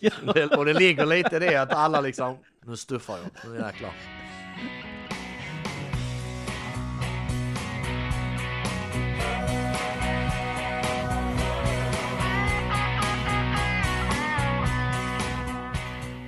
ja. 0.00 0.10
och 0.56 0.64
det 0.64 0.72
ligger 0.72 1.06
lite 1.06 1.36
i 1.36 1.38
det 1.38 1.56
att 1.56 1.72
alla 1.72 2.00
liksom, 2.00 2.38
nu 2.64 2.76
stuffar 2.76 3.18
jag, 3.18 3.50
nu 3.50 3.58
jäklar. 3.58 3.92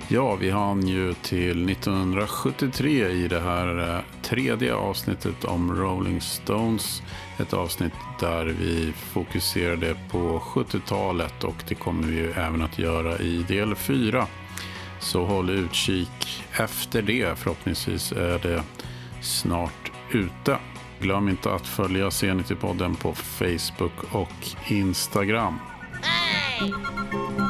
Ja, 0.09 0.35
vi 0.35 0.49
hann 0.49 0.87
ju 0.87 1.13
till 1.13 1.69
1973 1.69 3.07
i 3.09 3.27
det 3.27 3.39
här 3.39 3.95
eh, 3.95 3.99
tredje 4.21 4.75
avsnittet 4.75 5.45
om 5.45 5.75
Rolling 5.75 6.21
Stones. 6.21 7.01
Ett 7.39 7.53
avsnitt 7.53 7.93
där 8.19 8.45
vi 8.45 8.93
fokuserade 8.93 9.95
på 10.11 10.39
70-talet 10.39 11.43
och 11.43 11.63
det 11.67 11.75
kommer 11.75 12.07
vi 12.07 12.15
ju 12.15 12.31
även 12.31 12.61
att 12.61 12.79
göra 12.79 13.17
i 13.17 13.45
del 13.47 13.75
4. 13.75 14.27
Så 14.99 15.25
håll 15.25 15.49
utkik 15.49 16.43
efter 16.53 17.01
det. 17.01 17.39
Förhoppningsvis 17.39 18.11
är 18.11 18.39
det 18.39 18.63
snart 19.21 19.91
ute. 20.11 20.57
Glöm 20.99 21.29
inte 21.29 21.53
att 21.53 21.67
följa 21.67 22.09
Zenity-podden 22.09 22.95
på 22.95 23.13
Facebook 23.13 24.13
och 24.13 24.47
Instagram. 24.67 25.59
Hey! 26.01 27.46